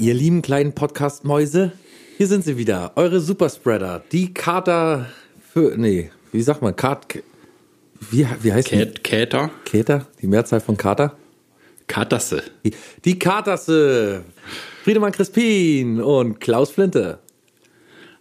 Ihr 0.00 0.14
lieben 0.14 0.42
kleinen 0.42 0.74
Podcast-Mäuse, 0.74 1.72
hier 2.16 2.26
sind 2.28 2.44
sie 2.44 2.56
wieder, 2.56 2.92
eure 2.94 3.20
Superspreader, 3.20 4.04
die 4.12 4.32
Kater 4.32 5.06
für, 5.52 5.76
nee, 5.76 6.10
wie 6.30 6.40
sagt 6.40 6.62
man, 6.62 6.76
Kat, 6.76 7.18
wie, 8.10 8.24
wie 8.42 8.52
heißt 8.52 8.70
die? 8.70 8.76
Kä 8.76 8.92
Käter? 9.02 9.50
Käter, 9.64 10.06
die 10.22 10.28
Mehrzahl 10.28 10.60
von 10.60 10.76
Kater? 10.76 11.16
Katasse. 11.88 12.44
Die, 12.64 12.74
die 13.04 13.18
Katerse, 13.18 14.22
Friedemann 14.84 15.10
Crispin 15.10 16.00
und 16.00 16.40
Klaus 16.40 16.70
Flinte. 16.70 17.18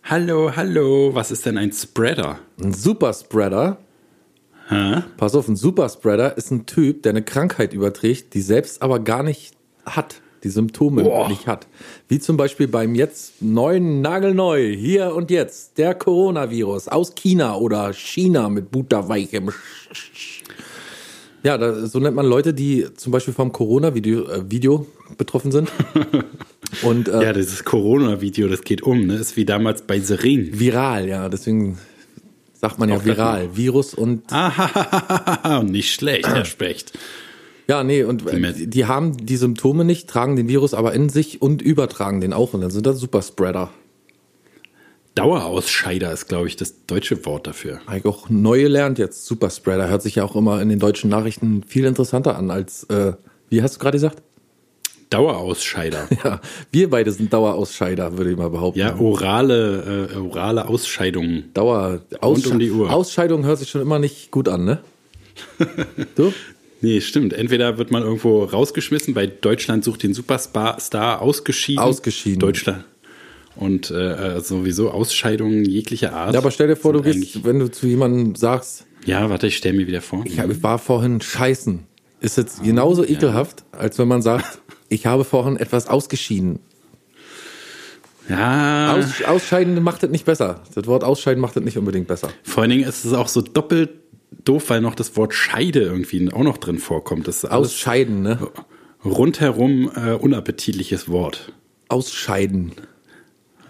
Hallo, 0.03 0.55
hallo, 0.55 1.13
was 1.13 1.29
ist 1.29 1.45
denn 1.45 1.59
ein 1.59 1.71
Spreader? 1.71 2.39
Ein 2.59 2.73
Superspreader, 2.73 3.77
Hä? 4.69 5.03
pass 5.17 5.35
auf, 5.35 5.47
ein 5.47 5.55
Superspreader 5.55 6.37
ist 6.37 6.49
ein 6.49 6.65
Typ, 6.65 7.03
der 7.03 7.11
eine 7.11 7.23
Krankheit 7.23 7.73
überträgt, 7.73 8.33
die 8.33 8.41
selbst 8.41 8.81
aber 8.81 8.99
gar 8.99 9.21
nicht 9.21 9.53
hat, 9.85 10.21
die 10.47 10.53
Symptome 10.53 11.03
Boah. 11.03 11.27
nicht 11.27 11.45
hat. 11.45 11.67
Wie 12.07 12.19
zum 12.19 12.37
Beispiel 12.37 12.67
beim 12.67 12.95
jetzt 12.95 13.41
neuen, 13.41 14.01
nagelneu, 14.01 14.73
hier 14.73 15.13
und 15.13 15.29
jetzt, 15.29 15.77
der 15.77 15.93
Coronavirus 15.93 16.87
aus 16.87 17.13
China 17.15 17.55
oder 17.57 17.93
China 17.93 18.49
mit 18.49 18.71
butterweichem. 18.71 19.51
Ja, 21.43 21.57
da, 21.57 21.85
so 21.85 21.99
nennt 21.99 22.15
man 22.15 22.25
Leute, 22.25 22.53
die 22.53 22.87
zum 22.95 23.11
Beispiel 23.11 23.33
vom 23.33 23.51
Corona-Video 23.51 24.25
äh, 24.25 24.49
Video 24.49 24.87
betroffen 25.17 25.51
sind. 25.51 25.71
Und 26.81 27.07
äh, 27.07 27.23
Ja, 27.23 27.33
dieses 27.33 27.63
Corona-Video, 27.63 28.47
das 28.47 28.61
geht 28.61 28.81
um, 28.83 29.05
ne? 29.05 29.15
Ist 29.15 29.37
wie 29.37 29.45
damals 29.45 29.81
bei 29.83 29.99
The 29.99 30.15
Ring. 30.15 30.49
viral, 30.59 31.07
ja, 31.07 31.29
deswegen 31.29 31.77
sagt 32.53 32.79
man 32.79 32.89
ja 32.89 32.97
Auch 32.97 33.05
viral. 33.05 33.55
Virus 33.55 33.93
und 33.93 34.23
Ah, 34.31 35.63
nicht 35.65 35.93
schlecht, 35.93 36.27
Herr 36.27 36.45
Specht. 36.45 36.93
Ja, 37.67 37.83
nee, 37.83 38.03
und 38.03 38.23
Met- 38.39 38.73
die 38.73 38.85
haben 38.85 39.17
die 39.17 39.35
Symptome 39.37 39.83
nicht, 39.83 40.09
tragen 40.09 40.35
den 40.35 40.47
Virus 40.47 40.73
aber 40.73 40.93
in 40.93 41.09
sich 41.09 41.41
und 41.41 41.61
übertragen 41.61 42.21
den 42.21 42.31
auch. 42.33 42.53
Und 42.53 42.61
dann 42.61 42.71
sind 42.71 42.85
das 42.85 42.97
Superspreader. 42.99 43.71
Dauerausscheider 45.15 46.11
ist, 46.13 46.27
glaube 46.27 46.47
ich, 46.47 46.55
das 46.57 46.85
deutsche 46.85 47.25
Wort 47.25 47.47
dafür. 47.47 47.79
Habe 47.87 47.97
ich 47.97 48.05
auch 48.05 48.29
neu 48.29 48.61
gelernt 48.61 48.99
jetzt. 48.99 49.25
Superspreader 49.25 49.89
hört 49.89 50.03
sich 50.03 50.15
ja 50.15 50.23
auch 50.23 50.35
immer 50.35 50.61
in 50.61 50.69
den 50.69 50.77
deutschen 50.79 51.09
Nachrichten 51.09 51.63
viel 51.67 51.85
interessanter 51.85 52.37
an 52.37 52.51
als, 52.51 52.83
äh, 52.85 53.13
wie 53.49 53.63
hast 53.63 53.75
du 53.75 53.79
gerade 53.79 53.95
gesagt? 53.95 54.21
Dauerausscheider. 55.09 56.07
Ja, 56.23 56.39
wir 56.71 56.89
beide 56.89 57.11
sind 57.11 57.33
Dauerausscheider, 57.33 58.17
würde 58.17 58.31
ich 58.31 58.37
mal 58.37 58.49
behaupten. 58.49 58.79
Ja, 58.79 58.95
orale, 58.99 60.09
äh, 60.13 60.17
orale 60.17 60.67
Ausscheidungen. 60.67 61.49
Dauer, 61.53 62.01
Rund 62.23 62.45
um 62.47 62.59
die 62.59 62.69
Uhr. 62.71 62.91
Ausscheidung 62.93 63.43
hört 63.45 63.57
sich 63.59 63.69
schon 63.69 63.81
immer 63.81 63.97
nicht 63.99 64.29
gut 64.31 64.47
an, 64.47 64.65
ne? 64.65 64.79
Du? 66.15 66.31
Nee, 66.81 67.01
stimmt. 67.01 67.33
Entweder 67.33 67.77
wird 67.77 67.89
man 67.91 68.03
irgendwo 68.03 68.43
rausgeschmissen, 68.43 69.13
bei 69.13 69.25
Deutschland 69.27 69.83
sucht 69.83 70.03
den 70.03 70.13
Superstar 70.13 70.79
Star 70.79 71.21
ausgeschieden. 71.21 71.79
Ausgeschieden. 71.83 72.39
Deutschland. 72.39 72.83
Und 73.55 73.89
äh, 73.89 74.35
äh, 74.37 74.39
sowieso 74.41 74.91
Ausscheidungen 74.91 75.65
jeglicher 75.65 76.13
Art. 76.13 76.33
Ja, 76.33 76.39
aber 76.39 76.51
stell 76.51 76.67
dir 76.67 76.75
vor, 76.75 76.93
du 76.93 77.01
gehst, 77.01 77.43
wenn 77.43 77.57
du 77.57 77.71
zu 77.71 77.87
jemandem 77.87 78.35
sagst, 78.35 78.85
Ja, 79.05 79.27
warte, 79.31 79.47
ich 79.47 79.57
stell 79.57 79.73
mir 79.73 79.87
wieder 79.87 80.01
vor. 80.01 80.23
ich 80.25 80.39
hab- 80.39 80.61
war 80.61 80.77
vorhin 80.77 81.19
scheißen, 81.21 81.79
ist 82.19 82.37
jetzt 82.37 82.61
genauso 82.63 83.03
ekelhaft, 83.03 83.63
als 83.71 83.97
wenn 83.97 84.07
man 84.07 84.21
sagt, 84.21 84.59
ich 84.89 85.07
habe 85.07 85.23
vorhin 85.23 85.57
etwas 85.57 85.87
ausgeschieden. 85.87 86.59
Ja, 88.29 88.93
Aus, 88.95 89.23
ausscheiden 89.23 89.81
macht 89.81 90.03
es 90.03 90.09
nicht 90.09 90.25
besser. 90.25 90.61
Das 90.75 90.85
Wort 90.85 91.03
ausscheiden 91.03 91.39
macht 91.41 91.55
es 91.55 91.63
nicht 91.63 91.77
unbedingt 91.77 92.07
besser. 92.07 92.29
vor 92.43 92.61
allen 92.61 92.69
Dingen 92.71 92.83
ist 92.83 93.05
es 93.05 93.13
auch 93.13 93.29
so 93.29 93.41
doppelt 93.41 93.89
doof, 94.31 94.69
weil 94.69 94.81
noch 94.81 94.95
das 94.95 95.15
Wort 95.15 95.33
Scheide 95.33 95.81
irgendwie 95.81 96.31
auch 96.31 96.43
noch 96.43 96.57
drin 96.57 96.79
vorkommt. 96.79 97.27
Das 97.27 97.43
ist 97.43 97.51
Ausscheiden, 97.51 98.21
ne? 98.21 98.39
rundherum 99.03 99.91
äh, 99.95 100.13
unappetitliches 100.13 101.09
Wort. 101.09 101.53
Ausscheiden. 101.87 102.73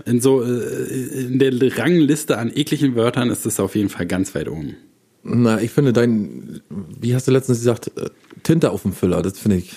In 0.05 0.21
so 0.21 0.43
äh, 0.43 1.25
in 1.25 1.39
der 1.39 1.77
Rangliste 1.77 2.37
an 2.37 2.51
ekligen 2.53 2.95
Wörtern 2.95 3.29
ist 3.29 3.45
es 3.45 3.59
auf 3.59 3.75
jeden 3.75 3.89
Fall 3.89 4.05
ganz 4.05 4.33
weit 4.35 4.47
oben. 4.47 4.77
Na, 5.23 5.59
ich 5.61 5.71
finde 5.71 5.91
dein, 5.93 6.61
wie 6.69 7.13
hast 7.13 7.27
du 7.27 7.31
letztens 7.31 7.59
gesagt, 7.59 7.91
äh, 7.97 8.09
Tinte 8.43 8.71
auf 8.71 8.83
dem 8.83 8.93
Füller, 8.93 9.21
das 9.21 9.39
finde 9.39 9.57
ich 9.57 9.75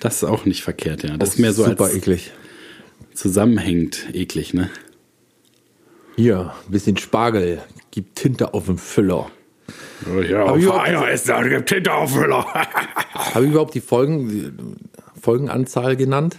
Das 0.00 0.16
ist 0.16 0.24
auch 0.24 0.44
nicht 0.44 0.62
verkehrt, 0.62 1.02
ja. 1.02 1.16
Das 1.16 1.30
ist 1.30 1.38
mehr 1.38 1.52
so 1.52 1.64
super 1.64 1.84
als 1.84 1.94
eklig. 1.94 2.32
zusammenhängt 3.14 4.08
eklig, 4.12 4.52
ne? 4.52 4.68
Hier, 6.16 6.52
ein 6.66 6.70
bisschen 6.70 6.96
Spargel, 6.96 7.62
gibt 7.90 8.16
Tinte 8.16 8.54
auf 8.54 8.66
dem 8.66 8.78
Füller. 8.78 9.30
Ja, 10.28 10.44
Aber 10.44 10.56
überhaupt 10.56 10.86
Feier 10.86 11.10
ist 11.10 11.28
da, 11.28 11.42
gibt 11.42 11.68
Tinterauffüller. 11.68 12.44
Habe 13.14 13.44
ich 13.44 13.50
überhaupt 13.50 13.74
die 13.74 13.80
Folgen, 13.80 14.28
die 14.28 14.52
Folgenanzahl 15.20 15.96
genannt? 15.96 16.36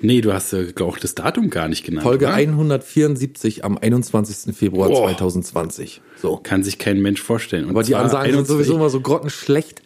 nee, 0.00 0.20
du 0.20 0.32
hast 0.32 0.52
äh, 0.52 0.72
auch 0.80 0.98
das 0.98 1.14
Datum 1.14 1.50
gar 1.50 1.68
nicht 1.68 1.84
genannt. 1.84 2.04
Folge 2.04 2.26
oder? 2.26 2.34
174 2.34 3.64
am 3.64 3.78
21. 3.78 4.54
Februar 4.54 4.88
Boah. 4.88 5.08
2020. 5.08 6.02
So. 6.20 6.36
Kann 6.36 6.62
sich 6.62 6.78
kein 6.78 7.00
Mensch 7.00 7.22
vorstellen. 7.22 7.64
Und 7.64 7.70
Aber 7.70 7.82
die 7.82 7.94
Ansagen 7.94 8.26
sind 8.26 8.34
21 8.38 8.48
sowieso 8.48 8.74
immer 8.74 8.90
so 8.90 9.00
grottenschlecht. 9.00 9.82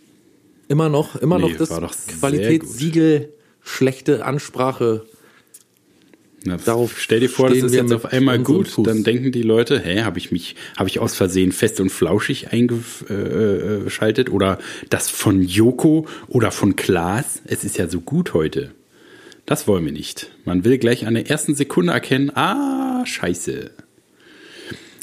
Immer 0.68 0.88
noch, 0.88 1.16
immer 1.16 1.38
Nee, 1.38 1.52
noch 1.52 1.56
das 1.56 2.06
Qualitätssiegel, 2.20 3.32
schlechte 3.62 4.24
Ansprache. 4.24 5.06
Na, 6.44 6.56
Darauf 6.56 6.98
stell 6.98 7.20
dir 7.20 7.28
vor, 7.28 7.48
das 7.48 7.58
ist 7.58 7.74
jetzt 7.74 7.92
auf 7.92 8.06
einmal 8.06 8.38
gut, 8.38 8.70
dann 8.86 9.02
denken 9.02 9.32
die 9.32 9.42
Leute, 9.42 9.80
hä, 9.80 10.02
habe 10.02 10.18
ich 10.18 10.30
mich, 10.30 10.54
habe 10.76 10.88
ich 10.88 11.00
aus 11.00 11.14
Versehen 11.14 11.50
fest 11.50 11.80
und 11.80 11.90
flauschig 11.90 12.52
eingeschaltet 12.52 14.30
oder 14.30 14.58
das 14.88 15.10
von 15.10 15.42
Joko 15.42 16.06
oder 16.28 16.52
von 16.52 16.76
Klaas? 16.76 17.42
Es 17.44 17.64
ist 17.64 17.76
ja 17.76 17.88
so 17.88 18.00
gut 18.00 18.34
heute. 18.34 18.70
Das 19.46 19.66
wollen 19.66 19.84
wir 19.84 19.92
nicht. 19.92 20.30
Man 20.44 20.64
will 20.64 20.78
gleich 20.78 21.06
an 21.06 21.14
der 21.14 21.28
ersten 21.28 21.54
Sekunde 21.54 21.92
erkennen, 21.92 22.30
ah, 22.36 23.04
scheiße. 23.04 23.70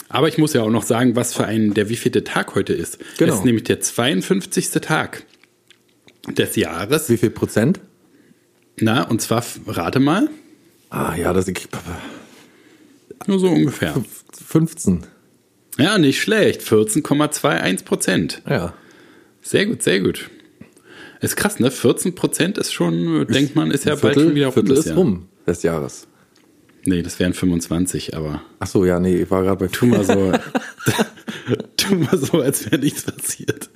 Aber 0.07 0.27
ich 0.29 0.37
muss 0.37 0.53
ja 0.53 0.61
auch 0.61 0.69
noch 0.69 0.83
sagen, 0.83 1.15
was 1.15 1.33
für 1.33 1.45
ein, 1.45 1.73
der 1.73 1.89
wievielte 1.89 2.23
Tag 2.23 2.55
heute 2.55 2.73
ist. 2.73 2.99
Genau. 3.17 3.33
Es 3.33 3.39
ist 3.39 3.45
nämlich 3.45 3.63
der 3.63 3.81
52. 3.81 4.69
Tag 4.69 5.23
des 6.29 6.55
Jahres. 6.55 7.09
Wie 7.09 7.17
viel 7.17 7.31
Prozent? 7.31 7.81
Na, 8.79 9.03
und 9.03 9.21
zwar, 9.21 9.43
rate 9.67 9.99
mal, 9.99 10.29
Ah 10.89 11.15
ja, 11.15 11.33
das 11.33 11.47
ich, 11.47 11.67
nur 13.27 13.39
so 13.39 13.47
ungefähr. 13.47 13.93
15. 14.47 15.03
Ja, 15.77 15.97
nicht 15.97 16.21
schlecht. 16.21 16.61
14,21 16.61 17.85
Prozent. 17.85 18.41
Ja. 18.47 18.73
Sehr 19.41 19.65
gut, 19.65 19.83
sehr 19.83 19.99
gut. 19.99 20.29
Ist 21.21 21.35
krass, 21.35 21.59
ne? 21.59 21.71
14 21.71 22.15
Prozent 22.15 22.57
ist 22.57 22.73
schon, 22.73 23.27
denkt 23.27 23.55
man, 23.55 23.71
ist 23.71 23.85
ja 23.85 23.93
Ein 23.93 23.99
bald 23.99 24.15
schon 24.15 24.35
wieder 24.35 24.47
rum. 24.47 24.53
Viertel 24.53 24.77
ist 24.77 24.85
Jahr. 24.85 24.95
rum 24.95 25.27
des 25.45 25.63
Jahres. 25.63 26.07
Nee, 26.85 27.01
das 27.01 27.19
wären 27.19 27.33
25, 27.33 28.15
aber 28.15 28.41
Ach 28.59 28.67
so, 28.67 28.85
ja, 28.85 28.99
nee, 28.99 29.23
ich 29.23 29.31
war 29.31 29.41
gerade 29.43 29.65
bei 29.65 29.67
tu 29.67 29.87
mal 29.87 30.03
so, 30.03 30.31
tu 31.77 31.95
mal 31.95 32.17
so, 32.17 32.41
als 32.41 32.65
wäre 32.65 32.79
nichts 32.79 33.03
passiert. 33.03 33.69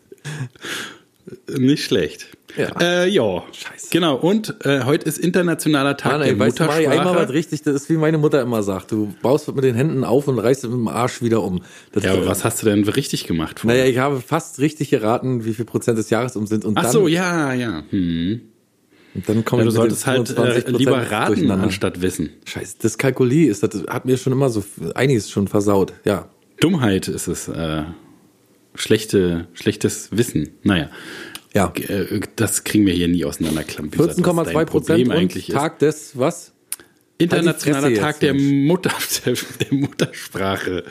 Nicht 1.58 1.84
schlecht. 1.84 2.28
Ja. 2.58 2.70
Äh, 2.82 3.10
ja. 3.10 3.44
Scheiße. 3.52 3.88
Genau, 3.92 4.16
und 4.16 4.66
äh, 4.66 4.84
heute 4.84 5.06
ist 5.06 5.18
internationaler 5.18 5.98
Tag 5.98 6.14
Mann, 6.14 6.22
der 6.22 6.30
ey, 6.30 6.40
weißt 6.40 6.60
du, 6.60 6.64
mach 6.64 6.80
ich 6.80 6.88
einmal 6.88 6.98
was 6.98 7.06
Muttersprache. 7.06 7.34
richtig, 7.34 7.62
das 7.64 7.76
ist 7.76 7.90
wie 7.90 7.98
meine 7.98 8.18
Mutter 8.18 8.42
immer 8.42 8.64
sagt. 8.64 8.92
Du 8.92 9.14
baust 9.22 9.54
mit 9.54 9.64
den 9.64 9.76
Händen 9.76 10.04
auf 10.04 10.28
und 10.28 10.40
reißt 10.40 10.64
mit 10.64 10.74
dem 10.74 10.88
Arsch 10.88 11.22
wieder 11.22 11.44
um. 11.44 11.62
Das, 11.92 12.04
Ja, 12.04 12.14
aber 12.14 12.26
was 12.26 12.44
hast 12.44 12.62
du 12.62 12.66
denn 12.66 12.84
richtig 12.84 13.28
gemacht? 13.28 13.62
Naja, 13.64 13.86
ich 13.86 14.00
habe 14.00 14.22
fast 14.22 14.60
richtig 14.60 14.90
geraten, 14.90 15.46
wie 15.46 15.54
viel 15.54 15.66
Prozent 15.66 15.98
des 15.98 16.10
Jahres 16.10 16.36
um 16.36 16.48
sind. 16.48 16.66
Und 16.66 16.78
Ach 16.78 16.84
dann, 16.84 16.92
so, 16.92 17.08
ja, 17.08 17.54
ja. 17.54 17.84
Hm. 17.90 18.42
und 19.14 19.30
dann 19.30 19.46
komme 19.46 19.62
Ja, 19.62 19.66
du 19.66 19.72
solltest 19.72 20.08
halt 20.08 20.30
25% 20.30 20.66
äh, 20.66 20.72
lieber 20.72 21.12
raten 21.12 21.52
anstatt 21.52 22.02
wissen. 22.02 22.32
Scheiße, 22.46 22.78
das 22.82 22.98
Kalkulie 22.98 23.50
ist, 23.50 23.62
das 23.64 23.84
hat 23.88 24.06
mir 24.06 24.18
schon 24.18 24.34
immer 24.34 24.50
so 24.50 24.64
einiges 24.96 25.30
schon 25.30 25.48
versaut. 25.48 25.94
Ja. 26.04 26.30
Dummheit 26.60 27.08
ist 27.08 27.28
es. 27.28 27.48
Äh, 27.48 27.84
schlechte, 28.80 29.48
schlechtes 29.54 30.10
Wissen. 30.12 30.50
Naja. 30.64 30.90
Ja. 31.54 31.72
Äh, 31.76 32.22
Das 32.36 32.64
kriegen 32.64 32.86
wir 32.86 32.94
hier 32.94 33.08
nie 33.08 33.26
auseinanderklammern. 33.26 33.92
14,2 33.92 34.66
Prozent 34.66 35.08
und 35.10 35.48
Tag 35.48 35.80
des, 35.80 36.18
was? 36.18 36.54
Internationaler 37.18 37.94
Tag 37.96 38.20
der. 38.22 38.34
Mutter, 38.34 38.94
der, 39.26 39.34
der 39.34 39.78
Muttersprache. 39.78 40.86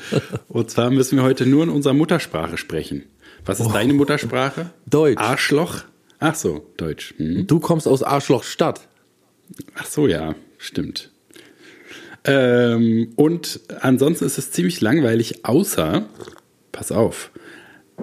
Und 0.49 0.71
zwar 0.71 0.91
müssen 0.91 1.17
wir 1.17 1.23
heute 1.23 1.47
nur 1.47 1.65
in 1.65 1.71
unserer 1.71 1.95
Muttersprache 1.95 2.59
sprechen. 2.59 3.05
Was 3.47 3.61
ist 3.61 3.71
deine 3.71 3.95
Muttersprache? 3.95 4.71
Deutsch. 4.87 5.19
Arschloch? 5.19 5.85
Ach 6.19 6.35
so, 6.35 6.67
Deutsch. 6.77 7.15
Hm. 7.17 7.47
Du 7.47 7.61
kommst 7.61 7.89
aus 7.89 8.03
Arschlochstadt. 8.03 8.89
Ach 9.77 9.87
so, 9.87 10.07
ja, 10.07 10.35
stimmt. 10.59 11.11
Ähm, 12.25 13.13
und 13.17 13.61
ansonsten 13.81 14.27
ist 14.27 14.37
es 14.37 14.51
ziemlich 14.51 14.83
langweilig, 14.83 15.47
außer, 15.47 16.07
pass 16.73 16.93
auf, 16.93 17.31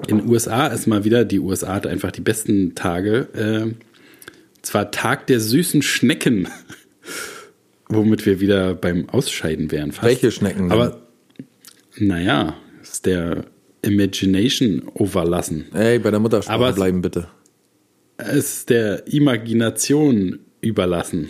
in 0.07 0.19
den 0.19 0.29
USA 0.29 0.67
ist 0.67 0.87
mal 0.87 1.03
wieder, 1.03 1.25
die 1.25 1.39
USA 1.39 1.75
hat 1.75 1.87
einfach 1.87 2.11
die 2.11 2.21
besten 2.21 2.75
Tage, 2.75 3.27
äh, 3.33 3.73
zwar 4.61 4.91
Tag 4.91 5.27
der 5.27 5.39
süßen 5.39 5.81
Schnecken, 5.81 6.47
womit 7.89 8.25
wir 8.25 8.39
wieder 8.39 8.73
beim 8.73 9.09
Ausscheiden 9.09 9.71
wären. 9.71 9.91
Fast. 9.91 10.07
Welche 10.07 10.31
Schnecken 10.31 10.69
denn? 10.69 10.71
Aber, 10.71 11.01
naja, 11.97 12.55
ist 12.81 13.05
der 13.05 13.45
Imagination 13.81 14.83
overlassen. 14.93 15.65
Ey, 15.73 15.99
bei 15.99 16.11
der 16.11 16.19
Muttersprache 16.19 16.55
Aber 16.55 16.73
bleiben 16.73 17.01
bitte. 17.01 17.27
Es 18.17 18.57
ist 18.57 18.69
der 18.69 19.07
Imagination 19.07 20.39
überlassen. 20.61 21.29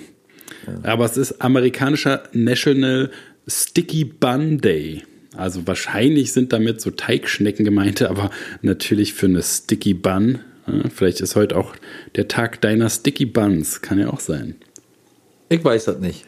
Aber 0.83 1.05
es 1.05 1.17
ist 1.17 1.41
amerikanischer 1.41 2.23
National 2.33 3.11
Sticky 3.47 4.05
Bun 4.05 4.59
Day. 4.59 5.03
Also 5.37 5.67
wahrscheinlich 5.67 6.33
sind 6.33 6.53
damit 6.53 6.81
so 6.81 6.91
Teigschnecken 6.91 7.65
gemeint, 7.65 8.01
aber 8.03 8.29
natürlich 8.61 9.13
für 9.13 9.27
eine 9.27 9.41
Sticky 9.41 9.93
Bun. 9.93 10.39
Ja, 10.67 10.89
vielleicht 10.93 11.21
ist 11.21 11.35
heute 11.35 11.57
auch 11.57 11.75
der 12.15 12.27
Tag 12.27 12.61
deiner 12.61 12.89
Sticky 12.89 13.25
Buns. 13.25 13.81
Kann 13.81 13.99
ja 13.99 14.09
auch 14.09 14.19
sein. 14.19 14.55
Ich 15.49 15.63
weiß 15.63 15.85
das 15.85 15.99
nicht. 15.99 16.25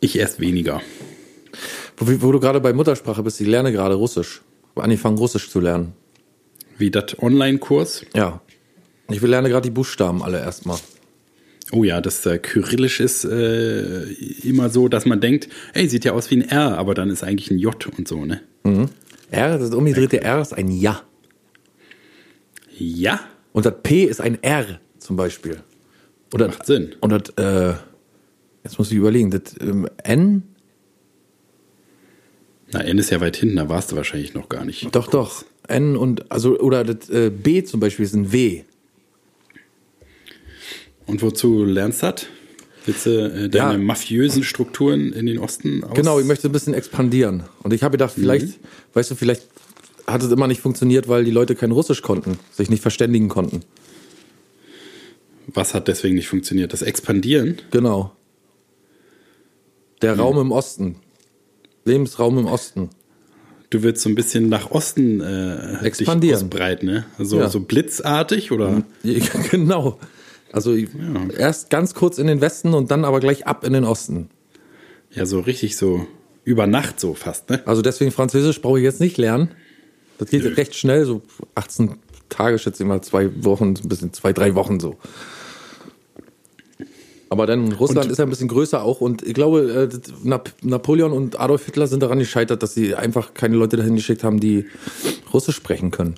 Ich 0.00 0.18
erst 0.18 0.40
weniger. 0.40 0.80
Wo, 1.96 2.06
wo 2.22 2.32
du 2.32 2.40
gerade 2.40 2.60
bei 2.60 2.72
Muttersprache 2.72 3.22
bist, 3.22 3.40
ich 3.40 3.46
lerne 3.46 3.70
gerade 3.72 3.94
Russisch. 3.94 4.40
Ich 4.62 4.70
habe 4.76 4.84
angefangen, 4.84 5.18
Russisch 5.18 5.50
zu 5.50 5.60
lernen. 5.60 5.92
Wie 6.78 6.90
das 6.90 7.18
Online-Kurs? 7.20 8.06
Ja. 8.14 8.40
Ich 9.10 9.20
lerne 9.20 9.50
gerade 9.50 9.68
die 9.68 9.70
Buchstaben 9.70 10.22
alle 10.22 10.40
erstmal. 10.40 10.78
Oh 11.74 11.84
ja, 11.84 12.00
das 12.02 12.24
äh, 12.26 12.38
Kyrillisch 12.38 13.00
ist 13.00 13.24
äh, 13.24 14.02
immer 14.42 14.68
so, 14.68 14.88
dass 14.88 15.06
man 15.06 15.20
denkt, 15.20 15.48
ey, 15.72 15.88
sieht 15.88 16.04
ja 16.04 16.12
aus 16.12 16.30
wie 16.30 16.36
ein 16.36 16.42
R, 16.48 16.76
aber 16.76 16.92
dann 16.94 17.08
ist 17.08 17.24
eigentlich 17.24 17.50
ein 17.50 17.58
J 17.58 17.74
und 17.98 18.06
so, 18.06 18.24
ne? 18.24 18.42
R, 19.30 19.58
das 19.58 19.72
umgedrehte 19.74 20.20
R 20.20 20.40
ist 20.42 20.52
ein 20.52 20.70
Ja. 20.70 21.02
Ja, 22.78 23.20
Und 23.52 23.64
das 23.66 23.74
P 23.82 24.04
ist 24.04 24.20
ein 24.20 24.42
R 24.42 24.80
zum 24.98 25.16
Beispiel. 25.16 25.62
Oder, 26.34 26.48
macht 26.48 26.66
Sinn. 26.66 26.94
Und 27.00 27.10
das, 27.10 27.30
äh, 27.36 27.74
jetzt 28.64 28.78
muss 28.78 28.90
ich 28.90 28.96
überlegen, 28.96 29.30
das 29.30 29.54
ähm, 29.60 29.88
N, 30.02 30.42
Na, 32.72 32.80
N 32.80 32.98
ist 32.98 33.10
ja 33.10 33.20
weit 33.20 33.36
hinten, 33.36 33.56
da 33.56 33.68
warst 33.68 33.92
du 33.92 33.96
wahrscheinlich 33.96 34.34
noch 34.34 34.48
gar 34.48 34.64
nicht. 34.64 34.94
doch, 34.94 35.08
doch. 35.08 35.44
N 35.68 35.96
und, 35.96 36.30
also, 36.32 36.58
oder 36.58 36.84
das 36.84 37.08
äh, 37.10 37.30
B 37.30 37.62
zum 37.62 37.80
Beispiel 37.80 38.04
ist 38.04 38.14
ein 38.14 38.32
W. 38.32 38.64
Und 41.06 41.22
wozu 41.22 41.64
lernst 41.64 42.02
du 42.02 42.06
das? 42.12 42.26
Willst 42.84 43.06
du 43.06 43.10
äh, 43.10 43.48
deine 43.48 43.72
Ja. 43.74 43.78
mafiösen 43.78 44.42
Strukturen 44.42 45.12
in 45.12 45.26
den 45.26 45.38
Osten 45.38 45.84
aus? 45.84 45.94
Genau, 45.94 46.18
ich 46.18 46.26
möchte 46.26 46.48
ein 46.48 46.52
bisschen 46.52 46.74
expandieren. 46.74 47.44
Und 47.62 47.72
ich 47.72 47.82
habe 47.82 47.92
gedacht, 47.92 48.12
vielleicht, 48.14 48.58
weißt 48.94 49.12
du, 49.12 49.14
vielleicht 49.14 49.46
hat 50.06 50.22
es 50.22 50.32
immer 50.32 50.48
nicht 50.48 50.60
funktioniert, 50.60 51.08
weil 51.08 51.24
die 51.24 51.30
Leute 51.30 51.54
kein 51.54 51.70
Russisch 51.70 52.02
konnten, 52.02 52.38
sich 52.50 52.70
nicht 52.70 52.82
verständigen 52.82 53.28
konnten. 53.28 53.60
Was 55.46 55.74
hat 55.74 55.86
deswegen 55.88 56.16
nicht 56.16 56.28
funktioniert? 56.28 56.72
Das 56.72 56.82
Expandieren? 56.82 57.58
Genau. 57.70 58.12
Der 60.00 60.16
Raum 60.18 60.38
im 60.40 60.50
Osten. 60.50 60.96
Lebensraum 61.84 62.38
im 62.38 62.46
Osten. 62.46 62.90
Du 63.70 63.82
willst 63.82 64.02
so 64.02 64.08
ein 64.08 64.14
bisschen 64.16 64.48
nach 64.48 64.70
Osten 64.72 65.20
äh, 65.20 65.84
Expandieren. 65.84 66.20
dich 66.20 66.34
ausbreiten, 66.46 66.86
ne? 66.86 67.06
Also 67.18 67.38
Ja. 67.38 67.48
so 67.48 67.60
blitzartig 67.60 68.50
oder? 68.52 68.82
Ja, 69.02 69.20
genau. 69.50 69.98
Also 70.52 70.74
erst 70.74 71.70
ganz 71.70 71.94
kurz 71.94 72.18
in 72.18 72.26
den 72.26 72.40
Westen 72.40 72.74
und 72.74 72.90
dann 72.90 73.04
aber 73.04 73.20
gleich 73.20 73.46
ab 73.46 73.64
in 73.64 73.72
den 73.72 73.84
Osten. 73.84 74.28
Ja, 75.10 75.26
so 75.26 75.40
richtig 75.40 75.76
so 75.76 76.06
über 76.44 76.66
Nacht 76.66 77.00
so 77.00 77.14
fast, 77.14 77.50
ne? 77.50 77.62
Also 77.66 77.82
deswegen 77.82 78.10
Französisch 78.10 78.60
brauche 78.60 78.78
ich 78.78 78.84
jetzt 78.84 79.00
nicht 79.00 79.16
lernen. 79.16 79.50
Das 80.18 80.30
geht 80.30 80.56
recht 80.56 80.74
schnell, 80.74 81.04
so 81.04 81.22
18 81.54 81.96
Tage, 82.28 82.58
schätze 82.58 82.82
ich 82.82 82.88
mal, 82.88 83.00
zwei 83.02 83.30
Wochen, 83.44 83.74
ein 83.82 83.88
bisschen 83.88 84.12
zwei, 84.12 84.32
drei 84.32 84.54
Wochen 84.54 84.78
so. 84.78 84.96
Aber 87.28 87.46
dann 87.46 87.72
Russland 87.72 88.10
ist 88.10 88.18
ja 88.18 88.24
ein 88.24 88.30
bisschen 88.30 88.48
größer 88.48 88.82
auch 88.82 89.00
und 89.00 89.26
ich 89.26 89.32
glaube, 89.32 89.90
äh, 89.90 90.36
Napoleon 90.60 91.12
und 91.12 91.40
Adolf 91.40 91.64
Hitler 91.64 91.86
sind 91.86 92.02
daran 92.02 92.18
gescheitert, 92.18 92.62
dass 92.62 92.74
sie 92.74 92.94
einfach 92.94 93.32
keine 93.32 93.56
Leute 93.56 93.78
dahin 93.78 93.96
geschickt 93.96 94.22
haben, 94.22 94.38
die 94.38 94.66
Russisch 95.32 95.56
sprechen 95.56 95.90
können. 95.90 96.16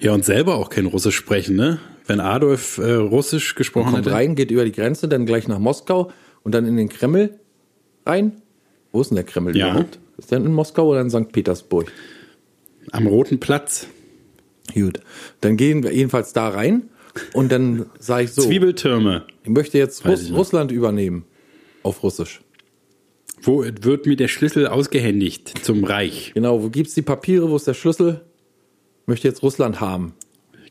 Ja, 0.00 0.12
und 0.12 0.24
selber 0.24 0.56
auch 0.56 0.68
kein 0.68 0.86
Russisch 0.86 1.14
sprechen, 1.14 1.54
ne? 1.54 1.78
Wenn 2.10 2.20
Adolf 2.20 2.78
äh, 2.78 2.92
Russisch 2.94 3.54
gesprochen 3.54 3.92
Kommt 3.92 4.06
hätte. 4.06 4.12
rein, 4.12 4.34
geht 4.34 4.50
über 4.50 4.64
die 4.64 4.72
Grenze, 4.72 5.06
dann 5.06 5.26
gleich 5.26 5.46
nach 5.46 5.60
Moskau 5.60 6.10
und 6.42 6.52
dann 6.56 6.66
in 6.66 6.76
den 6.76 6.88
Kreml 6.88 7.38
rein. 8.04 8.42
Wo 8.90 9.00
ist 9.00 9.10
denn 9.10 9.14
der 9.14 9.24
Kreml 9.24 9.56
Ja. 9.56 9.70
überhaupt? 9.70 10.00
Ist 10.18 10.32
der 10.32 10.38
in 10.38 10.52
Moskau 10.52 10.88
oder 10.88 11.00
in 11.02 11.08
St. 11.10 11.30
Petersburg? 11.30 11.92
Am 12.90 13.06
Roten 13.06 13.38
Platz. 13.38 13.86
Gut. 14.74 15.00
Dann 15.40 15.56
gehen 15.56 15.84
wir 15.84 15.92
jedenfalls 15.94 16.32
da 16.32 16.48
rein 16.48 16.90
und 17.32 17.52
dann 17.52 17.86
sage 18.00 18.24
ich 18.24 18.32
so, 18.32 18.42
Zwiebeltürme. 18.42 19.24
ich 19.44 19.50
möchte 19.50 19.78
jetzt 19.78 20.04
Russ. 20.04 20.32
Russland 20.32 20.72
übernehmen. 20.72 21.24
Auf 21.84 22.02
Russisch. 22.02 22.40
Wo 23.40 23.62
wird 23.64 24.06
mir 24.06 24.16
der 24.16 24.28
Schlüssel 24.28 24.66
ausgehändigt 24.66 25.64
zum 25.64 25.84
Reich? 25.84 26.32
Genau, 26.34 26.60
wo 26.62 26.70
gibt's 26.70 26.94
die 26.94 27.02
Papiere, 27.02 27.48
wo 27.50 27.56
ist 27.56 27.68
der 27.68 27.74
Schlüssel? 27.74 28.20
Ich 29.02 29.06
möchte 29.08 29.28
jetzt 29.28 29.42
Russland 29.44 29.80
haben. 29.80 30.12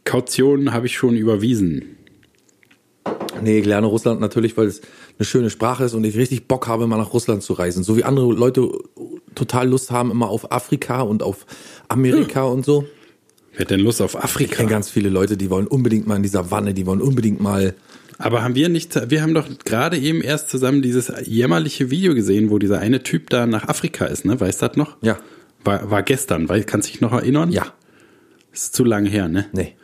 Kaution 0.09 0.73
habe 0.73 0.87
ich 0.87 0.97
schon 0.97 1.15
überwiesen. 1.15 1.95
Nee, 3.43 3.59
ich 3.59 3.65
lerne 3.65 3.85
Russland 3.85 4.19
natürlich, 4.19 4.57
weil 4.57 4.65
es 4.65 4.81
eine 5.19 5.25
schöne 5.25 5.51
Sprache 5.51 5.83
ist 5.83 5.93
und 5.93 6.03
ich 6.03 6.17
richtig 6.17 6.47
Bock 6.47 6.67
habe, 6.67 6.87
mal 6.87 6.97
nach 6.97 7.13
Russland 7.13 7.43
zu 7.43 7.53
reisen. 7.53 7.83
So 7.83 7.95
wie 7.95 8.03
andere 8.03 8.33
Leute 8.33 8.71
total 9.35 9.69
Lust 9.69 9.91
haben 9.91 10.09
immer 10.09 10.29
auf 10.29 10.51
Afrika 10.51 11.01
und 11.01 11.21
auf 11.21 11.45
Amerika 11.89 12.43
und 12.43 12.65
so. 12.65 12.85
Wer 13.51 13.61
hat 13.61 13.69
denn 13.69 13.81
Lust 13.81 14.01
auf 14.01 14.15
Ich 14.15 14.23
Afrika? 14.23 14.55
kenne 14.55 14.69
ganz 14.69 14.89
viele 14.89 15.09
Leute, 15.09 15.37
die 15.37 15.51
wollen 15.51 15.67
unbedingt 15.67 16.07
mal 16.07 16.15
in 16.15 16.23
dieser 16.23 16.49
Wanne, 16.49 16.73
die 16.73 16.87
wollen 16.87 17.01
unbedingt 17.01 17.39
mal. 17.39 17.75
Aber 18.17 18.41
haben 18.41 18.55
wir 18.55 18.67
nicht, 18.67 19.11
wir 19.11 19.21
haben 19.21 19.35
doch 19.35 19.47
gerade 19.63 19.97
eben 19.99 20.21
erst 20.21 20.49
zusammen 20.49 20.81
dieses 20.81 21.11
jämmerliche 21.23 21.91
Video 21.91 22.15
gesehen, 22.15 22.49
wo 22.49 22.57
dieser 22.57 22.79
eine 22.79 23.03
Typ 23.03 23.29
da 23.29 23.45
nach 23.45 23.67
Afrika 23.67 24.05
ist, 24.05 24.25
ne? 24.25 24.39
Weißt 24.39 24.63
du 24.63 24.67
das 24.69 24.75
noch? 24.75 24.97
Ja. 25.01 25.19
War, 25.63 25.91
war 25.91 26.01
gestern, 26.01 26.49
weil, 26.49 26.63
kannst 26.63 26.87
du 26.87 26.93
dich 26.93 27.01
noch 27.01 27.13
erinnern? 27.13 27.51
Ja. 27.51 27.73
Ist 28.51 28.75
zu 28.75 28.83
lange 28.83 29.07
her, 29.07 29.27
ne? 29.27 29.45
Nee. 29.53 29.75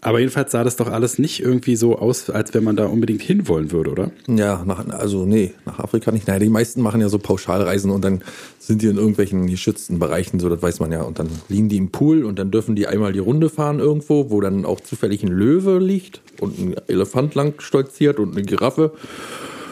Aber 0.00 0.20
jedenfalls 0.20 0.52
sah 0.52 0.62
das 0.62 0.76
doch 0.76 0.86
alles 0.88 1.18
nicht 1.18 1.40
irgendwie 1.40 1.74
so 1.74 1.98
aus, 1.98 2.30
als 2.30 2.54
wenn 2.54 2.62
man 2.62 2.76
da 2.76 2.86
unbedingt 2.86 3.20
hinwollen 3.20 3.72
würde, 3.72 3.90
oder? 3.90 4.10
Ja, 4.28 4.62
nach, 4.64 4.86
also 4.88 5.26
nee, 5.26 5.54
nach 5.66 5.80
Afrika 5.80 6.12
nicht. 6.12 6.28
Naja, 6.28 6.38
die 6.38 6.48
meisten 6.48 6.82
machen 6.82 7.00
ja 7.00 7.08
so 7.08 7.18
Pauschalreisen 7.18 7.90
und 7.90 8.04
dann 8.04 8.22
sind 8.60 8.82
die 8.82 8.86
in 8.86 8.96
irgendwelchen 8.96 9.48
geschützten 9.48 9.98
Bereichen, 9.98 10.38
so 10.38 10.48
das 10.48 10.62
weiß 10.62 10.78
man 10.78 10.92
ja. 10.92 11.02
Und 11.02 11.18
dann 11.18 11.28
liegen 11.48 11.68
die 11.68 11.78
im 11.78 11.90
Pool 11.90 12.24
und 12.24 12.38
dann 12.38 12.52
dürfen 12.52 12.76
die 12.76 12.86
einmal 12.86 13.12
die 13.12 13.18
Runde 13.18 13.50
fahren 13.50 13.80
irgendwo, 13.80 14.30
wo 14.30 14.40
dann 14.40 14.64
auch 14.64 14.80
zufällig 14.80 15.24
ein 15.24 15.32
Löwe 15.32 15.78
liegt 15.78 16.20
und 16.38 16.58
ein 16.58 16.76
Elefant 16.86 17.34
lang 17.34 17.60
stolziert 17.60 18.20
und 18.20 18.36
eine 18.36 18.44
Giraffe. 18.44 18.92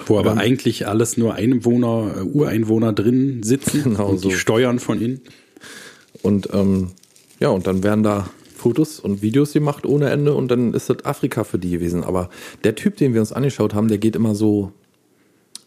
Wo 0.07 0.19
aber 0.19 0.37
eigentlich 0.37 0.87
alles 0.87 1.17
nur 1.17 1.35
Einwohner, 1.35 2.15
äh, 2.19 2.21
Ureinwohner 2.23 2.93
drin 2.93 3.43
sitzen 3.43 3.83
Genau 3.85 4.09
und 4.09 4.25
die 4.25 4.31
so. 4.31 4.37
steuern 4.37 4.79
von 4.81 5.01
innen. 5.01 5.21
Und 6.23 6.49
ähm, 6.53 6.91
ja, 7.39 7.49
und 7.51 7.67
dann 7.67 7.83
werden 7.83 8.03
da 8.03 8.29
Fotos 8.57 8.99
und 8.99 9.23
Videos 9.23 9.53
gemacht 9.53 9.87
ohne 9.87 10.11
Ende 10.11 10.35
und 10.35 10.51
dann 10.51 10.75
ist 10.75 10.91
das 10.91 11.05
Afrika 11.05 11.45
für 11.45 11.59
die 11.59 11.71
gewesen. 11.71 12.03
Aber 12.05 12.31
der 12.65 12.75
Typ, 12.75 12.97
den 12.97 13.13
wir 13.15 13.21
uns 13.21 13.33
angeschaut 13.33 13.75
haben, 13.75 13.89
der 13.89 13.99
geht 13.99 14.17
immer 14.17 14.35
so, 14.35 14.73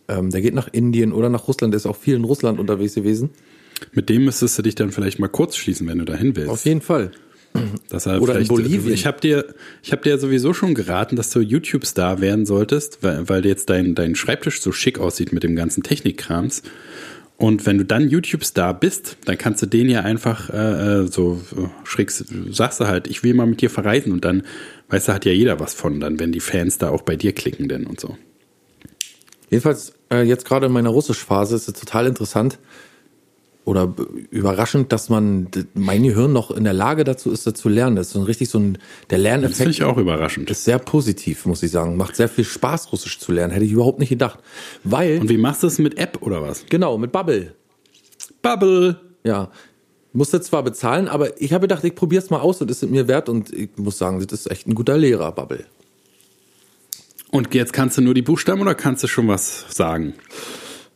ähm, 0.07 0.31
der 0.31 0.41
geht 0.41 0.55
nach 0.55 0.67
Indien 0.71 1.13
oder 1.13 1.29
nach 1.29 1.47
Russland, 1.47 1.73
der 1.73 1.77
ist 1.77 1.85
auch 1.85 1.95
viel 1.95 2.15
in 2.15 2.23
Russland 2.23 2.59
unterwegs 2.59 2.95
gewesen. 2.95 3.29
Mit 3.93 4.09
dem 4.09 4.25
müsstest 4.25 4.57
du 4.57 4.63
dich 4.63 4.75
dann 4.75 4.91
vielleicht 4.91 5.19
mal 5.19 5.29
kurz 5.29 5.55
schließen, 5.55 5.87
wenn 5.87 5.99
du 5.99 6.05
dahin 6.05 6.35
willst. 6.35 6.49
Auf 6.49 6.65
jeden 6.65 6.81
Fall. 6.81 7.11
Er 7.53 8.21
Oder 8.21 8.39
in 8.39 8.47
Bolivien. 8.47 8.93
Ich 8.93 9.05
habe 9.05 9.19
dir, 9.19 9.45
ich 9.81 9.91
habe 9.91 10.03
dir 10.03 10.17
sowieso 10.19 10.53
schon 10.53 10.75
geraten, 10.75 11.15
dass 11.15 11.31
du 11.31 11.39
YouTube-Star 11.39 12.21
werden 12.21 12.45
solltest, 12.45 13.01
weil, 13.01 13.27
weil 13.27 13.45
jetzt 13.45 13.69
dein, 13.69 13.95
dein 13.95 14.15
Schreibtisch 14.15 14.61
so 14.61 14.71
schick 14.71 14.99
aussieht 14.99 15.33
mit 15.33 15.43
dem 15.43 15.55
ganzen 15.55 15.81
Technikkrams. 15.81 16.61
Und 17.39 17.65
wenn 17.65 17.77
du 17.77 17.85
dann 17.85 18.09
YouTube-Star 18.09 18.77
bist, 18.77 19.15
dann 19.23 19.37
kannst 19.37 19.61
du 19.61 19.65
den 19.65 19.89
ja 19.89 20.01
einfach 20.01 20.49
äh, 20.49 21.03
äh, 21.03 21.07
so 21.07 21.41
äh, 21.55 21.69
schräg, 21.85 22.11
sagst 22.11 22.81
du 22.81 22.87
halt, 22.87 23.07
ich 23.07 23.23
will 23.23 23.33
mal 23.33 23.47
mit 23.47 23.61
dir 23.61 23.69
verreisen 23.69 24.11
und 24.11 24.25
dann, 24.25 24.43
weißt 24.89 25.07
du, 25.07 25.13
hat 25.13 25.23
ja 25.23 25.31
jeder 25.31 25.57
was 25.57 25.73
von, 25.73 26.01
dann 26.01 26.19
wenn 26.19 26.33
die 26.33 26.41
Fans 26.41 26.79
da 26.79 26.89
auch 26.89 27.01
bei 27.01 27.15
dir 27.15 27.31
klicken 27.31 27.69
denn 27.69 27.87
und 27.87 27.97
so. 27.97 28.17
Jedenfalls, 29.49 29.93
äh, 30.11 30.23
jetzt 30.23 30.43
gerade 30.43 30.65
in 30.65 30.73
meiner 30.73 30.89
Russischphase 30.89 31.55
ist 31.55 31.69
es 31.69 31.79
total 31.79 32.07
interessant 32.07 32.59
oder 33.65 33.93
überraschend, 34.31 34.91
dass 34.91 35.09
man 35.09 35.47
mein 35.75 36.01
Gehirn 36.03 36.33
noch 36.33 36.49
in 36.49 36.63
der 36.63 36.73
Lage 36.73 37.03
dazu 37.03 37.31
ist, 37.31 37.45
das 37.45 37.53
zu 37.53 37.69
lernen. 37.69 37.95
Das 37.97 38.07
ist 38.07 38.13
so 38.13 38.19
ein 38.19 38.25
richtig 38.25 38.49
so 38.49 38.57
ein, 38.59 38.73
der 38.73 38.79
Das 38.79 39.13
finde 39.17 39.23
Lerneffekt 39.23 39.69
ich 39.69 39.83
auch 39.83 39.97
überraschend. 39.97 40.49
ist 40.49 40.63
sehr 40.63 40.79
positiv, 40.79 41.45
muss 41.45 41.61
ich 41.61 41.69
sagen. 41.71 41.95
Macht 41.97 42.15
sehr 42.15 42.29
viel 42.29 42.45
Spaß, 42.45 42.91
Russisch 42.91 43.19
zu 43.19 43.31
lernen. 43.31 43.53
Hätte 43.53 43.65
ich 43.65 43.71
überhaupt 43.71 43.99
nicht 43.99 44.09
gedacht. 44.09 44.39
Weil, 44.83 45.19
Und 45.19 45.29
wie 45.29 45.37
machst 45.37 45.61
du 45.63 45.67
es 45.67 45.77
mit 45.77 45.97
App 45.99 46.19
oder 46.21 46.41
was? 46.41 46.65
genau, 46.69 46.97
mit 46.97 47.11
Bubble. 47.11 47.53
Bubble. 48.41 48.99
Ja. 49.23 49.51
Musste 50.13 50.41
zwar 50.41 50.63
bezahlen, 50.63 51.07
aber 51.07 51.39
ich 51.39 51.53
habe 51.53 51.61
gedacht, 51.67 51.83
ich 51.83 51.93
probiere 51.93 52.23
es 52.23 52.31
mal 52.31 52.39
aus 52.39 52.59
und 52.61 52.71
ist 52.71 52.81
es 52.81 52.89
mir 52.89 53.07
wert. 53.07 53.29
Und 53.29 53.53
ich 53.53 53.69
muss 53.77 53.99
sagen, 53.99 54.19
das 54.25 54.39
ist 54.39 54.51
echt 54.51 54.65
ein 54.67 54.73
guter 54.73 54.97
Lehrer, 54.97 55.31
Bubble. 55.31 55.65
Und 57.29 57.53
jetzt 57.53 57.73
kannst 57.73 57.97
du 57.97 58.01
nur 58.01 58.15
die 58.15 58.23
Buchstaben 58.23 58.59
oder 58.61 58.73
kannst 58.73 59.03
du 59.03 59.07
schon 59.07 59.27
was 59.27 59.65
sagen? 59.69 60.15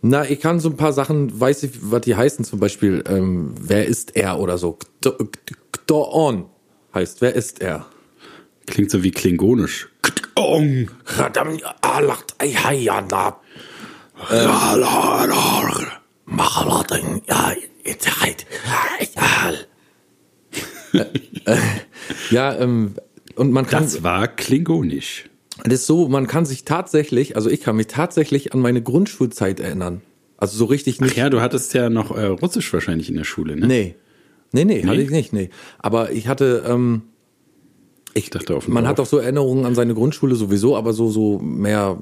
Na, 0.05 0.29
ich 0.29 0.41
kann 0.41 0.59
so 0.59 0.69
ein 0.69 0.75
paar 0.75 0.91
Sachen, 0.91 1.39
weiß 1.39 1.63
ich, 1.63 1.71
was 1.81 2.01
die 2.01 2.17
heißen, 2.17 2.43
zum 2.43 2.59
Beispiel, 2.59 3.05
ähm, 3.07 3.55
wer 3.57 3.85
ist 3.85 4.17
er 4.17 4.37
oder 4.37 4.57
so. 4.57 4.77
Kto-on 5.71 6.47
heißt, 6.93 7.21
wer 7.21 7.33
ist 7.33 7.61
er? 7.61 7.85
Klingt 8.67 8.91
so 8.91 9.01
wie 9.01 9.11
klingonisch. 9.11 9.87
Ong. 10.35 10.91
Ja, 22.29 22.53
ähm, 22.55 22.95
und 23.35 23.51
man 23.51 23.65
kann, 23.67 23.83
Das 23.83 24.03
war 24.03 24.27
klingonisch. 24.27 25.29
Das 25.63 25.73
ist 25.73 25.87
so, 25.87 26.07
man 26.07 26.27
kann 26.27 26.45
sich 26.45 26.65
tatsächlich, 26.65 27.35
also 27.35 27.49
ich 27.49 27.61
kann 27.61 27.75
mich 27.75 27.87
tatsächlich 27.87 28.53
an 28.53 28.59
meine 28.59 28.81
Grundschulzeit 28.81 29.59
erinnern. 29.59 30.01
Also 30.37 30.57
so 30.57 30.65
richtig 30.65 30.99
nicht. 30.99 31.13
Ach 31.13 31.17
ja, 31.17 31.29
du 31.29 31.41
hattest 31.41 31.73
ja 31.73 31.89
noch 31.89 32.15
äh, 32.15 32.25
Russisch 32.25 32.71
wahrscheinlich 32.73 33.09
in 33.09 33.15
der 33.15 33.23
Schule, 33.23 33.55
ne? 33.55 33.67
Nee. 33.67 33.95
Nee, 34.51 34.65
nee, 34.65 34.81
nee, 34.83 34.87
hatte 34.87 35.01
ich 35.01 35.09
nicht, 35.09 35.33
nee. 35.33 35.49
Aber 35.79 36.11
ich 36.11 36.27
hatte, 36.27 36.63
ähm, 36.67 37.03
ich 38.13 38.29
dachte 38.29 38.55
auf 38.55 38.67
Man 38.67 38.87
hat 38.87 38.99
auch 38.99 39.05
so 39.05 39.17
Erinnerungen 39.17 39.65
an 39.65 39.73
seine 39.73 39.95
Grundschule 39.95 40.35
sowieso, 40.35 40.75
aber 40.77 40.93
so, 40.93 41.09
so 41.09 41.39
mehr 41.39 41.97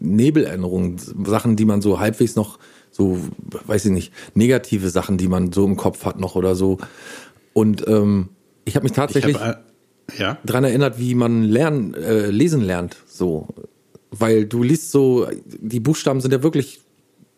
Nebelerinnerungen, 0.00 0.96
Sachen, 0.98 1.54
die 1.54 1.64
man 1.64 1.80
so 1.80 2.00
halbwegs 2.00 2.34
noch, 2.34 2.58
so, 2.90 3.18
weiß 3.66 3.84
ich 3.84 3.92
nicht, 3.92 4.12
negative 4.34 4.90
Sachen, 4.90 5.16
die 5.16 5.28
man 5.28 5.52
so 5.52 5.64
im 5.64 5.76
Kopf 5.76 6.04
hat 6.04 6.18
noch 6.18 6.34
oder 6.34 6.56
so. 6.56 6.78
Und 7.52 7.86
ähm, 7.86 8.30
ich 8.64 8.74
habe 8.74 8.84
mich 8.84 8.92
tatsächlich 8.92 9.38
hab, 9.38 9.58
äh, 9.58 9.71
ja? 10.18 10.38
dran 10.44 10.64
erinnert, 10.64 10.98
wie 10.98 11.14
man 11.14 11.44
lernen, 11.44 11.94
äh, 11.94 12.30
lesen 12.30 12.62
lernt, 12.62 12.96
so. 13.06 13.48
Weil 14.10 14.44
du 14.44 14.62
liest 14.62 14.90
so, 14.90 15.26
die 15.44 15.80
Buchstaben 15.80 16.20
sind 16.20 16.32
ja 16.32 16.42
wirklich 16.42 16.80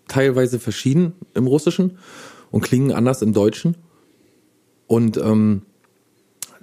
teilweise 0.08 0.58
verschieden 0.58 1.12
im 1.34 1.46
Russischen 1.46 1.98
und 2.50 2.62
klingen 2.62 2.92
anders 2.92 3.22
im 3.22 3.32
Deutschen. 3.32 3.76
Und 4.86 5.16
ähm, 5.16 5.62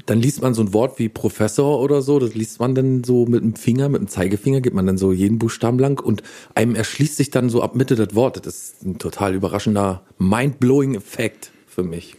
dann 0.06 0.20
liest 0.20 0.42
man 0.42 0.54
so 0.54 0.62
ein 0.62 0.74
Wort 0.74 1.00
wie 1.00 1.10
Professor 1.10 1.80
oder 1.80 2.02
so, 2.02 2.20
das 2.20 2.34
liest 2.34 2.60
man 2.60 2.76
dann 2.76 3.04
so 3.04 3.26
mit 3.26 3.42
dem 3.42 3.56
Finger, 3.56 3.90
mit 3.90 4.02
dem 4.02 4.08
Zeigefinger, 4.08 4.62
geht 4.62 4.74
man 4.74 4.86
dann 4.86 4.98
so 4.98 5.12
jeden 5.12 5.40
Buchstaben 5.40 5.80
lang 5.80 6.04
und 6.04 6.24
einem 6.56 6.76
erschließt 6.76 7.18
sich 7.18 7.30
dann 7.30 7.50
so 7.50 7.62
ab 7.62 7.76
Mitte 7.76 7.96
das 7.96 8.16
Wort. 8.16 8.46
Das 8.46 8.56
ist 8.56 8.84
ein 8.84 8.98
total 8.98 9.36
überraschender, 9.36 10.04
mind-blowing 10.18 10.96
Effekt 10.96 11.52
für 11.68 11.84
mich. 11.84 12.16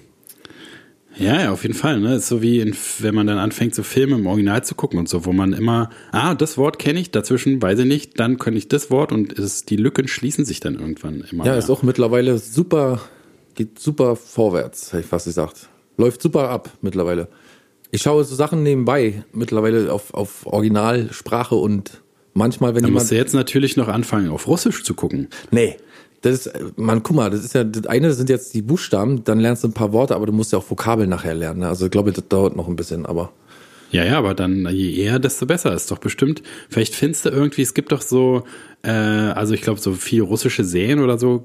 Ja, 1.17 1.41
ja, 1.41 1.53
auf 1.53 1.63
jeden 1.63 1.75
Fall. 1.75 2.01
Ne? 2.01 2.17
Ist 2.17 2.29
so 2.29 2.43
wie, 2.43 2.61
in, 2.61 2.75
wenn 2.99 3.15
man 3.15 3.27
dann 3.27 3.39
anfängt, 3.39 3.75
so 3.75 3.83
Filme 3.83 4.17
im 4.17 4.27
Original 4.27 4.65
zu 4.65 4.75
gucken 4.75 4.99
und 4.99 5.09
so, 5.09 5.25
wo 5.25 5.33
man 5.33 5.53
immer, 5.53 5.91
ah, 6.11 6.35
das 6.35 6.57
Wort 6.57 6.79
kenne 6.79 7.01
ich, 7.01 7.11
dazwischen 7.11 7.61
weiß 7.61 7.81
ich 7.81 7.87
nicht, 7.87 8.19
dann 8.19 8.39
könnte 8.39 8.59
ich 8.59 8.69
das 8.69 8.91
Wort 8.91 9.13
und 9.13 9.39
es, 9.39 9.65
die 9.65 9.77
Lücken 9.77 10.09
schließen 10.09 10.45
sich 10.45 10.61
dann 10.61 10.75
irgendwann 10.75 11.25
immer. 11.31 11.45
Ja, 11.45 11.53
mehr. 11.53 11.59
ist 11.59 11.71
auch 11.71 11.83
mittlerweile 11.83 12.39
super, 12.39 13.01
geht 13.55 13.79
super 13.79 14.17
vorwärts, 14.17 14.93
hätte 14.93 15.03
ich 15.03 15.07
fast 15.07 15.27
gesagt. 15.27 15.69
Läuft 15.97 16.23
super 16.23 16.49
ab 16.49 16.71
mittlerweile. 16.81 17.29
Ich 17.91 18.03
schaue 18.03 18.25
so 18.25 18.35
Sachen 18.35 18.63
nebenbei 18.63 19.23
mittlerweile 19.33 19.93
auf, 19.93 20.15
auf 20.15 20.47
Originalsprache 20.47 21.55
und 21.55 22.03
manchmal, 22.33 22.75
wenn 22.75 22.83
da 22.83 22.89
jemand. 22.89 23.03
musst 23.03 23.13
du 23.13 23.17
jetzt 23.17 23.35
natürlich 23.35 23.77
noch 23.77 23.89
anfangen, 23.89 24.31
auf 24.31 24.47
Russisch 24.47 24.83
zu 24.83 24.95
gucken. 24.95 25.29
Nee. 25.51 25.77
Das 26.23 26.47
ist, 26.47 26.53
man, 26.77 27.03
guck 27.03 27.17
mal, 27.17 27.31
das 27.31 27.45
ist 27.45 27.55
ja, 27.55 27.65
das 27.65 27.87
eine 27.87 28.13
sind 28.13 28.31
jetzt 28.31 28.55
die 28.55 28.63
Buchstaben, 28.63 29.25
dann 29.25 29.41
lernst 29.41 29.65
du 29.65 29.69
ein 29.69 29.73
paar 29.73 29.93
Worte, 29.93 30.15
aber 30.15 30.27
du 30.27 30.33
musst 30.33 30.53
ja 30.53 30.59
auch 30.59 30.71
Vokabeln 30.71 31.11
nachher 31.11 31.35
lernen. 31.35 31.61
Ne? 31.61 31.69
Also 31.69 31.87
ich 31.87 31.91
glaube, 31.91 32.13
das 32.13 32.27
dauert 32.29 32.57
noch 32.57 32.69
ein 32.69 32.77
bisschen, 32.77 33.07
aber. 33.07 33.33
Ja, 33.91 34.05
ja, 34.05 34.17
aber 34.17 34.33
dann 34.33 34.67
je 34.71 34.95
eher, 34.95 35.19
desto 35.19 35.47
besser. 35.47 35.75
Ist 35.75 35.91
doch 35.91 35.99
bestimmt. 35.99 36.43
Vielleicht 36.71 36.95
findest 36.95 37.27
du 37.27 37.29
irgendwie, 37.29 37.61
es 37.61 37.75
gibt 37.75 37.93
doch 37.93 38.01
so, 38.01 38.45
äh, 38.83 38.91
also 38.91 39.53
ich 39.53 39.61
glaube, 39.61 39.81
so 39.81 39.93
viel 39.93 40.23
russische 40.23 40.65
Serien 40.65 41.01
oder 41.01 41.19
so, 41.19 41.45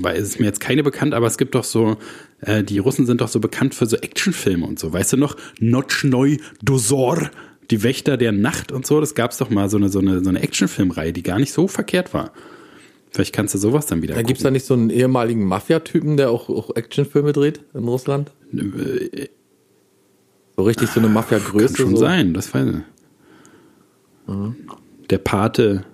weil 0.00 0.16
es 0.16 0.30
ist 0.30 0.40
mir 0.40 0.46
jetzt 0.46 0.60
keine 0.60 0.82
bekannt, 0.82 1.14
aber 1.14 1.28
es 1.28 1.38
gibt 1.38 1.54
doch 1.54 1.62
so, 1.62 1.98
äh, 2.40 2.64
die 2.64 2.78
Russen 2.78 3.06
sind 3.06 3.20
doch 3.20 3.28
so 3.28 3.38
bekannt 3.38 3.74
für 3.74 3.86
so 3.86 3.96
Actionfilme 3.96 4.66
und 4.66 4.80
so. 4.80 4.92
Weißt 4.92 5.12
du 5.12 5.16
noch? 5.18 5.36
Notchnoi 5.60 6.38
Dosor, 6.62 7.30
die 7.70 7.82
Wächter 7.82 8.16
der 8.16 8.32
Nacht 8.32 8.72
und 8.72 8.86
so. 8.86 8.98
Das 8.98 9.14
gab's 9.14 9.38
doch 9.38 9.50
mal 9.50 9.68
so 9.70 9.76
eine, 9.76 9.90
so 9.90 10.00
eine, 10.00 10.24
so 10.24 10.30
eine 10.30 10.42
Actionfilmreihe, 10.42 11.12
die 11.12 11.22
gar 11.22 11.38
nicht 11.38 11.52
so 11.52 11.68
verkehrt 11.68 12.14
war. 12.14 12.32
Vielleicht 13.10 13.34
kannst 13.34 13.54
du 13.54 13.58
sowas 13.58 13.86
dann 13.86 14.02
wieder. 14.02 14.14
Da 14.14 14.22
gibt 14.22 14.38
es 14.38 14.44
da 14.44 14.50
nicht 14.50 14.64
so 14.64 14.74
einen 14.74 14.90
ehemaligen 14.90 15.44
Mafia-Typen, 15.44 16.16
der 16.16 16.30
auch, 16.30 16.48
auch 16.48 16.74
Actionfilme 16.76 17.32
dreht 17.32 17.60
in 17.74 17.84
Russland? 17.84 18.30
So 20.56 20.62
richtig 20.62 20.90
so 20.90 21.00
eine 21.00 21.08
Mafia-Größe. 21.08 21.74
Kann 21.74 21.76
schon 21.76 21.96
so. 21.96 22.02
sein, 22.02 22.34
das 22.34 22.54
weiß 22.54 22.68
ich. 22.68 22.74
Mhm. 24.32 24.54
Der 25.10 25.18
Pate. 25.18 25.84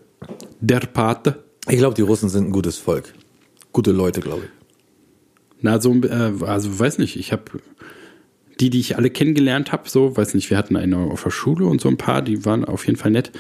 Der 0.61 0.81
Pate. 0.81 1.43
Ich 1.69 1.79
glaube, 1.79 1.95
die 1.95 2.03
Russen 2.03 2.29
sind 2.29 2.49
ein 2.49 2.53
gutes 2.53 2.77
Volk. 2.79 3.13
Gute 3.73 3.93
Leute, 3.93 4.21
glaube 4.21 4.43
ich. 4.45 4.51
Na, 5.63 5.81
so, 5.81 5.95
äh, 5.95 6.33
also 6.43 6.79
weiß 6.79 6.99
nicht, 6.99 7.17
ich 7.17 7.33
habe 7.33 7.45
die, 8.61 8.71
die 8.71 8.81
ich 8.81 8.97
alle 8.97 9.11
kennengelernt 9.11 9.73
habe, 9.73 9.89
so, 9.89 10.17
weiß 10.17 10.35
nicht, 10.35 10.51
wir 10.51 10.57
hatten 10.57 10.77
eine 10.77 10.97
auf 10.97 11.23
der 11.23 11.31
Schule 11.31 11.67
und 11.67 11.81
so 11.81 11.89
ein 11.89 11.97
paar, 11.97 12.23
die 12.23 12.45
waren 12.45 12.65
auf 12.65 12.87
jeden 12.87 12.99
Fall 12.99 13.11
nett. 13.11 13.33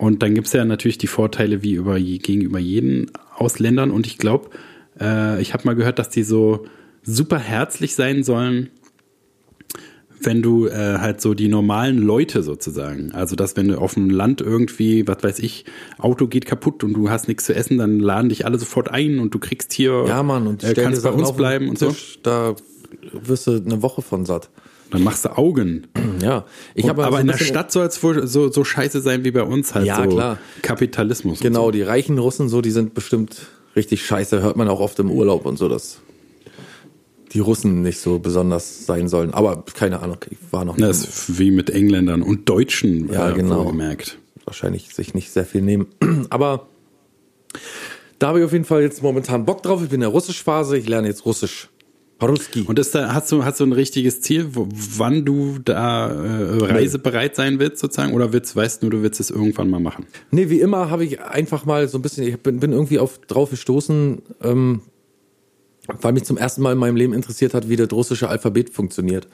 Und 0.00 0.22
dann 0.22 0.34
gibt 0.34 0.46
es 0.46 0.54
ja 0.54 0.64
natürlich 0.64 0.96
die 0.96 1.06
Vorteile 1.06 1.62
wie 1.62 1.74
über, 1.74 2.00
gegenüber 2.00 2.58
jeden 2.58 3.10
Ausländern. 3.36 3.90
Und 3.90 4.06
ich 4.06 4.16
glaube, 4.16 4.48
äh, 4.98 5.40
ich 5.42 5.52
habe 5.52 5.64
mal 5.66 5.74
gehört, 5.74 5.98
dass 5.98 6.08
die 6.08 6.22
so 6.22 6.64
super 7.02 7.38
herzlich 7.38 7.94
sein 7.94 8.22
sollen 8.24 8.70
wenn 10.22 10.42
du 10.42 10.66
äh, 10.66 10.98
halt 10.98 11.20
so 11.20 11.32
die 11.32 11.48
normalen 11.48 11.96
Leute 11.96 12.42
sozusagen, 12.42 13.12
also 13.12 13.36
dass 13.36 13.56
wenn 13.56 13.68
du 13.68 13.78
auf 13.78 13.94
dem 13.94 14.10
Land 14.10 14.42
irgendwie, 14.42 15.08
was 15.08 15.22
weiß 15.22 15.38
ich, 15.38 15.64
Auto 15.96 16.26
geht 16.26 16.44
kaputt 16.44 16.84
und 16.84 16.92
du 16.92 17.08
hast 17.08 17.26
nichts 17.26 17.44
zu 17.44 17.54
essen, 17.54 17.78
dann 17.78 18.00
laden 18.00 18.28
dich 18.28 18.44
alle 18.44 18.58
sofort 18.58 18.90
ein 18.90 19.18
und 19.18 19.32
du 19.32 19.38
kriegst 19.38 19.72
hier, 19.72 20.04
ja 20.06 20.22
Mann, 20.22 20.46
und 20.46 20.62
äh, 20.62 20.74
kannst 20.74 21.02
bei 21.04 21.10
uns 21.10 21.32
bleiben 21.32 21.70
und 21.70 21.78
so. 21.78 21.94
Da 22.22 22.54
wirst 23.12 23.46
du 23.46 23.52
eine 23.52 23.80
Woche 23.80 24.02
von 24.02 24.26
satt. 24.26 24.50
Dann 24.90 25.02
machst 25.04 25.24
du 25.24 25.36
Augen. 25.36 25.86
Ja, 26.20 26.44
ich 26.74 26.86
habe 26.86 27.06
aber 27.06 27.16
so 27.16 27.20
in 27.22 27.28
der 27.28 27.38
Stadt 27.38 27.72
soll 27.72 27.86
es 27.86 28.02
wohl 28.02 28.26
so, 28.26 28.52
so 28.52 28.62
scheiße 28.62 29.00
sein 29.00 29.24
wie 29.24 29.30
bei 29.30 29.42
uns 29.42 29.74
halt 29.74 29.86
ja, 29.86 29.96
so 29.96 30.06
klar. 30.06 30.38
Kapitalismus. 30.60 31.40
Genau, 31.40 31.66
so. 31.66 31.70
die 31.70 31.80
reichen 31.80 32.18
Russen 32.18 32.50
so, 32.50 32.60
die 32.60 32.72
sind 32.72 32.92
bestimmt 32.92 33.46
richtig 33.74 34.04
scheiße, 34.04 34.42
hört 34.42 34.54
man 34.58 34.68
auch 34.68 34.80
oft 34.80 34.98
im 34.98 35.10
Urlaub 35.10 35.46
und 35.46 35.56
so 35.56 35.66
das 35.66 36.02
die 37.32 37.40
Russen 37.40 37.82
nicht 37.82 38.00
so 38.00 38.18
besonders 38.18 38.86
sein 38.86 39.08
sollen. 39.08 39.32
Aber 39.32 39.64
keine 39.74 40.00
Ahnung, 40.00 40.18
ich 40.28 40.38
war 40.50 40.64
noch 40.64 40.76
nicht. 40.76 40.88
Das 40.88 41.04
ist 41.04 41.38
wie 41.38 41.50
mit 41.50 41.70
Engländern 41.70 42.22
und 42.22 42.48
Deutschen 42.48 43.10
ja, 43.10 43.30
äh, 43.30 43.34
genau. 43.34 43.64
gemerkt. 43.64 44.18
Wahrscheinlich 44.44 44.94
sich 44.94 45.14
nicht 45.14 45.30
sehr 45.30 45.46
viel 45.46 45.62
nehmen. 45.62 45.86
Aber 46.30 46.66
da 48.18 48.28
habe 48.28 48.40
ich 48.40 48.44
auf 48.44 48.52
jeden 48.52 48.64
Fall 48.64 48.82
jetzt 48.82 49.02
momentan 49.02 49.44
Bock 49.44 49.62
drauf. 49.62 49.82
Ich 49.82 49.88
bin 49.88 49.96
in 49.96 50.00
der 50.02 50.10
Russischphase. 50.10 50.76
Ich 50.76 50.88
lerne 50.88 51.08
jetzt 51.08 51.24
Russisch. 51.24 51.68
Ruski. 52.28 52.62
Und 52.62 52.78
ist 52.78 52.94
da, 52.94 53.14
hast 53.14 53.30
du, 53.32 53.44
hast 53.44 53.60
du 53.60 53.64
ein 53.64 53.72
richtiges 53.72 54.20
Ziel, 54.20 54.54
wo, 54.54 54.68
wann 54.70 55.24
du 55.24 55.58
da 55.64 56.08
äh, 56.10 56.64
reisebereit 56.64 57.36
sein 57.36 57.58
willst, 57.58 57.78
sozusagen? 57.78 58.12
Oder 58.12 58.32
willst, 58.32 58.54
weißt 58.54 58.82
du, 58.82 58.90
du 58.90 59.02
willst 59.02 59.20
es 59.20 59.30
irgendwann 59.30 59.70
mal 59.70 59.80
machen? 59.80 60.06
Nee, 60.30 60.50
wie 60.50 60.60
immer 60.60 60.90
habe 60.90 61.04
ich 61.04 61.20
einfach 61.20 61.64
mal 61.64 61.88
so 61.88 61.98
ein 61.98 62.02
bisschen, 62.02 62.26
ich 62.26 62.38
bin, 62.38 62.60
bin 62.60 62.72
irgendwie 62.72 62.98
auf 62.98 63.18
drauf 63.18 63.50
gestoßen, 63.50 64.22
ähm, 64.42 64.80
weil 66.00 66.12
mich 66.12 66.24
zum 66.24 66.36
ersten 66.36 66.62
Mal 66.62 66.72
in 66.72 66.78
meinem 66.78 66.96
Leben 66.96 67.12
interessiert 67.12 67.54
hat, 67.54 67.68
wie 67.68 67.76
das 67.76 67.90
russische 67.92 68.28
Alphabet 68.28 68.70
funktioniert. 68.70 69.26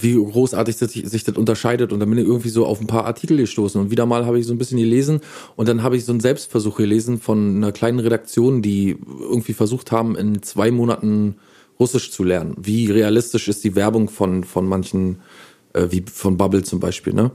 Wie 0.00 0.14
großartig 0.14 0.76
sich, 0.76 1.02
sich 1.04 1.24
das 1.24 1.36
unterscheidet. 1.36 1.92
Und 1.92 2.00
dann 2.00 2.08
bin 2.08 2.18
ich 2.18 2.24
irgendwie 2.24 2.48
so 2.48 2.64
auf 2.64 2.80
ein 2.80 2.86
paar 2.86 3.04
Artikel 3.04 3.36
gestoßen. 3.36 3.78
Und 3.78 3.90
wieder 3.90 4.06
mal 4.06 4.24
habe 4.24 4.38
ich 4.38 4.46
so 4.46 4.54
ein 4.54 4.56
bisschen 4.56 4.78
gelesen. 4.78 5.20
Und 5.56 5.68
dann 5.68 5.82
habe 5.82 5.98
ich 5.98 6.06
so 6.06 6.12
einen 6.12 6.20
Selbstversuch 6.20 6.78
gelesen 6.78 7.20
von 7.20 7.56
einer 7.56 7.70
kleinen 7.70 7.98
Redaktion, 7.98 8.62
die 8.62 8.96
irgendwie 9.20 9.52
versucht 9.52 9.92
haben, 9.92 10.16
in 10.16 10.42
zwei 10.42 10.70
Monaten 10.70 11.36
Russisch 11.78 12.10
zu 12.10 12.24
lernen. 12.24 12.54
Wie 12.58 12.90
realistisch 12.90 13.48
ist 13.48 13.64
die 13.64 13.74
Werbung 13.74 14.08
von, 14.08 14.44
von 14.44 14.66
manchen, 14.66 15.20
äh, 15.72 15.88
wie 15.90 16.04
von 16.10 16.36
Bubble 16.36 16.62
zum 16.62 16.80
Beispiel, 16.80 17.12
ne? 17.12 17.32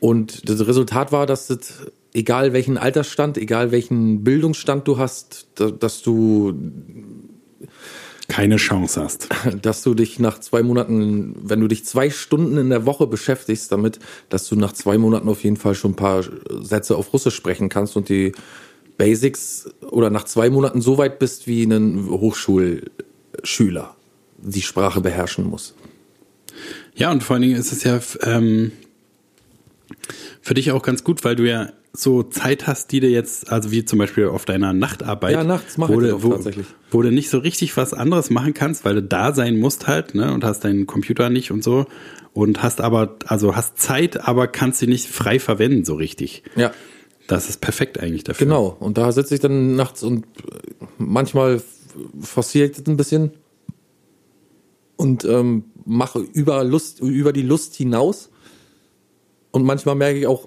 Und 0.00 0.48
das 0.48 0.66
Resultat 0.66 1.12
war, 1.12 1.26
dass 1.26 1.48
das, 1.48 1.86
egal 2.14 2.54
welchen 2.54 2.78
Altersstand, 2.78 3.36
egal 3.36 3.70
welchen 3.70 4.24
Bildungsstand 4.24 4.88
du 4.88 4.96
hast, 4.96 5.46
dass 5.56 6.00
du 6.00 6.54
keine 8.28 8.56
Chance 8.56 9.02
hast. 9.02 9.28
Dass 9.62 9.82
du 9.82 9.92
dich 9.92 10.20
nach 10.20 10.38
zwei 10.38 10.62
Monaten, 10.62 11.34
wenn 11.42 11.60
du 11.60 11.66
dich 11.66 11.84
zwei 11.84 12.10
Stunden 12.10 12.56
in 12.56 12.70
der 12.70 12.86
Woche 12.86 13.08
beschäftigst 13.08 13.72
damit, 13.72 13.98
dass 14.28 14.48
du 14.48 14.54
nach 14.54 14.72
zwei 14.72 14.98
Monaten 14.98 15.28
auf 15.28 15.42
jeden 15.42 15.56
Fall 15.56 15.74
schon 15.74 15.92
ein 15.92 15.96
paar 15.96 16.24
Sätze 16.62 16.96
auf 16.96 17.12
Russisch 17.12 17.34
sprechen 17.34 17.68
kannst 17.68 17.96
und 17.96 18.08
die 18.08 18.32
Basics 18.96 19.68
oder 19.90 20.10
nach 20.10 20.24
zwei 20.24 20.48
Monaten 20.48 20.80
so 20.80 20.96
weit 20.96 21.18
bist 21.18 21.48
wie 21.48 21.64
ein 21.64 22.08
Hochschulschüler 23.40 23.96
die 24.38 24.62
Sprache 24.62 25.00
beherrschen 25.00 25.44
muss. 25.44 25.74
Ja, 26.94 27.10
und 27.10 27.22
vor 27.22 27.34
allen 27.34 27.42
Dingen 27.42 27.56
ist 27.56 27.72
es 27.72 27.84
ja 27.84 28.00
ähm, 28.22 28.72
für 30.40 30.54
dich 30.54 30.72
auch 30.72 30.82
ganz 30.82 31.04
gut, 31.04 31.24
weil 31.24 31.36
du 31.36 31.48
ja 31.48 31.72
so 31.92 32.22
Zeit 32.22 32.66
hast, 32.66 32.92
die 32.92 33.00
du 33.00 33.08
jetzt, 33.08 33.50
also 33.50 33.70
wie 33.70 33.84
zum 33.84 33.98
Beispiel 33.98 34.28
auf 34.28 34.44
deiner 34.44 34.72
Nachtarbeit, 34.72 35.32
ja, 35.32 35.44
nachts 35.44 35.76
mache 35.76 35.92
ich 35.92 36.22
wo, 36.22 36.30
tatsächlich. 36.30 36.66
Wo 36.90 37.02
du 37.02 37.10
nicht 37.10 37.28
so 37.28 37.38
richtig 37.38 37.76
was 37.76 37.92
anderes 37.92 38.30
machen 38.30 38.54
kannst, 38.54 38.84
weil 38.84 38.94
du 38.94 39.02
da 39.02 39.34
sein 39.34 39.58
musst 39.58 39.88
halt, 39.88 40.14
ne, 40.14 40.32
und 40.32 40.44
hast 40.44 40.64
deinen 40.64 40.86
Computer 40.86 41.28
nicht 41.30 41.50
und 41.50 41.64
so 41.64 41.86
und 42.32 42.62
hast 42.62 42.80
aber, 42.80 43.16
also 43.26 43.56
hast 43.56 43.78
Zeit, 43.78 44.26
aber 44.26 44.46
kannst 44.46 44.78
sie 44.78 44.86
nicht 44.86 45.08
frei 45.08 45.38
verwenden 45.38 45.84
so 45.84 45.94
richtig. 45.94 46.44
Ja. 46.56 46.72
Das 47.26 47.48
ist 47.48 47.60
perfekt 47.60 48.00
eigentlich 48.00 48.24
dafür. 48.24 48.46
Genau. 48.46 48.76
Und 48.80 48.98
da 48.98 49.12
sitze 49.12 49.34
ich 49.34 49.40
dann 49.40 49.76
nachts 49.76 50.02
und 50.02 50.26
manchmal 50.98 51.60
forciere 52.20 52.66
ich 52.66 52.76
das 52.76 52.86
ein 52.86 52.96
bisschen 52.96 53.32
und 54.96 55.24
ähm, 55.24 55.64
mache 55.86 56.18
über 56.18 56.62
Lust, 56.64 57.00
über 57.00 57.32
die 57.32 57.42
Lust 57.42 57.74
hinaus. 57.74 58.30
Und 59.50 59.64
manchmal 59.64 59.94
merke 59.94 60.18
ich 60.18 60.26
auch, 60.26 60.46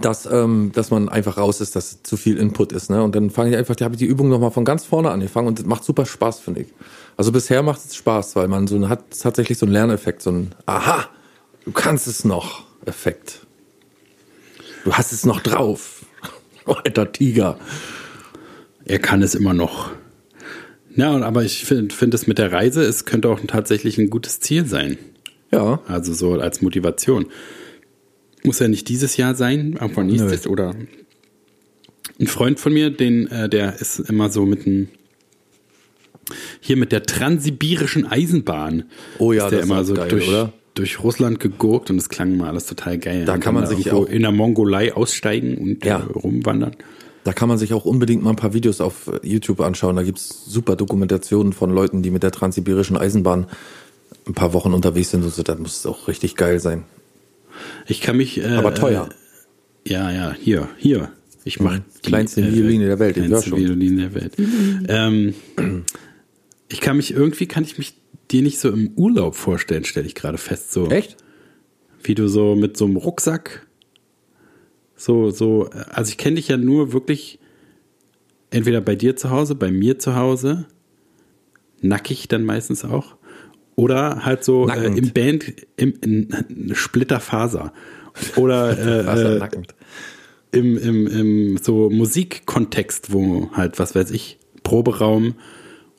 dass, 0.00 0.26
ähm, 0.26 0.72
dass 0.74 0.90
man 0.90 1.08
einfach 1.08 1.38
raus 1.38 1.60
ist, 1.60 1.76
dass 1.76 2.02
zu 2.02 2.16
viel 2.16 2.36
Input 2.38 2.72
ist. 2.72 2.90
Ne? 2.90 3.02
Und 3.02 3.14
dann 3.14 3.30
fange 3.30 3.50
ich 3.50 3.56
einfach, 3.56 3.76
da 3.76 3.86
habe 3.86 3.94
ich 3.94 3.98
die 3.98 4.06
Übung 4.06 4.28
nochmal 4.28 4.50
von 4.50 4.64
ganz 4.64 4.84
vorne 4.84 5.10
angefangen 5.10 5.48
und 5.48 5.58
das 5.58 5.66
macht 5.66 5.84
super 5.84 6.06
Spaß, 6.06 6.40
finde 6.40 6.62
ich. 6.62 6.68
Also 7.16 7.32
bisher 7.32 7.62
macht 7.62 7.84
es 7.84 7.96
Spaß, 7.96 8.36
weil 8.36 8.48
man 8.48 8.66
so 8.66 8.88
hat 8.88 9.04
tatsächlich 9.20 9.58
so 9.58 9.66
einen 9.66 9.72
Lerneffekt, 9.72 10.22
so 10.22 10.30
ein 10.30 10.54
Aha, 10.66 11.08
du 11.64 11.72
kannst 11.72 12.06
es 12.06 12.24
noch 12.24 12.64
Effekt. 12.84 13.46
Du 14.84 14.92
hast 14.92 15.12
es 15.12 15.24
noch 15.24 15.40
drauf. 15.40 16.04
Alter 16.66 17.10
Tiger. 17.10 17.58
Er 18.84 18.98
kann 18.98 19.22
es 19.22 19.34
immer 19.34 19.54
noch. 19.54 19.90
Ja, 20.96 21.12
aber 21.20 21.44
ich 21.44 21.64
finde 21.64 21.94
find 21.94 22.14
es 22.14 22.26
mit 22.26 22.38
der 22.38 22.52
Reise, 22.52 22.82
es 22.82 23.04
könnte 23.04 23.28
auch 23.28 23.40
tatsächlich 23.46 23.98
ein 23.98 24.10
gutes 24.10 24.40
Ziel 24.40 24.66
sein. 24.66 24.96
Ja. 25.52 25.80
Also 25.86 26.12
so 26.14 26.32
als 26.34 26.62
Motivation. 26.62 27.26
Muss 28.42 28.58
ja 28.60 28.68
nicht 28.68 28.88
dieses 28.88 29.16
Jahr 29.16 29.34
sein, 29.34 29.76
aber 29.78 30.02
nächstes 30.04 30.46
oder 30.46 30.74
ein 32.18 32.26
Freund 32.26 32.58
von 32.60 32.72
mir, 32.72 32.90
den, 32.90 33.26
äh, 33.28 33.48
der 33.48 33.78
ist 33.80 33.98
immer 33.98 34.30
so 34.30 34.46
mit 34.46 34.66
einem 34.66 34.88
hier 36.60 36.76
mit 36.76 36.90
der 36.92 37.02
transsibirischen 37.04 38.06
Eisenbahn. 38.06 38.84
Oh 39.18 39.32
ja, 39.32 39.44
ist 39.44 39.50
der 39.50 39.58
das 39.60 39.66
ist 39.66 39.70
immer 39.70 39.80
auch 39.80 39.84
so 39.84 39.94
geil, 39.94 40.08
durch, 40.08 40.28
oder? 40.28 40.52
durch 40.74 41.00
Russland 41.02 41.40
gegurkt 41.40 41.90
und 41.90 41.98
es 41.98 42.08
klang 42.08 42.36
mal 42.36 42.48
alles 42.48 42.66
total 42.66 42.98
geil. 42.98 43.24
Da 43.24 43.38
kann 43.38 43.54
man 43.54 43.66
sich 43.66 43.92
auch- 43.92 44.06
in 44.06 44.22
der 44.22 44.32
Mongolei 44.32 44.92
aussteigen 44.92 45.56
und 45.58 45.84
Ja. 45.84 45.98
äh, 46.00 46.02
rumwandern. 46.12 46.72
Da 47.26 47.32
kann 47.32 47.48
man 47.48 47.58
sich 47.58 47.74
auch 47.74 47.84
unbedingt 47.84 48.22
mal 48.22 48.30
ein 48.30 48.36
paar 48.36 48.54
Videos 48.54 48.80
auf 48.80 49.08
äh, 49.08 49.18
YouTube 49.26 49.60
anschauen. 49.60 49.96
Da 49.96 50.04
gibt's 50.04 50.44
super 50.46 50.76
Dokumentationen 50.76 51.52
von 51.52 51.70
Leuten, 51.70 52.00
die 52.00 52.12
mit 52.12 52.22
der 52.22 52.30
transsibirischen 52.30 52.96
Eisenbahn 52.96 53.48
ein 54.28 54.34
paar 54.34 54.52
Wochen 54.52 54.72
unterwegs 54.72 55.10
sind. 55.10 55.24
Und 55.24 55.34
so. 55.34 55.42
Das 55.42 55.58
muss 55.58 55.86
auch 55.86 56.06
richtig 56.06 56.36
geil 56.36 56.60
sein. 56.60 56.84
Ich 57.88 58.00
kann 58.00 58.16
mich. 58.16 58.38
Äh, 58.38 58.54
Aber 58.54 58.74
teuer. 58.76 59.08
Äh, 59.84 59.92
ja, 59.92 60.12
ja, 60.12 60.36
hier, 60.38 60.68
hier. 60.76 61.10
Ich 61.42 61.58
mache 61.58 61.82
Die 62.04 62.10
kleinste 62.10 62.44
Violine 62.52 62.86
der 62.86 63.00
Welt, 63.00 63.16
ich 63.16 63.26
Kleinste. 63.26 63.56
Violine 63.56 64.02
der 64.02 64.14
Welt. 64.14 64.32
ähm, 64.86 65.34
ich 66.68 66.80
kann 66.80 66.96
mich 66.96 67.12
irgendwie 67.12 67.46
kann 67.46 67.64
ich 67.64 67.76
mich 67.76 67.94
dir 68.30 68.42
nicht 68.42 68.60
so 68.60 68.70
im 68.70 68.92
Urlaub 68.94 69.34
vorstellen, 69.34 69.84
stelle 69.84 70.06
ich 70.06 70.14
gerade 70.14 70.38
fest. 70.38 70.72
So 70.72 70.88
Echt? 70.90 71.16
wie 72.04 72.14
du 72.14 72.28
so 72.28 72.54
mit 72.54 72.76
so 72.76 72.84
einem 72.84 72.96
Rucksack 72.96 73.65
so 74.96 75.30
so. 75.30 75.68
Also 75.90 76.10
ich 76.10 76.18
kenne 76.18 76.36
dich 76.36 76.48
ja 76.48 76.56
nur 76.56 76.92
wirklich 76.92 77.38
entweder 78.50 78.80
bei 78.80 78.94
dir 78.94 79.16
zu 79.16 79.30
Hause, 79.30 79.54
bei 79.54 79.70
mir 79.70 79.98
zu 79.98 80.16
Hause, 80.16 80.66
nackig 81.80 82.28
dann 82.28 82.44
meistens 82.44 82.84
auch. 82.84 83.16
Oder 83.74 84.24
halt 84.24 84.42
so 84.42 84.68
äh, 84.68 84.86
im 84.86 85.12
Band, 85.12 85.52
im, 85.76 85.94
in 86.00 86.74
Splitterfaser. 86.74 87.72
Oder 88.36 88.78
äh, 89.06 89.38
äh, 89.38 89.48
im, 90.52 90.78
im, 90.78 91.06
im 91.06 91.56
so 91.58 91.90
Musikkontext, 91.90 93.12
wo 93.12 93.50
halt, 93.52 93.78
was 93.78 93.94
weiß 93.94 94.10
ich, 94.12 94.38
Proberaum 94.62 95.34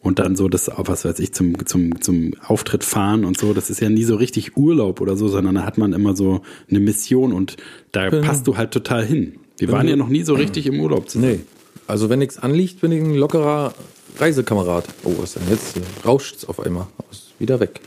und 0.01 0.19
dann 0.19 0.36
so 0.36 0.47
das, 0.47 0.69
was 0.75 1.05
weiß 1.05 1.19
ich, 1.19 1.33
zum, 1.33 1.65
zum, 1.65 2.01
zum 2.01 2.33
Auftritt 2.45 2.83
fahren 2.83 3.25
und 3.25 3.38
so, 3.38 3.53
das 3.53 3.69
ist 3.69 3.79
ja 3.81 3.89
nie 3.89 4.03
so 4.03 4.15
richtig 4.15 4.55
Urlaub 4.55 5.01
oder 5.01 5.17
so, 5.17 5.27
sondern 5.27 5.55
da 5.55 5.63
hat 5.63 5.77
man 5.77 5.93
immer 5.93 6.15
so 6.15 6.41
eine 6.69 6.79
Mission 6.79 7.33
und 7.33 7.57
da 7.91 8.10
Genau. 8.10 8.25
passt 8.25 8.47
du 8.47 8.57
halt 8.57 8.71
total 8.71 9.05
hin. 9.05 9.33
Wir 9.57 9.71
waren 9.71 9.88
ja 9.88 9.95
noch 9.95 10.07
nie 10.10 10.23
so 10.23 10.36
richtig 10.36 10.67
im 10.67 10.79
Urlaub 10.79 11.10
zusammen. 11.10 11.31
Nee. 11.31 11.39
Also 11.88 12.10
wenn 12.10 12.19
nichts 12.19 12.38
anliegt, 12.38 12.81
bin 12.81 12.91
ich 12.91 13.01
ein 13.01 13.15
lockerer 13.15 13.73
Reisekamerad. 14.19 14.86
Oh, 15.03 15.13
was 15.17 15.36
ist 15.36 15.38
denn 15.38 15.49
jetzt? 15.49 15.73
Hier 15.73 15.83
rauscht's 16.05 16.45
auf 16.45 16.60
einmal. 16.60 16.88
Ist 17.12 17.33
wieder 17.39 17.60
weg. 17.60 17.81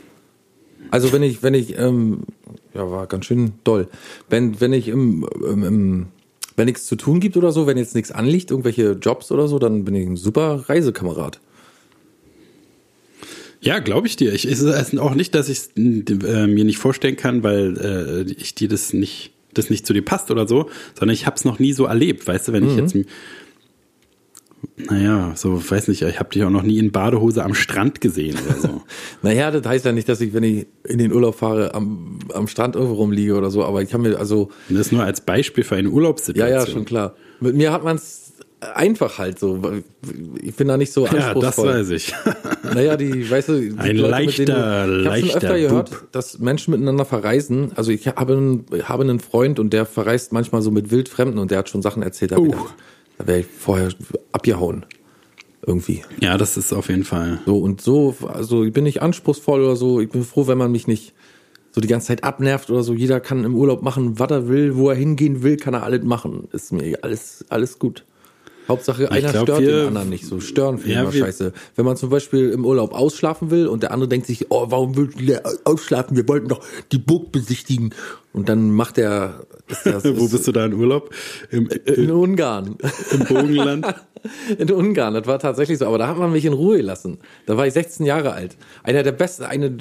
Also 0.89 1.13
wenn 1.13 1.23
ich, 1.23 1.43
wenn 1.43 1.53
ich, 1.53 1.77
ähm, 1.77 2.21
ja, 2.73 2.89
war 2.91 3.07
ganz 3.07 3.25
schön 3.25 3.53
doll. 3.63 3.87
Wenn, 4.29 4.59
wenn 4.59 4.73
ich 4.73 4.89
im, 4.89 5.25
im, 5.47 5.63
im 5.63 6.05
wenn 6.57 6.65
nichts 6.65 6.85
zu 6.85 6.95
tun 6.97 7.19
gibt 7.21 7.37
oder 7.37 7.51
so, 7.53 7.65
wenn 7.67 7.77
jetzt 7.77 7.95
nichts 7.95 8.11
anliegt, 8.11 8.51
irgendwelche 8.51 8.91
Jobs 8.91 9.31
oder 9.31 9.47
so, 9.47 9.57
dann 9.59 9.85
bin 9.85 9.95
ich 9.95 10.05
ein 10.07 10.17
super 10.17 10.65
Reisekamerad. 10.67 11.39
Ja, 13.61 13.79
glaube 13.79 14.07
ich 14.07 14.15
dir. 14.15 14.33
Ich, 14.33 14.45
es 14.45 14.59
ist 14.59 14.99
auch 14.99 15.13
nicht, 15.13 15.35
dass 15.35 15.47
ich 15.47 15.59
es 15.59 15.69
äh, 15.77 16.47
mir 16.47 16.65
nicht 16.65 16.79
vorstellen 16.79 17.15
kann, 17.15 17.43
weil 17.43 17.77
äh, 18.27 18.31
ich 18.31 18.55
dir 18.55 18.67
das 18.67 18.91
nicht, 18.91 19.31
das 19.53 19.69
nicht 19.69 19.85
zu 19.85 19.93
dir 19.93 20.03
passt 20.03 20.31
oder 20.31 20.47
so, 20.47 20.69
sondern 20.97 21.13
ich 21.13 21.27
habe 21.27 21.35
es 21.35 21.45
noch 21.45 21.59
nie 21.59 21.71
so 21.71 21.85
erlebt. 21.85 22.27
Weißt 22.27 22.47
du, 22.47 22.53
wenn 22.53 22.67
ich 22.67 22.75
jetzt, 22.75 22.95
naja, 24.77 25.33
so 25.35 25.61
weiß 25.69 25.87
nicht, 25.89 26.01
ich 26.01 26.19
habe 26.19 26.29
dich 26.29 26.43
auch 26.43 26.49
noch 26.49 26.63
nie 26.63 26.79
in 26.79 26.91
Badehose 26.91 27.43
am 27.43 27.53
Strand 27.53 28.01
gesehen 28.01 28.35
oder 28.45 28.59
so. 28.59 28.81
Naja, 29.21 29.51
das 29.51 29.65
heißt 29.65 29.85
ja 29.85 29.91
nicht, 29.91 30.09
dass 30.09 30.21
ich, 30.21 30.33
wenn 30.33 30.43
ich 30.43 30.65
in 30.83 30.97
den 30.97 31.13
Urlaub 31.13 31.35
fahre, 31.35 31.75
am, 31.75 32.19
am 32.33 32.47
Strand 32.47 32.75
irgendwo 32.75 32.95
rumliege 32.95 33.35
oder 33.35 33.51
so, 33.51 33.63
aber 33.63 33.83
ich 33.83 33.89
kann 33.89 34.01
mir, 34.01 34.17
also, 34.17 34.49
das 34.69 34.91
nur 34.91 35.03
als 35.03 35.21
Beispiel 35.21 35.63
für 35.63 35.75
eine 35.75 35.89
ja, 35.89 35.93
Urlaubssituation. 35.93 36.59
ja, 36.59 36.65
schon 36.65 36.85
klar. 36.85 37.15
Mit 37.39 37.55
mir 37.55 37.71
hat 37.71 37.83
man 37.83 37.97
es 37.97 38.30
einfach 38.75 39.17
halt 39.17 39.39
so. 39.39 39.59
Ich 40.41 40.55
bin 40.55 40.67
da 40.67 40.77
nicht 40.77 40.93
so 40.93 41.05
Ja, 41.05 41.11
das 41.13 41.23
anspruchsvoll. 41.25 41.67
weiß 41.67 41.89
ich. 41.91 42.13
Naja, 42.73 42.95
die, 42.95 43.29
weißt 43.29 43.49
du, 43.49 43.59
die 43.59 43.77
Ein 43.77 43.97
Leute, 43.97 44.25
mit 44.25 44.37
denen 44.37 44.47
du- 44.47 44.53
leichter, 44.53 44.53
ich 44.53 44.53
habe 44.53 44.87
schon 44.87 45.03
leichter 45.03 45.37
öfter 45.37 45.59
gehört, 45.59 45.89
Bub. 45.89 46.07
dass 46.13 46.39
Menschen 46.39 46.71
miteinander 46.71 47.03
verreisen. 47.05 47.71
Also 47.75 47.91
ich 47.91 48.07
habe 48.07 48.33
einen, 48.33 48.65
habe 48.83 49.03
einen 49.03 49.19
Freund 49.19 49.59
und 49.59 49.73
der 49.73 49.85
verreist 49.85 50.31
manchmal 50.31 50.61
so 50.61 50.71
mit 50.71 50.89
Wildfremden 50.91 51.37
und 51.39 51.51
der 51.51 51.57
hat 51.57 51.69
schon 51.69 51.81
Sachen 51.81 52.01
erzählt. 52.03 52.31
Da, 52.31 52.37
Uh. 52.37 52.47
uh. 52.49 52.55
da 53.17 53.27
wäre 53.27 53.39
ich 53.39 53.47
vorher 53.47 53.89
abgehauen. 54.31 54.85
Irgendwie. 55.65 56.01
Ja, 56.21 56.37
das 56.37 56.55
ist 56.55 56.71
auf 56.71 56.87
jeden 56.89 57.03
Fall. 57.03 57.39
So 57.45 57.57
und 57.57 57.81
so, 57.81 58.15
also 58.31 58.63
ich 58.63 58.71
bin 58.73 58.83
nicht 58.85 59.01
anspruchsvoll 59.01 59.61
oder 59.61 59.75
so. 59.75 59.99
Ich 59.99 60.09
bin 60.09 60.23
froh, 60.23 60.47
wenn 60.47 60.57
man 60.57 60.71
mich 60.71 60.87
nicht 60.87 61.13
so 61.71 61.81
die 61.81 61.87
ganze 61.87 62.07
Zeit 62.07 62.23
abnervt 62.23 62.69
oder 62.69 62.83
so. 62.83 62.93
Jeder 62.93 63.19
kann 63.19 63.43
im 63.43 63.55
Urlaub 63.55 63.81
machen, 63.81 64.17
was 64.17 64.31
er 64.31 64.47
will, 64.47 64.75
wo 64.77 64.89
er 64.89 64.95
hingehen 64.95 65.43
will, 65.43 65.57
kann 65.57 65.73
er 65.73 65.83
alles 65.83 66.03
machen. 66.03 66.47
Ist 66.53 66.71
mir 66.71 66.99
alles, 67.03 67.43
alles 67.49 67.79
gut. 67.79 68.05
Hauptsache, 68.67 69.11
einer 69.11 69.31
glaub, 69.31 69.43
stört 69.43 69.61
den 69.61 69.87
anderen 69.87 70.09
nicht 70.09 70.25
so. 70.25 70.39
Stören 70.39 70.77
finde 70.77 70.89
ich 70.89 70.95
Ja, 70.95 71.01
immer 71.03 71.13
wir- 71.13 71.25
scheiße. 71.25 71.53
Wenn 71.75 71.85
man 71.85 71.97
zum 71.97 72.09
Beispiel 72.09 72.49
im 72.51 72.65
Urlaub 72.65 72.93
ausschlafen 72.93 73.51
will 73.51 73.67
und 73.67 73.83
der 73.83 73.91
andere 73.91 74.07
denkt 74.07 74.27
sich, 74.27 74.47
oh, 74.49 74.67
warum 74.69 74.95
willst 74.95 75.19
du 75.19 75.41
ausschlafen? 75.65 76.15
Wir 76.15 76.27
wollten 76.27 76.47
doch 76.47 76.61
die 76.91 76.97
Burg 76.99 77.31
besichtigen. 77.31 77.93
Und 78.33 78.47
dann 78.49 78.71
macht 78.71 78.97
der, 78.97 79.45
Wo 80.03 80.27
bist 80.27 80.47
du 80.47 80.51
da 80.51 80.65
in 80.65 80.73
Urlaub? 80.73 81.13
Im, 81.49 81.67
in 81.85 82.11
Ungarn. 82.11 82.77
im 83.11 83.19
Bogenland? 83.25 83.85
In 84.59 84.69
Ungarn, 84.71 85.15
das 85.15 85.25
war 85.25 85.39
tatsächlich 85.39 85.79
so, 85.79 85.87
aber 85.87 85.97
da 85.97 86.07
hat 86.07 86.15
man 86.15 86.31
mich 86.31 86.45
in 86.45 86.53
Ruhe 86.53 86.77
gelassen. 86.77 87.17
Da 87.47 87.57
war 87.57 87.65
ich 87.65 87.73
16 87.73 88.05
Jahre 88.05 88.33
alt. 88.33 88.55
Einer 88.83 89.01
der 89.01 89.13
besten, 89.13 89.45
eine, 89.45 89.77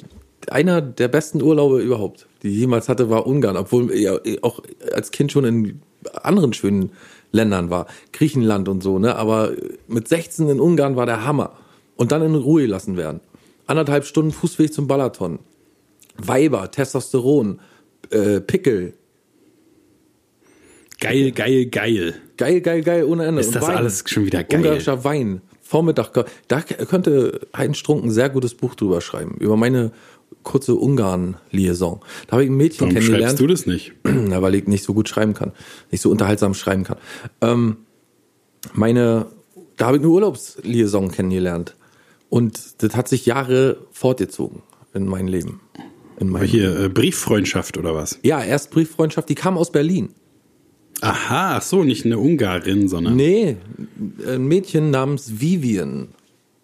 einer 0.48 0.80
der 0.80 1.08
besten 1.08 1.42
Urlaube 1.42 1.82
überhaupt, 1.82 2.26
die 2.42 2.48
ich 2.48 2.56
jemals 2.56 2.88
hatte, 2.88 3.10
war 3.10 3.26
Ungarn, 3.26 3.58
obwohl 3.58 3.90
ich 3.92 4.00
ja 4.04 4.18
auch 4.40 4.62
als 4.94 5.10
Kind 5.10 5.30
schon 5.30 5.44
in 5.44 5.82
anderen 6.22 6.54
schönen 6.54 6.92
Ländern 7.32 7.70
war. 7.70 7.86
Griechenland 8.12 8.68
und 8.68 8.82
so, 8.82 8.98
ne? 8.98 9.16
Aber 9.16 9.52
mit 9.86 10.08
16 10.08 10.48
in 10.48 10.60
Ungarn 10.60 10.96
war 10.96 11.06
der 11.06 11.24
Hammer. 11.24 11.52
Und 11.96 12.12
dann 12.12 12.22
in 12.22 12.34
Ruhe 12.34 12.62
gelassen 12.62 12.96
werden. 12.96 13.20
Anderthalb 13.66 14.04
Stunden 14.04 14.32
Fußweg 14.32 14.72
zum 14.72 14.86
Balaton. 14.86 15.38
Weiber, 16.16 16.70
Testosteron, 16.70 17.60
äh, 18.10 18.40
Pickel. 18.40 18.94
Geil, 20.98 21.32
geil, 21.32 21.66
geil. 21.66 22.14
Geil, 22.36 22.60
geil, 22.60 22.82
geil, 22.82 23.04
ohne 23.04 23.26
Ende. 23.26 23.40
Ist 23.40 23.54
das 23.54 23.64
alles 23.64 24.04
schon 24.06 24.26
wieder 24.26 24.44
geil? 24.44 24.60
Ungarischer 24.60 25.04
Wein. 25.04 25.40
Vormittag. 25.60 26.26
Da 26.48 26.62
könnte 26.62 27.40
Heinz 27.56 27.78
Strunk 27.78 28.04
ein 28.04 28.10
sehr 28.10 28.28
gutes 28.28 28.54
Buch 28.54 28.74
drüber 28.74 29.00
schreiben. 29.00 29.36
Über 29.38 29.56
meine 29.56 29.92
kurze 30.42 30.74
Ungarn-Liaison. 30.74 32.00
Da 32.26 32.32
habe 32.32 32.44
ich 32.44 32.50
ein 32.50 32.56
Mädchen 32.56 32.80
Warum 32.80 32.94
kennengelernt. 32.94 33.24
schreibst 33.38 33.40
du 33.40 33.46
das 33.46 33.66
nicht? 33.66 33.92
Na, 34.04 34.40
weil 34.42 34.54
ich 34.54 34.66
nicht 34.66 34.84
so 34.84 34.94
gut 34.94 35.08
schreiben 35.08 35.34
kann. 35.34 35.52
Nicht 35.90 36.00
so 36.00 36.10
unterhaltsam 36.10 36.54
schreiben 36.54 36.84
kann. 36.84 36.96
Ähm, 37.40 37.76
meine, 38.72 39.26
da 39.76 39.86
habe 39.86 39.96
ich 39.98 40.02
eine 40.02 40.10
Urlaubsliaison 40.10 41.10
kennengelernt. 41.10 41.76
Und 42.28 42.82
das 42.82 42.94
hat 42.96 43.08
sich 43.08 43.26
Jahre 43.26 43.78
fortgezogen 43.90 44.62
in 44.94 45.06
meinem 45.06 45.28
Leben. 45.28 45.60
In 46.18 46.28
meinem 46.28 46.44
Hier, 46.46 46.78
äh, 46.78 46.88
Brieffreundschaft 46.88 47.76
oder 47.76 47.94
was? 47.94 48.18
Ja, 48.22 48.42
erst 48.42 48.70
Brieffreundschaft, 48.70 49.28
die 49.28 49.34
kam 49.34 49.56
aus 49.58 49.72
Berlin. 49.72 50.10
Aha, 51.00 51.56
ach 51.56 51.62
so, 51.62 51.82
nicht 51.82 52.04
eine 52.04 52.18
Ungarin, 52.18 52.86
sondern 52.88 53.16
Nee, 53.16 53.56
ein 54.26 54.46
Mädchen 54.46 54.90
namens 54.90 55.40
Vivian. 55.40 56.08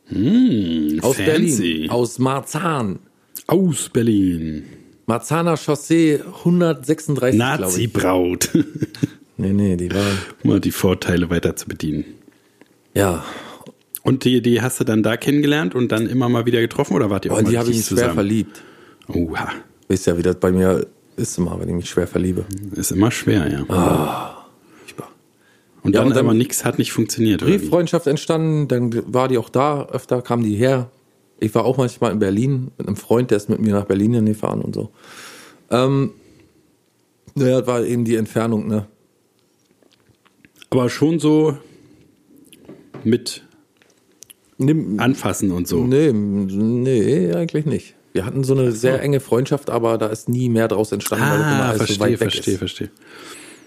hm, 0.08 1.00
Aus 1.02 1.16
fancy. 1.16 1.24
Berlin. 1.24 1.90
Aus 1.90 2.18
Marzahn. 2.18 2.98
Aus 3.46 3.88
Berlin. 3.88 4.64
Marzahner 5.06 5.56
Chaussee 5.56 6.20
136, 6.38 7.38
glaube 7.38 7.54
ich. 7.54 7.60
Nazi-Braut. 7.60 8.50
Nee, 9.38 9.52
nee, 9.52 9.76
die 9.76 9.92
war. 9.92 10.00
um 10.42 10.48
mal 10.48 10.60
die 10.60 10.70
Vorteile 10.70 11.28
weiter 11.28 11.54
zu 11.56 11.66
bedienen. 11.66 12.06
Ja. 12.94 13.22
Und 14.02 14.24
die, 14.24 14.40
die 14.40 14.62
hast 14.62 14.80
du 14.80 14.84
dann 14.84 15.02
da 15.02 15.18
kennengelernt 15.18 15.74
und 15.74 15.92
dann 15.92 16.06
immer 16.06 16.30
mal 16.30 16.46
wieder 16.46 16.58
getroffen 16.62 16.94
oder 16.94 17.10
wart 17.10 17.26
ihr 17.26 17.32
auch 17.32 17.36
Und 17.36 17.44
mal 17.44 17.50
die 17.50 17.58
habe 17.58 17.70
ich 17.70 17.84
schwer 17.84 18.14
verliebt. 18.14 18.62
Oha, 19.08 19.50
Wisst 19.88 20.06
ja, 20.06 20.16
wie 20.16 20.22
das 20.22 20.36
bei 20.36 20.50
mir 20.52 20.86
ist 21.16 21.36
immer, 21.36 21.60
wenn 21.60 21.68
ich 21.68 21.74
mich 21.74 21.90
schwer 21.90 22.06
verliebe. 22.06 22.46
ist 22.76 22.92
immer 22.92 23.10
schwer, 23.10 23.46
ja. 23.46 23.58
Furchtbar. 23.66 25.10
Und 25.82 25.94
Ja, 25.94 26.00
dann, 26.00 26.08
und 26.08 26.16
dann- 26.16 26.24
aber 26.24 26.32
nichts 26.32 26.64
hat 26.64 26.78
nicht 26.78 26.92
funktioniert. 26.92 27.42
Brieffreundschaft 27.42 28.06
entstanden, 28.06 28.68
dann 28.68 29.12
war 29.12 29.28
die 29.28 29.36
auch 29.36 29.50
da, 29.50 29.84
öfter 29.88 30.22
kam 30.22 30.42
die 30.42 30.54
her. 30.56 30.90
Ich 31.38 31.54
war 31.54 31.64
auch 31.64 31.76
manchmal 31.76 32.12
in 32.12 32.18
Berlin 32.18 32.70
mit 32.78 32.86
einem 32.86 32.96
Freund, 32.96 33.30
der 33.30 33.36
ist 33.36 33.48
mit 33.48 33.60
mir 33.60 33.74
nach 33.74 33.84
Berlin 33.84 34.24
gefahren 34.24 34.62
und 34.62 34.74
so. 34.74 34.90
Ähm, 35.70 36.12
naja, 37.34 37.58
das 37.58 37.66
war 37.66 37.82
eben 37.84 38.04
die 38.04 38.16
Entfernung, 38.16 38.66
ne? 38.68 38.86
Aber 40.70 40.88
schon 40.88 41.18
so 41.18 41.56
mit 43.04 43.44
Nimm, 44.58 44.98
Anfassen 44.98 45.50
und 45.52 45.68
so. 45.68 45.84
Nee, 45.84 46.12
nee, 46.12 47.32
eigentlich 47.32 47.66
nicht. 47.66 47.94
Wir 48.14 48.24
hatten 48.24 48.42
so 48.42 48.54
eine 48.54 48.72
sehr 48.72 49.02
enge 49.02 49.20
Freundschaft, 49.20 49.68
aber 49.68 49.98
da 49.98 50.06
ist 50.06 50.30
nie 50.30 50.48
mehr 50.48 50.68
draus 50.68 50.90
entstanden, 50.92 51.26
weil 51.26 51.38
das 51.38 51.46
immer 51.52 51.62
Ah, 51.62 51.68
alles 51.68 51.76
verstehe, 51.78 51.96
so 51.96 52.00
weit 52.00 52.10
weg 52.12 52.18
verstehe, 52.32 52.54
ist. 52.54 52.58
verstehe. 52.58 52.90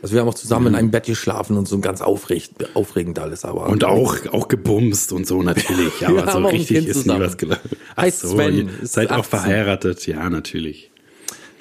Also 0.02 0.14
wir 0.14 0.22
haben 0.22 0.30
auch 0.30 0.34
zusammen 0.34 0.68
in 0.68 0.76
einem 0.76 0.92
Bett 0.92 1.06
geschlafen 1.08 1.58
und 1.58 1.68
so 1.68 1.80
ganz 1.80 2.02
aufregend, 2.02 2.74
aufregend 2.76 3.20
alles, 3.20 3.44
aber. 3.44 3.68
Und 3.68 3.84
auch, 3.84 4.16
auch 4.32 4.48
gebumst 4.48 5.12
und 5.12 5.28
so 5.28 5.44
natürlich. 5.44 5.94
Aber 6.06 6.16
Ja, 6.16 6.24
so 6.32 6.38
aber 6.38 6.46
auch 6.48 6.50
ein 6.52 6.56
richtig 6.56 6.78
Kind 6.78 6.88
ist 6.88 6.96
nie 6.98 7.04
zusammen. 7.04 7.22
was 7.26 7.38
gelaufen. 7.38 7.70
Heißt 7.98 8.20
so, 8.22 8.28
Sven, 8.30 8.70
seid 8.84 9.12
auch 9.12 9.20
18. 9.20 9.40
verheiratet. 9.40 10.08
Ja, 10.08 10.30
natürlich. 10.30 10.92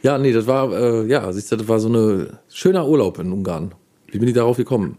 Ja, 0.03 0.19
nee, 0.19 0.33
das 0.33 0.47
war, 0.47 0.73
äh, 0.73 1.07
ja, 1.09 1.33
siehst 1.33 1.51
du, 1.51 1.57
das 1.57 1.67
war 1.67 1.81
so 1.81 1.89
eine 1.89 2.39
schöner 2.49 2.87
Urlaub 2.87 3.19
in 3.19 3.33
Ungarn. 3.33 3.75
Wie 4.07 4.19
bin 4.19 4.29
ich 4.29 4.35
darauf 4.35 4.57
gekommen? 4.57 4.99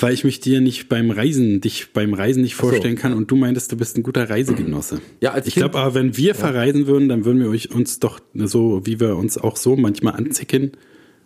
Weil 0.00 0.12
ich 0.14 0.22
mich 0.22 0.38
dir 0.38 0.60
nicht 0.60 0.88
beim 0.88 1.10
Reisen, 1.10 1.60
dich 1.60 1.92
beim 1.92 2.14
Reisen 2.14 2.42
nicht 2.42 2.56
so. 2.56 2.68
vorstellen 2.68 2.94
kann 2.94 3.14
und 3.14 3.30
du 3.30 3.36
meintest, 3.36 3.72
du 3.72 3.76
bist 3.76 3.96
ein 3.96 4.04
guter 4.04 4.30
Reisegenosse. 4.30 5.00
Ja, 5.20 5.32
als 5.32 5.48
ich 5.48 5.54
glaube 5.54 5.78
aber, 5.78 5.94
wenn 5.94 6.16
wir 6.16 6.34
verreisen 6.36 6.86
würden, 6.86 7.08
dann 7.08 7.24
würden 7.24 7.40
wir 7.40 7.48
euch 7.48 7.74
uns 7.74 7.98
doch 7.98 8.20
so, 8.34 8.82
wie 8.84 9.00
wir 9.00 9.16
uns 9.16 9.38
auch 9.38 9.56
so 9.56 9.74
manchmal 9.74 10.14
anzicken, 10.14 10.72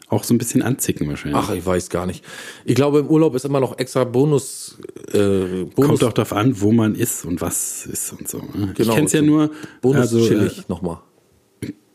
auch 0.09 0.25
so 0.25 0.35
ein 0.35 0.39
bisschen 0.39 0.63
anzicken 0.63 1.09
wahrscheinlich. 1.09 1.43
Ach, 1.43 1.53
ich 1.53 1.65
weiß 1.67 1.91
gar 1.91 2.07
nicht. 2.07 2.25
Ich 2.65 2.75
glaube, 2.75 3.01
im 3.01 3.09
Urlaub 3.09 3.35
ist 3.35 3.45
immer 3.45 3.61
noch 3.61 3.79
extra 3.79 4.05
Bonus, 4.05 4.79
äh, 5.13 5.65
Bonus, 5.65 5.75
Kommt 5.75 6.03
doch 6.03 6.13
darauf 6.13 6.33
an, 6.33 6.61
wo 6.61 6.73
man 6.73 6.95
ist 6.95 7.25
und 7.25 7.41
was 7.41 7.87
ist 7.87 8.13
und 8.13 8.29
so. 8.29 8.39
ne? 8.39 8.73
Genau, 8.75 8.91
ich 8.91 8.97
kenn's 8.97 9.13
ja 9.13 9.21
so 9.21 9.27
nur, 9.27 9.51
Bonus 9.83 10.01
also, 10.03 10.19
äh, 10.19 10.29
chillig 10.29 10.69
nochmal. 10.69 10.99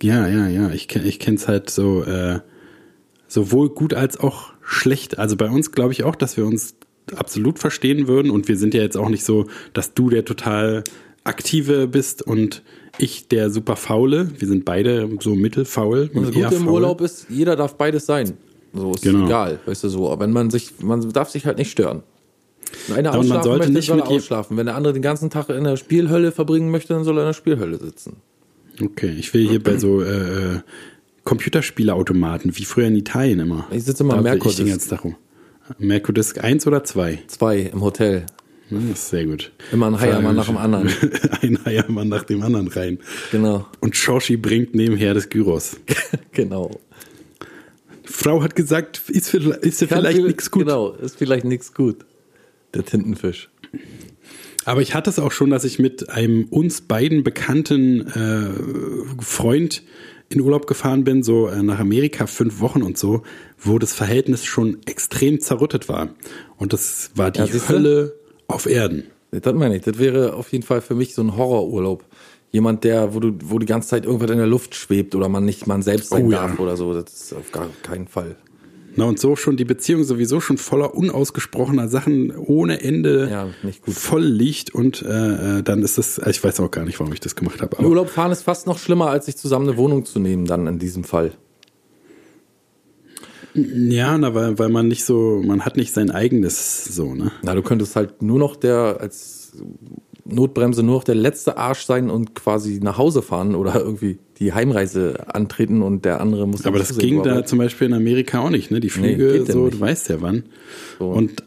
Ja, 0.03 0.27
ja, 0.27 0.47
ja. 0.47 0.71
Ich, 0.71 0.93
ich 0.93 1.19
kenne 1.19 1.37
es 1.37 1.47
halt 1.47 1.69
so, 1.69 2.03
äh, 2.03 2.39
sowohl 3.27 3.69
gut 3.69 3.93
als 3.93 4.19
auch 4.19 4.51
schlecht. 4.61 5.17
Also 5.17 5.37
bei 5.37 5.49
uns 5.49 5.71
glaube 5.71 5.93
ich 5.93 6.03
auch, 6.03 6.15
dass 6.15 6.35
wir 6.35 6.45
uns 6.45 6.75
absolut 7.15 7.59
verstehen 7.59 8.07
würden. 8.07 8.31
Und 8.31 8.47
wir 8.47 8.57
sind 8.57 8.73
ja 8.73 8.81
jetzt 8.81 8.97
auch 8.97 9.09
nicht 9.09 9.23
so, 9.23 9.47
dass 9.73 9.93
du 9.93 10.09
der 10.09 10.25
total 10.25 10.83
aktive 11.23 11.87
bist 11.87 12.21
und 12.25 12.63
ich 12.97 13.27
der 13.27 13.49
super 13.49 13.75
faule. 13.75 14.29
Wir 14.37 14.47
sind 14.47 14.65
beide 14.65 15.09
so 15.19 15.35
mittelfaul. 15.35 16.09
Und 16.13 16.27
das 16.27 16.33
Gute 16.33 16.55
im 16.55 16.63
faul. 16.65 16.73
Urlaub 16.73 17.01
ist, 17.01 17.27
jeder 17.29 17.55
darf 17.55 17.75
beides 17.75 18.05
sein. 18.05 18.33
So 18.73 18.93
ist 18.93 19.03
Genau. 19.03 19.25
egal, 19.25 19.59
weißt 19.65 19.83
du 19.83 19.89
so. 19.89 20.09
Aber 20.11 20.23
wenn 20.23 20.31
man 20.31 20.49
sich, 20.49 20.79
man 20.81 21.07
darf 21.11 21.29
sich 21.29 21.45
halt 21.45 21.57
nicht 21.57 21.71
stören. 21.71 22.03
Wenn 22.87 22.97
einer 22.97 23.13
Aber 23.13 23.23
man 23.23 23.43
sollte 23.43 23.59
möchte, 23.59 23.73
nicht 23.73 23.85
soll 23.87 23.99
er 23.99 24.07
ausschlafen. 24.07 24.55
Wenn 24.57 24.65
der 24.65 24.75
andere 24.75 24.93
den 24.93 25.01
ganzen 25.01 25.29
Tag 25.29 25.49
in 25.49 25.63
der 25.63 25.75
Spielhölle 25.77 26.31
verbringen 26.31 26.71
möchte, 26.71 26.93
dann 26.93 27.03
soll 27.03 27.17
er 27.17 27.23
in 27.23 27.27
der 27.29 27.33
Spielhölle 27.33 27.77
sitzen. 27.77 28.17
Okay, 28.81 29.13
ich 29.19 29.33
will 29.33 29.47
hier 29.47 29.61
bei 29.61 29.77
so 29.77 30.01
äh, 30.01 30.55
äh, 30.55 30.59
Computerspieleautomaten, 31.25 32.55
wie 32.57 32.65
früher 32.65 32.87
in 32.87 32.95
Italien 32.95 33.39
immer. 33.39 33.67
Ich 33.71 33.83
sitze 33.83 34.03
immer 34.03 34.15
am 34.15 34.23
will 34.23 34.39
ich 34.45 34.55
den 34.55 34.67
ganzen 34.67 34.89
Tag 34.89 35.03
rum. 35.03 35.15
Mercodisk 35.77 36.43
1 36.43 36.65
oder 36.67 36.83
2? 36.83 37.19
Zwei 37.27 37.59
im 37.59 37.81
Hotel. 37.81 38.25
Das 38.71 38.83
ist 38.83 39.09
sehr 39.09 39.25
gut. 39.25 39.51
Immer 39.73 39.87
ein 39.87 39.99
Heiermann 39.99 40.35
nach 40.35 40.47
dem 40.47 40.57
anderen. 40.57 40.89
ein 41.41 41.59
Heiermann 41.65 42.07
nach 42.07 42.23
dem 42.23 42.41
anderen 42.41 42.69
rein. 42.69 42.99
Genau. 43.31 43.67
Und 43.81 43.97
Shoshi 43.97 44.37
bringt 44.37 44.73
nebenher 44.73 45.13
das 45.13 45.27
Gyros. 45.27 45.77
genau. 46.31 46.71
Frau 48.03 48.41
hat 48.41 48.55
gesagt, 48.55 49.01
ist, 49.09 49.33
ist 49.33 49.81
ja 49.81 49.87
vielleicht 49.87 50.21
nichts 50.21 50.51
gut. 50.51 50.63
Genau, 50.63 50.91
ist 50.91 51.17
vielleicht 51.17 51.45
nichts 51.45 51.73
gut. 51.73 52.05
Der 52.73 52.85
Tintenfisch. 52.85 53.49
Aber 54.63 54.81
ich 54.81 54.95
hatte 54.95 55.09
es 55.09 55.19
auch 55.19 55.31
schon, 55.31 55.49
dass 55.49 55.65
ich 55.65 55.79
mit 55.79 56.09
einem 56.09 56.45
uns 56.45 56.81
beiden 56.81 57.23
bekannten 57.23 58.07
äh, 58.07 59.21
Freund 59.21 59.83
in 60.29 60.39
Urlaub 60.39 60.65
gefahren 60.65 61.03
bin, 61.03 61.23
so 61.23 61.47
äh, 61.47 61.61
nach 61.61 61.79
Amerika 61.79 62.25
fünf 62.25 62.61
Wochen 62.61 62.83
und 62.83 62.97
so, 62.97 63.23
wo 63.59 63.79
das 63.79 63.93
Verhältnis 63.93 64.45
schon 64.45 64.77
extrem 64.85 65.41
zerrüttet 65.41 65.89
war. 65.89 66.15
Und 66.57 66.73
das 66.73 67.11
war 67.15 67.31
die 67.31 67.39
Ja? 67.39 67.69
Hölle 67.69 68.20
auf 68.53 68.65
Erden. 68.65 69.03
Das 69.31 69.53
meine 69.53 69.77
ich. 69.77 69.83
Das 69.83 69.97
wäre 69.97 70.33
auf 70.33 70.51
jeden 70.51 70.63
Fall 70.63 70.81
für 70.81 70.95
mich 70.95 71.15
so 71.15 71.21
ein 71.21 71.37
Horrorurlaub. 71.37 72.03
Jemand, 72.51 72.83
der, 72.83 73.13
wo 73.13 73.19
du, 73.21 73.31
wo 73.45 73.59
die 73.59 73.65
ganze 73.65 73.87
Zeit 73.89 74.03
irgendwas 74.05 74.29
in 74.29 74.37
der 74.37 74.47
Luft 74.47 74.75
schwebt 74.75 75.15
oder 75.15 75.29
man 75.29 75.45
nicht 75.45 75.67
man 75.67 75.81
selbst 75.81 76.09
sein 76.09 76.25
Oh 76.25 76.31
ja. 76.31 76.47
darf 76.47 76.59
oder 76.59 76.75
so. 76.75 76.93
Das 76.93 77.13
ist 77.13 77.33
auf 77.33 77.49
gar 77.53 77.67
keinen 77.81 78.07
Fall. 78.09 78.35
Na 78.97 79.05
und 79.05 79.19
so 79.19 79.37
schon 79.37 79.55
die 79.55 79.63
Beziehung 79.63 80.03
sowieso 80.03 80.41
schon 80.41 80.57
voller 80.57 80.93
unausgesprochener 80.93 81.87
Sachen 81.87 82.35
ohne 82.35 82.81
Ende 82.81 83.29
Ja, 83.31 83.47
nicht 83.63 83.83
gut. 83.85 83.93
voll 83.93 84.23
liegt 84.25 84.75
und 84.75 85.01
äh, 85.01 85.59
äh, 85.59 85.63
dann 85.63 85.81
ist 85.81 85.97
das, 85.97 86.19
ich 86.27 86.43
weiß 86.43 86.59
auch 86.59 86.69
gar 86.71 86.83
nicht, 86.83 86.99
warum 86.99 87.13
ich 87.13 87.21
das 87.21 87.37
gemacht 87.37 87.61
habe. 87.61 87.81
Urlaub 87.81 88.09
fahren 88.09 88.33
ist 88.33 88.41
fast 88.43 88.67
noch 88.67 88.77
schlimmer, 88.79 89.07
als 89.09 89.27
sich 89.27 89.37
zusammen 89.37 89.69
eine 89.69 89.77
Wohnung 89.77 90.03
zu 90.03 90.19
nehmen, 90.19 90.43
dann 90.45 90.67
in 90.67 90.77
diesem 90.77 91.05
Fall. 91.05 91.31
Ja, 93.53 94.17
na, 94.17 94.33
weil, 94.33 94.57
weil 94.59 94.69
man 94.69 94.87
nicht 94.87 95.03
so, 95.03 95.41
man 95.45 95.65
hat 95.65 95.77
nicht 95.77 95.93
sein 95.93 96.11
eigenes 96.11 96.85
so, 96.85 97.13
ne? 97.13 97.31
Na, 97.43 97.53
du 97.53 97.61
könntest 97.61 97.95
halt 97.95 98.21
nur 98.21 98.39
noch 98.39 98.55
der, 98.55 98.97
als 98.99 99.53
Notbremse 100.25 100.83
nur 100.83 100.95
noch 100.95 101.03
der 101.03 101.15
letzte 101.15 101.57
Arsch 101.57 101.85
sein 101.85 102.09
und 102.09 102.35
quasi 102.35 102.79
nach 102.81 102.97
Hause 102.97 103.21
fahren 103.21 103.55
oder 103.55 103.75
irgendwie 103.75 104.19
die 104.39 104.53
Heimreise 104.53 105.33
antreten 105.33 105.81
und 105.81 106.05
der 106.05 106.21
andere 106.21 106.47
muss 106.47 106.65
Aber 106.65 106.79
das 106.79 106.97
ging 106.97 107.23
da 107.23 107.45
zum 107.45 107.59
Beispiel 107.59 107.87
in 107.87 107.93
Amerika 107.93 108.39
auch 108.39 108.49
nicht, 108.49 108.71
ne? 108.71 108.79
Die 108.79 108.87
Nee, 108.87 109.15
Flüge, 109.15 109.33
geht 109.33 109.47
denn 109.47 109.53
so, 109.53 109.69
du 109.69 109.79
weißt 109.79 110.09
ja 110.09 110.21
wann. 110.21 110.43
So. 110.99 111.09
Und 111.09 111.43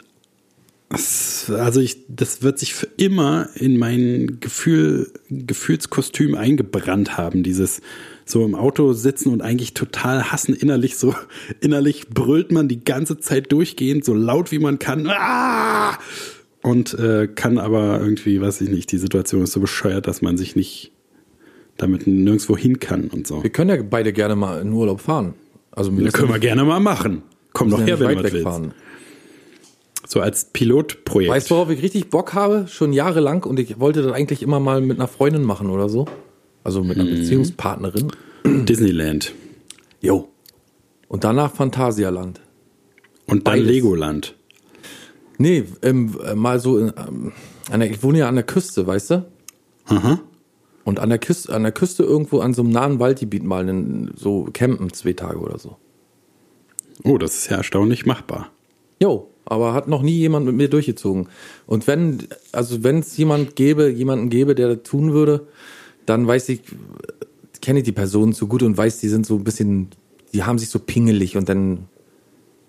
also 1.48 1.80
ich, 1.80 2.04
das 2.08 2.42
wird 2.42 2.58
sich 2.58 2.74
für 2.74 2.88
immer 2.96 3.48
in 3.54 3.78
mein 3.78 4.38
Gefühl, 4.40 5.10
Gefühlskostüm 5.28 6.34
eingebrannt 6.34 7.16
haben, 7.16 7.42
dieses 7.42 7.80
so 8.24 8.44
im 8.44 8.54
Auto 8.54 8.92
sitzen 8.92 9.32
und 9.32 9.42
eigentlich 9.42 9.74
total 9.74 10.32
hassen 10.32 10.54
innerlich 10.54 10.96
so, 10.96 11.14
innerlich 11.60 12.08
brüllt 12.08 12.52
man 12.52 12.68
die 12.68 12.84
ganze 12.84 13.18
Zeit 13.18 13.52
durchgehend, 13.52 14.04
so 14.04 14.14
laut 14.14 14.52
wie 14.52 14.58
man 14.58 14.78
kann. 14.78 15.06
Ah! 15.08 15.98
Und 16.62 16.94
äh, 16.94 17.28
kann 17.28 17.58
aber 17.58 18.00
irgendwie, 18.00 18.40
weiß 18.40 18.62
ich 18.62 18.70
nicht, 18.70 18.90
die 18.90 18.98
Situation 18.98 19.42
ist 19.42 19.52
so 19.52 19.60
bescheuert, 19.60 20.06
dass 20.06 20.22
man 20.22 20.38
sich 20.38 20.56
nicht 20.56 20.92
damit 21.76 22.06
nirgendwo 22.06 22.56
hin 22.56 22.80
kann 22.80 23.08
und 23.08 23.26
so. 23.26 23.42
Wir 23.42 23.50
können 23.50 23.70
ja 23.70 23.82
beide 23.82 24.12
gerne 24.12 24.36
mal 24.36 24.60
in 24.60 24.72
Urlaub 24.72 25.00
fahren. 25.00 25.34
Also 25.72 25.96
wir 25.96 26.10
können 26.12 26.30
wir 26.30 26.38
gerne 26.38 26.64
mal 26.64 26.80
machen. 26.80 27.22
Komm 27.52 27.70
doch 27.70 27.80
ja 27.80 27.86
her, 27.86 27.96
nicht 27.96 28.08
wenn 28.08 28.22
du 28.22 28.32
willst. 28.32 28.74
So 30.06 30.20
als 30.20 30.46
Pilotprojekt. 30.46 31.32
Weißt 31.32 31.50
du, 31.50 31.54
worauf 31.54 31.70
ich 31.70 31.82
richtig 31.82 32.10
Bock 32.10 32.34
habe? 32.34 32.66
Schon 32.68 32.92
jahrelang 32.92 33.44
und 33.44 33.58
ich 33.58 33.80
wollte 33.80 34.02
das 34.02 34.12
eigentlich 34.12 34.42
immer 34.42 34.60
mal 34.60 34.80
mit 34.80 34.98
einer 34.98 35.08
Freundin 35.08 35.42
machen 35.42 35.70
oder 35.70 35.88
so. 35.88 36.06
Also 36.64 36.82
mit 36.82 36.96
Mhm. 36.96 37.02
einer 37.02 37.10
Beziehungspartnerin. 37.16 38.10
Disneyland. 38.44 39.32
Jo. 40.00 40.28
Und 41.08 41.24
danach 41.24 41.52
Phantasialand. 41.54 42.40
Und 43.26 43.46
dann 43.46 43.54
Beides. 43.54 43.66
Legoland. 43.68 44.34
Nee, 45.38 45.64
ähm, 45.82 46.18
äh, 46.24 46.34
mal 46.34 46.58
so, 46.60 46.78
in, 46.78 46.92
ähm, 46.96 47.32
an 47.70 47.80
der, 47.80 47.90
ich 47.90 48.02
wohne 48.02 48.18
ja 48.18 48.28
an 48.28 48.34
der 48.34 48.44
Küste, 48.44 48.86
weißt 48.86 49.10
du? 49.10 49.26
Aha. 49.86 50.20
Und 50.84 51.00
an 51.00 51.08
der 51.08 51.18
Küste, 51.18 51.52
an 51.54 51.62
der 51.62 51.72
Küste 51.72 52.02
irgendwo 52.02 52.40
an 52.40 52.52
so 52.54 52.62
einem 52.62 52.70
nahen 52.70 52.98
Waldgebiet 53.00 53.42
mal 53.42 53.68
in, 53.68 54.12
so 54.16 54.48
campen, 54.52 54.92
zwei 54.92 55.14
Tage 55.14 55.38
oder 55.38 55.58
so. 55.58 55.76
Oh, 57.02 57.18
das 57.18 57.34
ist 57.34 57.50
ja 57.50 57.56
erstaunlich 57.56 58.06
machbar. 58.06 58.50
Jo, 59.00 59.28
aber 59.44 59.72
hat 59.74 59.88
noch 59.88 60.02
nie 60.02 60.16
jemand 60.18 60.46
mit 60.46 60.54
mir 60.54 60.68
durchgezogen. 60.68 61.28
Und 61.66 61.86
wenn, 61.86 62.18
also 62.52 62.84
wenn 62.84 62.98
es 63.00 63.16
jemand 63.16 63.56
gäbe, 63.56 63.88
jemanden 63.90 64.28
gäbe, 64.30 64.54
der 64.54 64.76
das 64.76 64.82
tun 64.84 65.12
würde, 65.12 65.48
dann 66.06 66.26
weiß 66.26 66.48
ich, 66.50 66.60
kenne 67.60 67.80
ich 67.80 67.84
die 67.84 67.92
Personen 67.92 68.32
so 68.32 68.46
gut 68.46 68.62
und 68.62 68.76
weiß, 68.76 69.00
die 69.00 69.08
sind 69.08 69.26
so 69.26 69.36
ein 69.36 69.44
bisschen, 69.44 69.88
die 70.32 70.42
haben 70.42 70.58
sich 70.58 70.68
so 70.68 70.78
pingelig 70.78 71.36
und 71.36 71.48
dann 71.48 71.88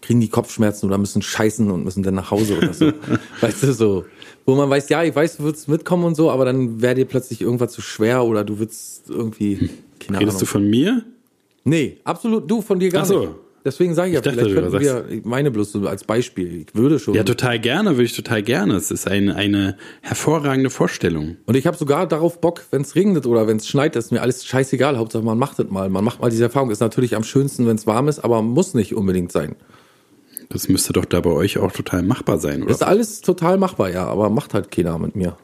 kriegen 0.02 0.22
die 0.22 0.30
Kopfschmerzen 0.30 0.86
oder 0.86 0.98
müssen 0.98 1.22
scheißen 1.22 1.70
und 1.72 1.84
müssen 1.84 2.04
dann 2.04 2.14
nach 2.14 2.30
Hause 2.32 2.58
oder 2.58 2.74
so. 2.74 2.92
weißt 3.42 3.64
du, 3.64 3.74
so. 3.74 4.06
Wo 4.46 4.56
man 4.56 4.70
weiß, 4.70 4.90
ja, 4.90 5.04
ich 5.04 5.16
weiß, 5.16 5.38
du 5.38 5.44
würdest 5.44 5.68
mitkommen 5.68 6.04
und 6.04 6.16
so, 6.16 6.30
aber 6.30 6.46
dann 6.46 6.82
wäre 6.82 6.96
dir 6.96 7.06
plötzlich 7.06 7.42
irgendwas 7.42 7.72
zu 7.72 7.82
schwer 7.82 8.24
oder 8.24 8.44
du 8.44 8.60
würdest 8.60 9.10
irgendwie, 9.10 9.70
keine 10.00 10.20
Redest 10.20 10.38
Ahnung. 10.38 10.40
du 10.42 10.46
von 10.46 10.70
mir? 10.70 11.04
Nee, 11.64 11.98
absolut, 12.04 12.50
du 12.50 12.62
von 12.62 12.80
dir 12.80 12.90
gar 12.90 13.02
Ach 13.02 13.08
so. 13.08 13.20
nicht. 13.22 13.32
Deswegen 13.66 13.96
sage 13.96 14.10
ich 14.10 14.14
ja, 14.14 14.22
dachte, 14.22 14.38
vielleicht 14.38 14.56
könnten 14.56 14.80
wir, 14.80 15.06
ich 15.10 15.26
meine 15.26 15.50
bloß 15.50 15.72
so 15.72 15.88
als 15.88 16.04
Beispiel, 16.04 16.62
ich 16.62 16.76
würde 16.76 17.00
schon. 17.00 17.16
Ja, 17.16 17.24
total 17.24 17.60
gerne, 17.60 17.92
würde 17.94 18.04
ich 18.04 18.16
total 18.16 18.44
gerne. 18.44 18.76
Es 18.76 18.92
ist 18.92 19.08
eine, 19.08 19.36
eine 19.36 19.76
hervorragende 20.02 20.70
Vorstellung. 20.70 21.38
Und 21.48 21.56
ich 21.56 21.66
habe 21.66 21.76
sogar 21.76 22.08
darauf 22.08 22.40
Bock, 22.40 22.64
wenn 22.70 22.84
es 22.84 22.94
regnet 22.94 23.26
oder 23.26 23.48
wenn 23.48 23.58
es 23.58 23.68
schneit, 23.68 23.96
ist 23.96 24.12
mir 24.12 24.22
alles 24.22 24.46
scheißegal. 24.46 25.00
Hauptsache 25.00 25.24
man 25.24 25.40
macht 25.40 25.58
es 25.58 25.68
mal. 25.72 25.90
Man 25.90 26.04
macht 26.04 26.22
mal 26.22 26.30
diese 26.30 26.44
Erfahrung. 26.44 26.70
Ist 26.70 26.80
natürlich 26.80 27.16
am 27.16 27.24
schönsten, 27.24 27.66
wenn 27.66 27.76
es 27.76 27.88
warm 27.88 28.08
ist, 28.08 28.20
aber 28.20 28.44
muss 28.44 28.76
nicht 28.76 28.94
unbedingt 28.96 29.32
sein. 29.32 29.56
Das 30.50 30.70
müsste 30.70 30.94
doch 30.94 31.06
da 31.06 31.22
bei 31.22 31.32
euch 31.32 31.58
auch 31.58 31.72
total 31.72 32.04
machbar 32.04 32.38
sein, 32.38 32.62
oder? 32.62 32.72
Ist 32.72 32.84
alles 32.84 33.22
total 33.22 33.58
machbar, 33.58 33.90
ja, 33.90 34.06
aber 34.06 34.30
macht 34.30 34.54
halt 34.54 34.70
keiner 34.70 35.00
mit 35.00 35.16
mir. 35.16 35.38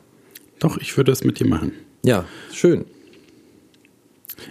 doch, 0.59 0.77
ich 0.77 0.95
würde 0.95 1.11
das 1.11 1.23
mit 1.23 1.39
dir 1.39 1.47
machen. 1.47 1.71
Ja, 2.03 2.25
schön. 2.53 2.85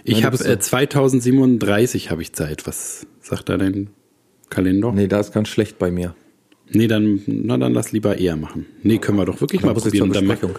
Ich 0.03 0.25
habe 0.25 0.35
äh, 0.35 0.39
so- 0.39 0.55
2037 0.57 2.11
habe 2.11 2.21
ich 2.21 2.33
Zeit. 2.33 2.67
Was 2.67 3.07
sagt 3.21 3.49
da 3.49 3.57
dein 3.57 3.89
Kalender? 4.49 4.91
Nee. 4.91 5.01
Nee, 5.01 5.07
da 5.07 5.19
ist 5.19 5.33
ganz 5.33 5.47
schlecht 5.47 5.79
bei 5.79 5.91
mir. 5.91 6.15
dann, 6.87 7.21
na 7.27 7.57
dann 7.57 7.73
lass 7.73 7.91
lieber 7.91 8.17
eher 8.17 8.35
machen. 8.37 8.65
Nee, 8.83 8.97
können 8.97 9.17
wir 9.17 9.25
doch 9.25 9.41
wirklich 9.41 9.61
Da 9.61 9.67
mal 9.67 9.73
muss 9.73 9.85
ich 9.85 9.99
probieren. 9.99 10.27
Dann. 10.27 10.51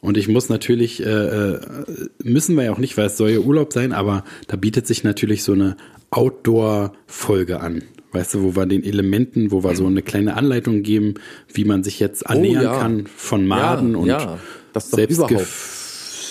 Und 0.00 0.16
ich 0.16 0.28
muss 0.28 0.48
natürlich, 0.48 1.04
äh, 1.04 1.08
äh, 1.08 1.60
müssen 2.22 2.56
wir 2.56 2.64
ja 2.64 2.72
auch 2.72 2.78
nicht, 2.78 2.96
weil 2.96 3.06
es 3.06 3.16
soll 3.16 3.30
ja 3.30 3.38
Urlaub 3.40 3.72
sein, 3.72 3.92
aber 3.92 4.24
da 4.46 4.56
bietet 4.56 4.86
sich 4.86 5.04
natürlich 5.04 5.42
so 5.42 5.52
eine 5.52 5.76
Outdoor-Folge 6.10 7.60
an. 7.60 7.82
Weißt 8.12 8.34
du, 8.34 8.42
wo 8.42 8.56
wir 8.56 8.66
den 8.66 8.82
Elementen, 8.82 9.52
wo 9.52 9.62
wir 9.62 9.76
so 9.76 9.86
eine 9.86 10.02
kleine 10.02 10.34
Anleitung 10.36 10.82
geben, 10.82 11.14
wie 11.52 11.64
man 11.64 11.84
sich 11.84 12.00
jetzt 12.00 12.26
annähern 12.26 12.62
Oh 12.62 12.64
ja. 12.64 12.78
kann 12.78 13.06
von 13.06 13.46
Maden 13.46 13.92
Ja, 13.92 13.98
und 13.98 14.06
ja, 14.08 14.38
selbst, 14.76 15.22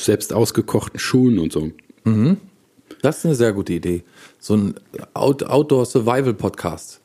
selbst 0.03 0.33
ausgekochten 0.33 0.99
Schuhen 0.99 1.39
und 1.39 1.53
so. 1.53 1.71
Das 3.01 3.19
ist 3.19 3.25
eine 3.25 3.35
sehr 3.35 3.53
gute 3.53 3.73
Idee. 3.73 4.03
So 4.39 4.55
ein 4.55 4.75
Out 5.13 5.43
Outdoor-Survival-Podcast. 5.43 7.01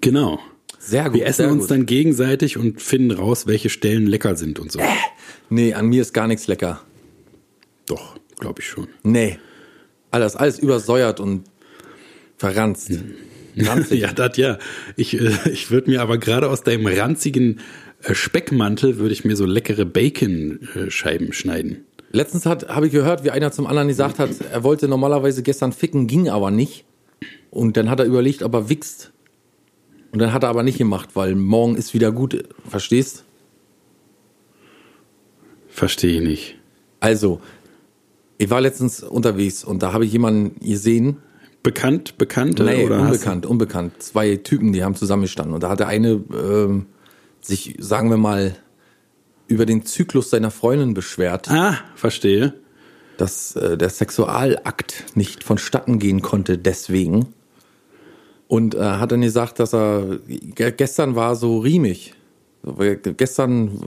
Genau. 0.00 0.38
Sehr 0.78 1.04
gut. 1.04 1.14
Wir 1.14 1.26
essen 1.26 1.50
uns 1.50 1.62
gut. 1.62 1.70
dann 1.70 1.86
gegenseitig 1.86 2.58
und 2.58 2.80
finden 2.82 3.10
raus, 3.10 3.46
welche 3.46 3.70
Stellen 3.70 4.06
lecker 4.06 4.36
sind 4.36 4.58
und 4.58 4.70
so. 4.70 4.80
Nee, 5.48 5.72
an 5.74 5.86
mir 5.86 6.02
ist 6.02 6.12
gar 6.12 6.26
nichts 6.26 6.46
lecker. 6.46 6.82
Doch, 7.86 8.16
glaube 8.38 8.60
ich 8.60 8.68
schon. 8.68 8.88
Nee. 9.02 9.38
Alles, 10.10 10.36
alles 10.36 10.58
übersäuert 10.58 11.20
und 11.20 11.44
verranzt. 12.36 12.90
Ranzig. 13.56 14.00
Ja, 14.00 14.12
das 14.12 14.36
ja. 14.36 14.58
Ich, 14.96 15.18
äh, 15.18 15.32
ich 15.50 15.70
würde 15.70 15.90
mir 15.90 16.02
aber 16.02 16.18
gerade 16.18 16.48
aus 16.48 16.62
deinem 16.62 16.86
ranzigen 16.86 17.60
äh, 18.02 18.14
Speckmantel 18.14 18.98
würde 18.98 19.14
ich 19.14 19.24
mir 19.24 19.36
so 19.36 19.46
leckere 19.46 19.84
Bacon-Scheiben 19.84 21.32
schneiden. 21.32 21.84
Letztens 22.14 22.46
habe 22.46 22.86
ich 22.86 22.92
gehört, 22.92 23.24
wie 23.24 23.32
einer 23.32 23.50
zum 23.50 23.66
anderen 23.66 23.88
gesagt 23.88 24.20
hat, 24.20 24.30
er 24.40 24.62
wollte 24.62 24.86
normalerweise 24.86 25.42
gestern 25.42 25.72
ficken, 25.72 26.06
ging 26.06 26.28
aber 26.28 26.52
nicht. 26.52 26.84
Und 27.50 27.76
dann 27.76 27.90
hat 27.90 27.98
er 27.98 28.06
überlegt, 28.06 28.44
ob 28.44 28.54
er 28.54 28.68
wichst. 28.68 29.12
Und 30.12 30.20
dann 30.20 30.32
hat 30.32 30.44
er 30.44 30.48
aber 30.48 30.62
nicht 30.62 30.78
gemacht, 30.78 31.10
weil 31.14 31.34
morgen 31.34 31.74
ist 31.74 31.92
wieder 31.92 32.12
gut. 32.12 32.44
Verstehst? 32.68 33.24
Verstehe 35.68 36.18
ich 36.18 36.24
nicht. 36.24 36.56
Also, 37.00 37.40
ich 38.38 38.48
war 38.48 38.60
letztens 38.60 39.02
unterwegs 39.02 39.64
und 39.64 39.82
da 39.82 39.92
habe 39.92 40.04
ich 40.04 40.12
jemanden 40.12 40.60
gesehen, 40.60 41.16
Bekannt, 41.64 42.16
Bekannte 42.16 42.62
Nee, 42.62 42.84
oder 42.84 43.00
unbekannt, 43.00 43.44
unbekannt. 43.44 43.94
Zwei 44.00 44.36
Typen, 44.36 44.72
die 44.72 44.84
haben 44.84 44.94
zusammengestanden. 44.94 45.52
Und 45.52 45.64
da 45.64 45.70
hat 45.70 45.80
der 45.80 45.88
eine 45.88 46.22
ähm, 46.32 46.86
sich, 47.40 47.74
sagen 47.80 48.08
wir 48.10 48.18
mal, 48.18 48.54
über 49.48 49.66
den 49.66 49.84
Zyklus 49.84 50.30
seiner 50.30 50.50
Freundin 50.50 50.94
beschwert, 50.94 51.50
Ah, 51.50 51.78
verstehe. 51.94 52.54
dass 53.18 53.54
äh, 53.56 53.76
der 53.76 53.90
Sexualakt 53.90 55.04
nicht 55.16 55.44
vonstatten 55.44 55.98
gehen 55.98 56.22
konnte 56.22 56.58
deswegen. 56.58 57.26
Und 58.48 58.74
äh, 58.74 58.78
hat 58.80 59.12
dann 59.12 59.20
gesagt, 59.22 59.58
dass 59.58 59.74
er 59.74 60.18
ge 60.28 60.72
gestern 60.76 61.14
war 61.16 61.34
so 61.36 61.58
riemig. 61.58 62.14
Gestern, 63.16 63.82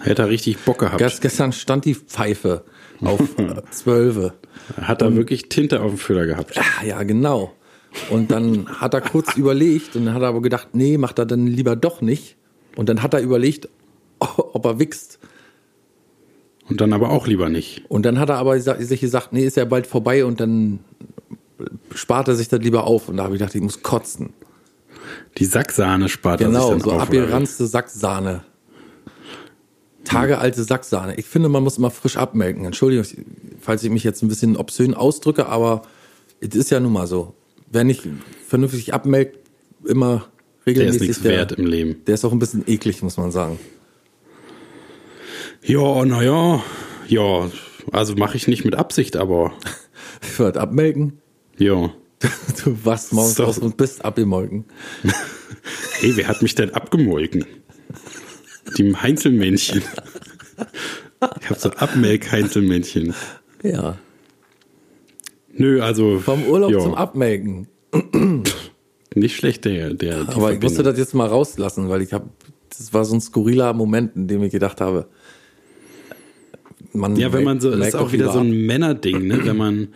Hätte 0.00 0.22
er 0.22 0.28
richtig 0.28 0.58
Bock 0.58 0.78
gehabt. 0.80 1.00
gest- 1.00 1.20
gestern 1.20 1.52
stand 1.52 1.84
die 1.84 1.94
Pfeife 1.94 2.64
auf 3.02 3.20
äh, 3.38 3.62
zwölfe. 3.70 4.34
Hat 4.80 5.02
er 5.02 5.14
wirklich 5.14 5.48
Tinte 5.48 5.80
auf 5.80 5.90
dem 5.92 5.98
Füller 5.98 6.26
gehabt. 6.26 6.58
Ja, 6.84 7.02
genau. 7.04 7.52
Und 8.10 8.30
dann 8.32 8.68
hat 8.80 8.94
er 8.94 9.00
kurz 9.00 9.34
überlegt 9.36 9.94
und 9.96 10.06
dann 10.06 10.14
hat 10.14 10.22
er 10.22 10.28
aber 10.28 10.42
gedacht, 10.42 10.68
nee, 10.72 10.98
macht 10.98 11.18
er 11.18 11.26
dann 11.26 11.46
lieber 11.46 11.76
doch 11.76 12.00
nicht. 12.00 12.36
Und 12.76 12.88
dann 12.88 13.02
hat 13.02 13.14
er 13.14 13.20
überlegt, 13.20 13.68
ob 14.52 14.64
er 14.64 14.78
wichst. 14.78 15.18
Und 16.68 16.80
dann 16.80 16.92
aber 16.92 17.10
auch 17.10 17.26
lieber 17.26 17.48
nicht. 17.48 17.84
Und 17.88 18.04
dann 18.04 18.18
hat 18.18 18.28
er 18.28 18.36
aber 18.36 18.60
sich 18.60 19.00
gesagt, 19.00 19.32
nee, 19.32 19.44
ist 19.44 19.56
ja 19.56 19.64
bald 19.64 19.86
vorbei 19.86 20.24
und 20.24 20.38
dann 20.40 20.80
spart 21.94 22.28
er 22.28 22.34
sich 22.34 22.48
das 22.48 22.60
lieber 22.60 22.84
auf. 22.84 23.08
Und 23.08 23.16
da 23.16 23.24
habe 23.24 23.34
ich 23.34 23.38
gedacht, 23.40 23.54
ich 23.54 23.62
muss 23.62 23.82
kotzen. 23.82 24.30
Die 25.38 25.46
Sacksahne 25.46 26.08
spart 26.10 26.40
er 26.42 26.48
sich 26.48 26.54
Genau, 26.56 26.70
dann 26.70 26.80
so 26.80 26.90
auf. 26.92 27.02
oder 27.08 27.12
wie? 27.12 27.18
abgeranzte 27.20 27.66
Sacksahne. 27.66 28.42
Tagealte 30.04 30.62
Sacksahne. 30.62 31.16
Ich 31.18 31.26
finde, 31.26 31.48
man 31.48 31.62
muss 31.62 31.78
immer 31.78 31.90
frisch 31.90 32.16
abmelken. 32.16 32.64
Entschuldigung, 32.64 33.04
falls 33.60 33.82
ich 33.82 33.90
mich 33.90 34.04
jetzt 34.04 34.22
ein 34.22 34.28
bisschen 34.28 34.56
obszön 34.56 34.94
ausdrücke, 34.94 35.46
aber 35.46 35.82
es 36.40 36.54
ist 36.54 36.70
ja 36.70 36.80
nun 36.80 36.92
mal 36.92 37.06
so. 37.06 37.34
Wer 37.70 37.84
nicht 37.84 38.06
vernünftig 38.46 38.94
abmelkt, 38.94 39.38
immer 39.84 40.26
Der 40.66 40.72
ist 40.74 40.78
regelmäßig, 40.78 41.08
nichts 41.08 41.24
wert 41.24 41.52
im 41.52 41.66
Leben. 41.66 42.04
der 42.06 42.14
ist 42.14 42.24
auch 42.24 42.32
ein 42.32 42.38
bisschen 42.38 42.64
eklig, 42.66 43.02
muss 43.02 43.16
man 43.18 43.30
sagen. 43.30 43.58
Ja, 45.62 46.04
naja. 46.04 46.62
Ja, 47.08 47.50
also 47.92 48.14
mache 48.16 48.36
ich 48.36 48.48
nicht 48.48 48.64
mit 48.64 48.74
Absicht, 48.74 49.16
aber 49.16 49.52
Ich 50.22 50.38
würde 50.38 50.60
abmelken. 50.60 51.18
ja. 51.58 51.90
Du 52.64 52.76
wachst 52.84 53.12
morgens 53.12 53.36
So. 53.36 53.44
aus 53.44 53.58
und 53.58 53.76
bist 53.76 54.04
abgemolken. 54.04 54.64
Hey, 56.00 56.16
wer 56.16 56.28
hat 56.28 56.40
mich 56.42 56.54
denn 56.54 56.70
abgemolken? 56.74 57.44
Die 58.78 58.94
Heinzelmännchen. 58.94 59.82
Ich 61.40 61.50
habe 61.50 61.58
so 61.60 61.70
Abmelk-Heinzelmännchen. 61.70 63.14
Ja. 63.62 63.98
Nö, 65.52 65.82
also. 65.82 66.20
Vom 66.20 66.44
Urlaub 66.44 66.70
ja, 66.70 66.78
zum 66.80 66.94
Abmelken. 66.94 67.66
Nicht 69.14 69.36
schlecht, 69.36 69.64
der. 69.64 69.92
der 69.94 70.28
Aber 70.28 70.52
ich 70.52 70.60
musste 70.62 70.82
das 70.82 70.96
jetzt 70.96 71.14
mal 71.14 71.26
rauslassen, 71.26 71.88
weil 71.88 72.00
ich 72.02 72.12
habe, 72.12 72.28
das 72.70 72.94
war 72.94 73.04
so 73.04 73.14
ein 73.16 73.20
skurriler 73.20 73.72
Moment, 73.74 74.16
in 74.16 74.28
dem 74.28 74.42
ich 74.42 74.52
gedacht 74.52 74.80
habe, 74.80 75.08
man 76.98 77.16
Ja, 77.16 77.32
wenn 77.32 77.44
man 77.44 77.60
so, 77.60 77.70
ist 77.70 77.96
auch 77.96 78.12
wieder 78.12 78.32
so 78.32 78.40
ein 78.40 78.66
Männerding, 78.66 79.26
ne? 79.26 79.40
Wenn 79.44 79.56
man, 79.56 79.88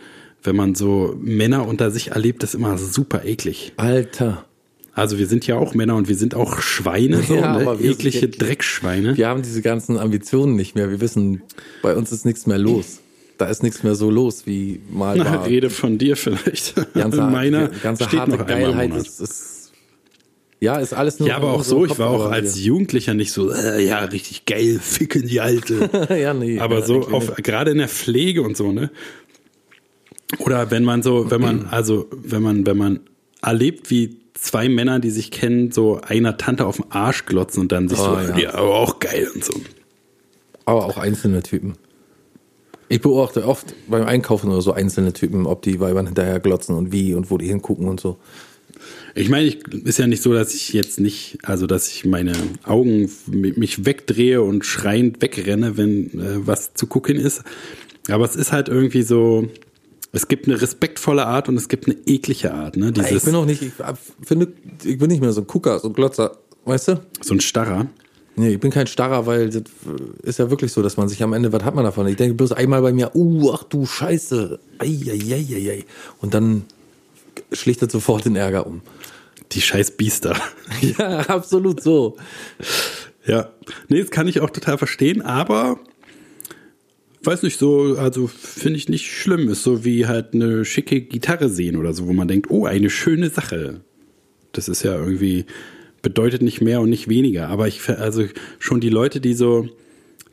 wenn 0.43 0.55
man 0.55 0.75
so 0.75 1.15
Männer 1.19 1.67
unter 1.67 1.91
sich 1.91 2.11
erlebt, 2.11 2.43
ist 2.43 2.55
immer 2.55 2.77
super 2.77 3.25
eklig. 3.25 3.73
Alter. 3.77 4.45
Also 4.95 5.17
wir 5.17 5.25
sind 5.25 5.47
ja 5.47 5.55
auch 5.55 5.73
Männer 5.73 5.95
und 5.95 6.07
wir 6.07 6.15
sind 6.15 6.35
auch 6.35 6.61
Schweine, 6.61 7.23
so, 7.23 7.35
Ja, 7.35 7.57
ne? 7.57 7.77
eklige 7.81 8.27
Dreckschweine. 8.29 9.17
Wir 9.17 9.27
haben 9.27 9.41
diese 9.41 9.61
ganzen 9.61 9.97
Ambitionen 9.97 10.55
nicht 10.55 10.75
mehr. 10.75 10.89
Wir 10.91 11.01
wissen, 11.01 11.41
bei 11.81 11.95
uns 11.95 12.11
ist 12.11 12.25
nichts 12.25 12.45
mehr 12.45 12.59
los. 12.59 12.99
Da 13.39 13.47
ist 13.47 13.63
nichts 13.63 13.81
mehr 13.81 13.95
so 13.95 14.11
los, 14.11 14.45
wie 14.45 14.81
mal 14.91 15.17
Na, 15.17 15.25
war. 15.25 15.47
Rede 15.47 15.71
von 15.71 15.97
dir 15.97 16.15
vielleicht. 16.15 16.75
Ganze, 16.93 17.21
Meiner 17.31 17.69
ganze 17.69 18.03
steht 18.03 18.19
harte 18.19 18.37
noch 18.37 18.45
Geilheit 18.45 18.95
ist, 18.95 19.19
ist, 19.19 19.52
ja, 20.63 20.77
ist 20.77 20.93
alles 20.93 21.19
nur 21.19 21.27
Ja, 21.27 21.35
aber 21.35 21.51
auch 21.51 21.63
so, 21.63 21.85
ich 21.85 21.99
war 21.99 22.09
auch 22.09 22.31
als 22.31 22.57
Jugendlicher 22.63 23.13
nicht 23.13 23.33
so, 23.33 23.51
äh, 23.51 23.85
ja, 23.85 23.99
richtig 23.99 24.45
geil, 24.45 24.79
ficken 24.81 25.27
die 25.27 25.41
Alte. 25.41 25.89
ja, 26.17 26.33
nee. 26.33 26.57
Aber 26.59 26.79
ja, 26.79 26.85
so 26.85 27.01
auf, 27.09 27.35
gerade 27.35 27.71
in 27.71 27.79
der 27.79 27.89
Pflege 27.89 28.41
und 28.43 28.55
so, 28.55 28.71
ne? 28.71 28.89
Oder 30.39 30.71
wenn 30.71 30.85
man 30.85 31.03
so, 31.03 31.29
wenn 31.29 31.41
man, 31.41 31.65
also, 31.71 32.07
wenn 32.11 32.41
man, 32.41 32.65
wenn 32.65 32.77
man 32.77 33.01
erlebt, 33.41 33.91
wie 33.91 34.19
zwei 34.35 34.69
Männer, 34.69 34.99
die 34.99 35.09
sich 35.09 35.31
kennen, 35.31 35.71
so 35.71 35.99
einer 36.01 36.37
Tante 36.37 36.65
auf 36.65 36.77
den 36.77 36.91
Arsch 36.91 37.25
glotzen 37.25 37.61
und 37.63 37.71
dann 37.73 37.89
sich 37.89 37.99
Oh, 37.99 38.03
so, 38.03 38.31
ja. 38.31 38.37
ja, 38.37 38.53
aber 38.53 38.75
auch 38.75 38.99
geil 38.99 39.27
und 39.35 39.43
so. 39.43 39.53
aber 40.65 40.85
auch 40.85 40.97
einzelne 40.97 41.43
Typen. 41.43 41.73
Ich 42.87 43.01
beobachte 43.01 43.45
oft 43.45 43.73
beim 43.89 44.03
Einkaufen 44.05 44.49
oder 44.49 44.61
so 44.61 44.71
einzelne 44.71 45.11
Typen, 45.11 45.45
ob 45.45 45.61
die 45.61 45.79
Weibern 45.81 46.05
hinterher 46.05 46.39
glotzen 46.39 46.75
und 46.75 46.93
wie 46.93 47.13
und 47.15 47.29
wo 47.31 47.37
die 47.37 47.47
hingucken 47.47 47.87
und 47.87 47.99
so. 47.99 48.17
Ich 49.15 49.29
meine, 49.29 49.47
ich, 49.47 49.59
ist 49.85 49.99
ja 49.99 50.07
nicht 50.07 50.23
so, 50.23 50.33
dass 50.33 50.53
ich 50.55 50.73
jetzt 50.73 50.99
nicht, 50.99 51.37
also 51.43 51.67
dass 51.67 51.87
ich 51.87 52.03
meine 52.05 52.33
Augen 52.63 53.09
mi- 53.29 53.53
mich 53.57 53.85
wegdrehe 53.85 54.41
und 54.41 54.65
schreiend 54.65 55.21
wegrenne, 55.21 55.77
wenn 55.77 56.19
äh, 56.19 56.47
was 56.47 56.73
zu 56.73 56.87
gucken 56.87 57.17
ist. 57.17 57.43
Aber 58.09 58.25
es 58.25 58.35
ist 58.35 58.51
halt 58.51 58.69
irgendwie 58.69 59.03
so, 59.03 59.47
es 60.11 60.27
gibt 60.27 60.47
eine 60.47 60.59
respektvolle 60.61 61.25
Art 61.27 61.47
und 61.47 61.57
es 61.57 61.69
gibt 61.69 61.85
eine 61.87 61.95
eklige 62.05 62.53
Art, 62.53 62.75
ne? 62.75 62.91
Dieses, 62.91 63.11
ich 63.11 63.23
bin 63.23 63.35
auch 63.35 63.45
nicht, 63.45 63.61
ich 63.61 63.71
finde, 64.25 64.51
ich 64.83 64.97
bin 64.97 65.09
nicht 65.09 65.21
mehr 65.21 65.31
so 65.31 65.41
ein 65.41 65.47
Gucker, 65.47 65.79
so 65.79 65.89
ein 65.89 65.93
Glotzer, 65.93 66.37
weißt 66.65 66.87
du? 66.89 67.01
so 67.21 67.33
ein 67.33 67.39
Starrer. 67.39 67.87
Nee, 68.35 68.53
ich 68.55 68.59
bin 68.59 68.71
kein 68.71 68.87
Starrer, 68.87 69.27
weil 69.27 69.51
das 69.51 69.61
ist 70.23 70.39
ja 70.39 70.49
wirklich 70.49 70.71
so, 70.71 70.81
dass 70.81 70.97
man 70.97 71.07
sich 71.07 71.21
am 71.21 71.33
Ende, 71.33 71.53
was 71.53 71.63
hat 71.63 71.75
man 71.75 71.83
davon? 71.83 72.07
Ich 72.07 72.15
denke 72.15 72.33
bloß 72.33 72.51
einmal 72.53 72.81
bei 72.81 72.91
mir, 72.91 73.15
uh, 73.15 73.51
ach 73.53 73.63
du 73.63 73.85
Scheiße, 73.85 74.59
ei. 74.79 75.83
Und 76.19 76.33
dann 76.33 76.63
schlichtet 77.53 77.91
sofort 77.91 78.25
den 78.25 78.35
Ärger 78.35 78.65
um. 78.67 78.81
Die 79.51 79.61
scheiß 79.61 79.91
Biester. 79.97 80.35
Ja, 80.97 81.19
absolut 81.21 81.81
so. 81.81 82.17
Ja. 83.25 83.51
Nee, 83.87 84.01
das 84.01 84.11
kann 84.11 84.27
ich 84.27 84.41
auch 84.41 84.49
total 84.49 84.77
verstehen, 84.77 85.21
aber 85.21 85.79
weiß 87.23 87.43
nicht 87.43 87.57
so, 87.57 87.95
also 87.97 88.27
finde 88.27 88.77
ich 88.77 88.89
nicht 88.89 89.09
schlimm. 89.09 89.47
Ist 89.49 89.63
so 89.63 89.85
wie 89.85 90.07
halt 90.07 90.33
eine 90.33 90.65
schicke 90.65 91.01
Gitarre 91.01 91.49
sehen 91.49 91.77
oder 91.77 91.93
so, 91.93 92.07
wo 92.07 92.13
man 92.13 92.27
denkt, 92.27 92.49
oh, 92.49 92.65
eine 92.65 92.89
schöne 92.89 93.29
Sache. 93.29 93.81
Das 94.51 94.67
ist 94.67 94.83
ja 94.83 94.95
irgendwie, 94.95 95.45
bedeutet 96.01 96.41
nicht 96.41 96.61
mehr 96.61 96.81
und 96.81 96.89
nicht 96.89 97.07
weniger. 97.07 97.47
Aber 97.47 97.67
ich, 97.67 97.87
also 97.89 98.25
schon 98.59 98.81
die 98.81 98.89
Leute, 98.89 99.21
die 99.21 99.33
so, 99.35 99.69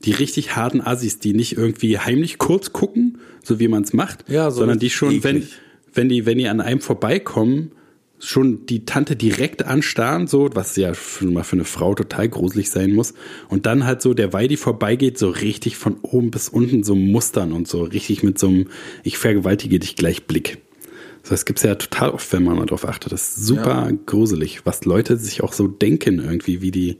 die 0.05 0.13
richtig 0.13 0.57
harten 0.57 0.81
Assis, 0.81 1.19
die 1.21 1.33
nicht 1.33 1.57
irgendwie 1.57 1.99
heimlich 1.99 2.39
kurz 2.39 2.73
gucken, 2.73 3.19
so 3.45 3.61
wie 3.61 3.69
man 3.69 3.85
es 3.85 3.93
macht, 3.93 4.29
Ja, 4.29 4.51
so 4.51 4.59
sondern 4.61 4.79
die 4.79 4.91
schon, 4.91 5.11
eklig. 5.13 5.25
wenn 5.25 5.49
die, 5.94 6.26
wenn 6.26 6.38
die 6.38 6.48
an 6.48 6.61
einem 6.61 6.81
vorbeikommen, 6.81 7.72
schon 8.18 8.66
die 8.66 8.85
Tante 8.85 9.16
direkt 9.16 9.64
anstarren, 9.64 10.26
so, 10.26 10.50
was 10.53 10.76
ja 10.76 10.94
schon 10.94 11.33
mal 11.33 11.42
für 11.42 11.57
eine 11.57 11.64
Frau 11.64 11.94
total 11.94 12.29
gruselig 12.29 12.70
sein 12.70 12.92
muss. 12.92 13.14
Und 13.48 13.66
dann 13.66 13.87
halt 13.87 14.03
so, 14.03 14.14
der 14.14 14.33
Weidi 14.33 14.57
vorbeigeht, 14.57 15.18
so 15.18 15.31
richtig 15.31 15.76
von 15.76 15.96
oben 16.03 16.31
bis 16.31 16.48
unten 16.48 16.85
so 16.85 16.94
mustern 16.94 17.53
und 17.53 17.66
so 17.66 17.83
richtig 17.83 18.22
mit 18.22 18.38
so 18.38 18.48
einem, 18.48 18.68
ich 19.05 19.16
vergewaltige 19.18 19.79
dich 19.79 19.96
gleich 19.96 20.26
Blick. 20.26 20.59
Das 21.29 21.44
gibt's 21.44 21.62
ja 21.62 21.74
total 21.74 22.11
oft, 22.11 22.33
wenn 22.33 22.44
man 22.44 22.57
mal 22.57 22.66
drauf 22.66 22.87
achtet. 22.87 23.12
Das 23.12 23.37
ist 23.37 23.46
super 23.46 23.90
gruselig, 24.07 24.64
was 24.64 24.85
Leute 24.85 25.16
sich 25.16 25.42
auch 25.42 25.53
so 25.53 25.66
denken 25.66 26.18
irgendwie, 26.18 26.61
wie 26.62 26.70
die, 26.70 26.98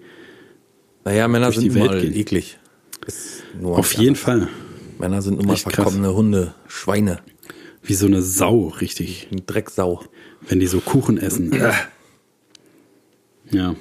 Naja, 1.05 1.29
Männer 1.29 1.53
sind 1.53 1.75
Welt 1.75 1.87
mal 1.87 2.01
gehen. 2.01 2.15
eklig. 2.15 2.59
Auf 3.63 3.93
jeden 3.95 4.09
anders. 4.11 4.21
Fall, 4.21 4.49
Männer 4.99 5.23
sind 5.23 5.39
nun 5.39 5.47
mal 5.47 5.57
verkommene 5.57 6.15
Hunde, 6.15 6.55
Schweine, 6.69 7.21
wie 7.83 7.95
so 7.95 8.07
eine 8.07 8.23
Sau, 8.23 8.69
richtig, 8.69 9.29
ein 9.33 9.43
Drecksau. 9.47 10.05
wenn 10.49 10.61
die 10.61 10.67
so 10.67 10.81
Kuchen 10.81 11.19
essen. 11.19 11.53
Ja. 13.51 13.75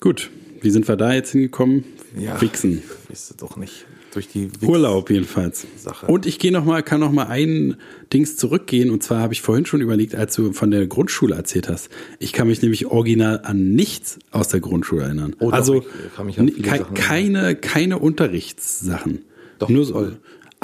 Gut, 0.00 0.30
wie 0.60 0.70
sind 0.70 0.86
wir 0.88 0.96
da 0.96 1.12
jetzt 1.14 1.32
hingekommen? 1.32 1.84
Ja. 2.18 2.40
Wichsen. 2.40 2.82
Du 3.08 3.14
doch 3.38 3.56
nicht. 3.56 3.86
durch 4.12 4.28
die 4.28 4.52
Wix 4.52 4.62
Urlaub 4.68 5.10
jedenfalls. 5.10 5.66
Sache. 5.76 6.06
Und 6.06 6.26
ich 6.26 6.38
gehe 6.38 6.52
noch 6.52 6.64
mal, 6.64 6.82
kann 6.82 7.00
noch 7.00 7.10
mal 7.10 7.26
ein 7.26 7.76
Dings 8.12 8.36
zurückgehen. 8.36 8.90
Und 8.90 9.02
zwar 9.02 9.20
habe 9.20 9.32
ich 9.32 9.40
vorhin 9.42 9.66
schon 9.66 9.80
überlegt, 9.80 10.14
als 10.14 10.34
du 10.36 10.52
von 10.52 10.70
der 10.70 10.86
Grundschule 10.86 11.34
erzählt 11.34 11.68
hast. 11.68 11.88
Ich 12.18 12.32
kann 12.32 12.46
mich 12.48 12.60
nämlich 12.62 12.86
original 12.86 13.40
an 13.44 13.72
nichts 13.74 14.18
aus 14.30 14.48
der 14.48 14.60
Grundschule 14.60 15.02
erinnern. 15.04 15.34
Oh, 15.40 15.46
doch, 15.50 15.52
also 15.56 15.78
ich 15.80 16.14
kann 16.14 16.26
mich 16.26 16.38
an 16.38 16.44
ni- 16.46 16.52
viele 16.52 16.68
kei- 16.68 16.78
Sachen 16.78 16.94
keine, 16.94 17.54
keine 17.56 17.98
Unterrichtssachen. 17.98 19.22
Doch, 19.58 19.68
Nur 19.68 19.84
so. 19.84 20.12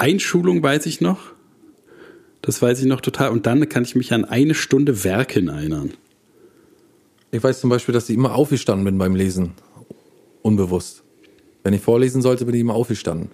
Einschulung 0.01 0.63
weiß 0.63 0.87
ich 0.87 0.99
noch. 0.99 1.19
Das 2.41 2.59
weiß 2.59 2.79
ich 2.79 2.87
noch 2.87 3.01
total. 3.01 3.29
Und 3.29 3.45
dann 3.45 3.69
kann 3.69 3.83
ich 3.83 3.95
mich 3.95 4.13
an 4.13 4.25
eine 4.25 4.55
Stunde 4.55 5.03
Werken 5.03 5.47
erinnern. 5.47 5.91
Ich 7.29 7.43
weiß 7.43 7.61
zum 7.61 7.69
Beispiel, 7.69 7.93
dass 7.93 8.09
ich 8.09 8.15
immer 8.15 8.33
aufgestanden 8.33 8.83
bin 8.83 8.97
beim 8.97 9.15
Lesen. 9.15 9.51
Unbewusst. 10.41 11.03
Wenn 11.63 11.73
ich 11.73 11.81
vorlesen 11.81 12.23
sollte, 12.23 12.45
bin 12.45 12.55
ich 12.55 12.61
immer 12.61 12.73
aufgestanden. 12.73 13.29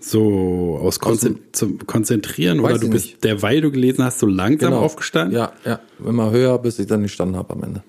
So 0.00 0.78
aus 0.80 1.00
Konzen 1.00 1.40
zum 1.50 1.86
Konzentrieren 1.86 2.60
oder 2.60 2.78
du 2.78 2.88
bist, 2.88 3.06
nicht. 3.06 3.22
Genau. 3.22 3.34
derweil 3.34 3.60
du 3.60 3.72
gelesen 3.72 4.04
hast, 4.04 4.20
so 4.20 4.26
langsam 4.26 4.72
aufgestanden? 4.74 5.36
Ja, 5.36 5.52
ja. 5.64 5.80
Immer 6.04 6.30
höher, 6.30 6.58
bis 6.58 6.78
ich 6.78 6.86
dann 6.86 7.02
gestanden 7.02 7.36
habe 7.36 7.52
am 7.52 7.64
Ende. 7.64 7.82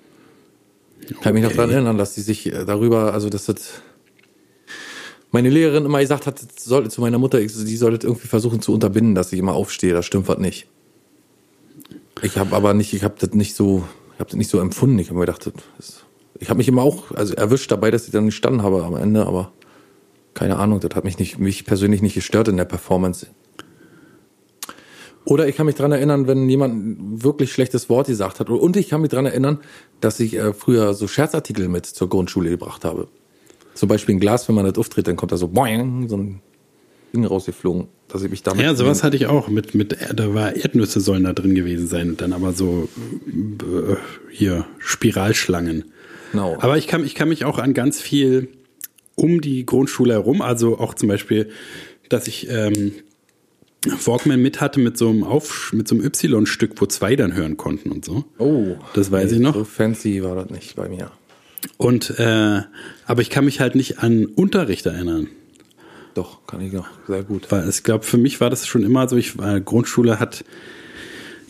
Ich 1.07 1.19
kann 1.19 1.35
mich 1.35 1.43
noch 1.43 1.51
daran 1.51 1.69
erinnern, 1.69 1.97
dass 1.99 2.15
die 2.15 2.21
sich 2.21 2.47
äh, 2.47 2.65
darüber, 2.65 3.13
also 3.13 3.29
dass 3.29 3.45
das 3.45 3.81
meine 5.33 5.49
Lehrerin 5.49 5.83
immer 5.83 5.99
gesagt 5.99 6.27
hat, 6.27 6.39
sollte 6.59 6.89
zu 6.89 7.01
meiner 7.01 7.17
Mutter, 7.17 7.39
die 7.39 7.77
sollte 7.77 8.05
irgendwie 8.05 8.27
versuchen 8.27 8.61
zu 8.61 8.71
unterbinden, 8.71 9.15
dass 9.15 9.33
ich 9.33 9.39
immer 9.39 9.53
aufstehe. 9.53 9.91
Das 9.91 10.05
stimmt 10.05 10.27
was 10.27 10.37
nicht. 10.37 10.67
Ich 12.21 12.37
habe 12.37 12.55
aber 12.55 12.75
nicht, 12.75 12.93
ich 12.93 13.03
habe 13.03 13.15
das 13.17 13.33
nicht 13.33 13.55
so, 13.55 13.83
ich 14.13 14.19
habe 14.19 14.29
das 14.29 14.37
nicht 14.37 14.51
so 14.51 14.59
empfunden. 14.59 14.99
Ich 14.99 15.09
habe 15.09 15.17
mir 15.17 15.25
gedacht, 15.25 15.51
ist, 15.79 16.05
ich 16.39 16.49
habe 16.49 16.59
mich 16.59 16.67
immer 16.67 16.83
auch 16.83 17.11
also 17.11 17.33
erwischt 17.33 17.71
dabei, 17.71 17.89
dass 17.89 18.05
ich 18.05 18.11
dann 18.11 18.27
gestanden 18.27 18.61
habe 18.61 18.83
am 18.83 18.95
Ende, 18.95 19.25
aber 19.25 19.51
keine 20.35 20.57
Ahnung, 20.57 20.79
das 20.79 20.93
hat 20.93 21.03
mich 21.03 21.17
nicht, 21.17 21.39
mich 21.39 21.65
persönlich 21.65 22.03
nicht 22.03 22.13
gestört 22.13 22.47
in 22.47 22.57
der 22.57 22.65
Performance. 22.65 23.25
Oder 25.25 25.47
ich 25.47 25.55
kann 25.55 25.65
mich 25.65 25.75
dran 25.75 25.91
erinnern, 25.91 26.27
wenn 26.27 26.47
jemand 26.47 27.23
wirklich 27.23 27.51
schlechtes 27.51 27.89
Wort 27.89 28.05
gesagt 28.05 28.39
hat. 28.39 28.49
Und 28.49 28.77
ich 28.77 28.89
kann 28.89 29.01
mich 29.01 29.09
dran 29.09 29.25
erinnern, 29.25 29.61
dass 29.99 30.19
ich 30.19 30.35
äh, 30.35 30.53
früher 30.53 30.93
so 30.93 31.07
Scherzartikel 31.07 31.69
mit 31.69 31.87
zur 31.87 32.07
Grundschule 32.07 32.51
gebracht 32.51 32.85
habe. 32.85 33.07
Zum 33.73 33.89
Beispiel 33.89 34.15
ein 34.15 34.19
Glas, 34.19 34.47
wenn 34.47 34.55
man 34.55 34.65
das 34.65 34.77
auftritt, 34.77 35.07
dann 35.07 35.15
kommt 35.15 35.31
da 35.31 35.37
so 35.37 35.47
boing, 35.47 36.07
so 36.07 36.17
ein 36.17 36.41
Ding 37.13 37.25
rausgeflogen, 37.25 37.87
dass 38.07 38.23
ich 38.23 38.31
mich 38.31 38.43
damit. 38.43 38.63
Ja, 38.63 38.75
sowas 38.75 39.03
hatte 39.03 39.15
ich 39.15 39.27
auch. 39.27 39.47
Mit, 39.47 39.75
mit, 39.75 39.97
da 40.15 40.33
war 40.33 40.55
Erdnüsse 40.55 40.99
sollen 40.99 41.23
da 41.23 41.33
drin 41.33 41.55
gewesen 41.55 41.87
sein. 41.87 42.17
Dann 42.17 42.33
aber 42.33 42.53
so 42.53 42.89
äh, 43.27 43.95
hier 44.31 44.65
Spiralschlangen. 44.79 45.85
Genau. 46.31 46.57
Aber 46.59 46.77
ich 46.77 46.87
kann, 46.87 47.05
ich 47.05 47.13
kann 47.13 47.29
mich 47.29 47.45
auch 47.45 47.59
an 47.59 47.73
ganz 47.73 48.01
viel 48.01 48.49
um 49.15 49.41
die 49.41 49.65
Grundschule 49.65 50.13
herum, 50.13 50.41
also 50.41 50.79
auch 50.79 50.95
zum 50.95 51.07
Beispiel, 51.07 51.49
dass 52.09 52.27
ich 52.27 52.49
ähm, 52.49 52.93
Walkman 53.85 54.41
mit 54.41 54.61
hatte 54.61 54.79
mit 54.79 54.97
so 54.97 55.09
einem 55.09 55.23
Auf, 55.23 55.71
mit 55.73 55.87
so 55.87 55.95
einem 55.95 56.05
Y-Stück, 56.05 56.79
wo 56.81 56.85
zwei 56.85 57.15
dann 57.15 57.33
hören 57.33 57.57
konnten 57.57 57.91
und 57.91 58.05
so. 58.05 58.25
oh, 58.39 58.75
Das 58.93 59.11
weiß 59.11 59.33
ich 59.33 59.39
noch. 59.39 59.53
So 59.53 59.65
fancy 59.65 60.23
war 60.23 60.35
das 60.35 60.49
nicht 60.49 60.75
bei 60.75 60.89
mir. 60.89 61.11
Und 61.77 62.19
äh, 62.19 62.61
aber 63.05 63.21
ich 63.21 63.29
kann 63.29 63.45
mich 63.45 63.59
halt 63.59 63.75
nicht 63.75 63.99
an 63.99 64.25
Unterricht 64.25 64.85
erinnern. 64.85 65.27
Doch, 66.13 66.45
kann 66.45 66.61
ich 66.61 66.71
noch 66.73 66.87
sehr 67.07 67.23
gut. 67.23 67.51
Weil 67.51 67.67
ich 67.67 67.83
glaube, 67.83 68.05
für 68.05 68.17
mich 68.17 68.39
war 68.41 68.49
das 68.49 68.67
schon 68.67 68.83
immer 68.83 69.07
so, 69.09 69.17
ich 69.17 69.37
war, 69.37 69.59
Grundschule 69.59 70.19
hat 70.19 70.43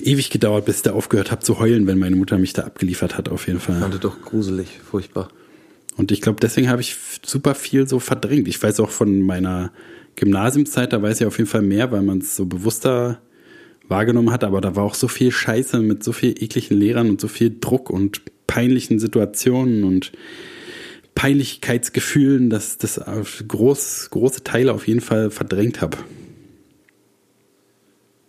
ewig 0.02 0.30
gedauert, 0.30 0.66
bis 0.66 0.78
ich 0.78 0.82
da 0.84 0.94
aufgehört 0.94 1.32
habe 1.32 1.42
zu 1.42 1.60
heulen, 1.60 1.88
wenn 1.88 1.98
meine 2.00 2.16
Mutter 2.16 2.38
mich 2.38 2.54
da 2.54 2.64
abgeliefert 2.64 3.18
hat, 3.18 3.30
auf 3.30 3.48
jeden 3.48 3.60
Ich 3.60 3.66
Fall. 3.66 3.80
fand 3.80 3.94
das 3.94 4.02
doch 4.02 4.22
gruselig, 4.22 4.68
furchtbar. 4.90 5.30
Und 5.98 6.12
ich 6.12 6.22
glaube, 6.22 6.40
deswegen 6.42 6.70
habe 6.70 6.82
ich 6.82 6.96
super 7.26 7.56
viel 7.56 7.88
so 7.88 8.00
verdrängt. 8.00 8.48
Ich 8.48 8.62
weiß 8.62 8.80
auch 8.80 8.90
von 8.90 9.22
meiner 9.22 9.72
Gymnasiumszeit, 10.16 10.92
da 10.94 11.02
weiß 11.02 11.22
ich 11.22 11.28
auf 11.28 11.38
jeden 11.38 11.50
Fall 11.50 11.62
mehr, 11.62 11.92
weil 11.92 12.02
man 12.02 12.20
es 12.20 12.36
so 12.36 12.46
bewusster 12.46 13.20
wahrgenommen 13.88 14.32
hat, 14.32 14.44
aber 14.44 14.62
da 14.62 14.76
war 14.76 14.84
auch 14.84 14.96
so 14.96 15.08
viel 15.08 15.32
Scheiße 15.32 15.80
mit 15.80 16.04
so 16.04 16.12
viel 16.12 16.32
ekligen 16.32 16.78
Lehrern 16.78 17.10
und 17.10 17.22
so 17.22 17.28
viel 17.28 17.56
Druck 17.60 17.90
und 17.90 18.22
peinlichen 18.48 19.00
Situationen 19.00 19.84
und 19.84 20.12
Peinlichkeitsgefühlen, 21.16 22.50
dass 22.50 22.78
das 22.78 23.00
auf 23.00 23.44
groß, 23.48 24.10
große 24.10 24.44
Teile 24.44 24.74
auf 24.74 24.88
jeden 24.88 25.02
Fall 25.02 25.30
verdrängt 25.30 25.82
habe. 25.82 25.98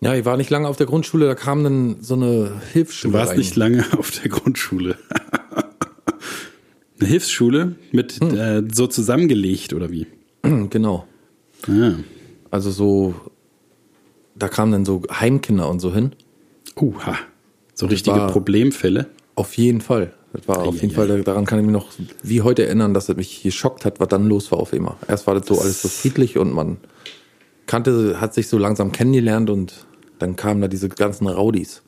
Ja, 0.00 0.14
ich 0.14 0.26
war 0.26 0.36
nicht 0.36 0.50
lange 0.50 0.68
auf 0.68 0.76
der 0.76 0.86
Grundschule, 0.86 1.26
da 1.26 1.34
kam 1.34 1.64
dann 1.64 1.96
so 2.02 2.14
eine 2.14 2.60
Hilfsschule. 2.72 3.12
Du 3.12 3.18
warst 3.18 3.32
rein. 3.32 3.38
nicht 3.38 3.56
lange 3.56 3.86
auf 3.98 4.10
der 4.10 4.30
Grundschule. 4.30 4.98
Eine 7.00 7.08
Hilfsschule 7.08 7.76
mit 7.90 8.20
äh, 8.20 8.62
so 8.70 8.86
zusammengelegt 8.86 9.72
oder 9.72 9.90
wie? 9.90 10.06
Genau. 10.42 11.08
Ah. 11.66 11.94
Also 12.50 12.70
so, 12.70 13.14
da 14.34 14.48
kamen 14.48 14.72
dann 14.72 14.84
so 14.84 15.02
Heimkinder 15.10 15.68
und 15.68 15.80
so 15.80 15.92
hin. 15.92 16.12
Uha. 16.80 17.16
So 17.74 17.86
richtige 17.86 18.26
Problemfälle. 18.28 19.06
Auf 19.34 19.56
jeden 19.56 19.80
Fall. 19.80 20.12
Das 20.32 20.48
war 20.48 20.58
auf 20.58 20.82
jeden 20.82 20.96
Eieiei. 20.96 21.06
Fall, 21.06 21.22
daran 21.22 21.44
kann 21.44 21.60
ich 21.60 21.64
mich 21.64 21.72
noch 21.72 21.88
wie 22.22 22.42
heute 22.42 22.66
erinnern, 22.66 22.92
dass 22.92 23.08
es 23.08 23.16
mich 23.16 23.42
geschockt 23.42 23.84
hat, 23.84 24.00
was 24.00 24.08
dann 24.08 24.26
los 24.28 24.50
war 24.50 24.58
auf 24.58 24.72
immer. 24.72 24.96
Erst 25.06 25.26
war 25.26 25.34
das 25.34 25.46
so 25.46 25.60
alles 25.60 25.80
so 25.80 25.88
friedlich 25.88 26.38
und 26.38 26.52
man 26.52 26.78
kannte, 27.66 28.20
hat 28.20 28.34
sich 28.34 28.48
so 28.48 28.58
langsam 28.58 28.90
kennengelernt 28.90 29.48
und 29.48 29.86
dann 30.18 30.34
kamen 30.34 30.60
da 30.60 30.68
diese 30.68 30.88
ganzen 30.88 31.28
Rowdies. 31.28 31.82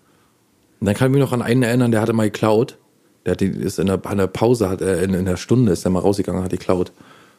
Und 0.80 0.86
dann 0.86 0.94
kann 0.94 1.08
ich 1.08 1.12
mich 1.12 1.20
noch 1.20 1.32
an 1.32 1.42
einen 1.42 1.62
erinnern, 1.62 1.90
der 1.90 2.00
hatte 2.00 2.12
mal 2.12 2.30
geklaut. 2.30 2.78
Der 3.24 3.32
hat 3.32 3.40
die, 3.40 3.46
ist 3.46 3.80
in 3.80 3.86
der, 3.86 4.00
in 4.10 4.18
der 4.18 4.28
Pause, 4.28 4.68
hat 4.68 4.80
er 4.80 5.02
in, 5.02 5.12
in 5.14 5.24
der 5.24 5.36
Stunde 5.36 5.72
ist 5.72 5.84
er 5.84 5.90
mal 5.90 5.98
rausgegangen, 5.98 6.44
hat 6.44 6.50
geklaut. 6.50 6.92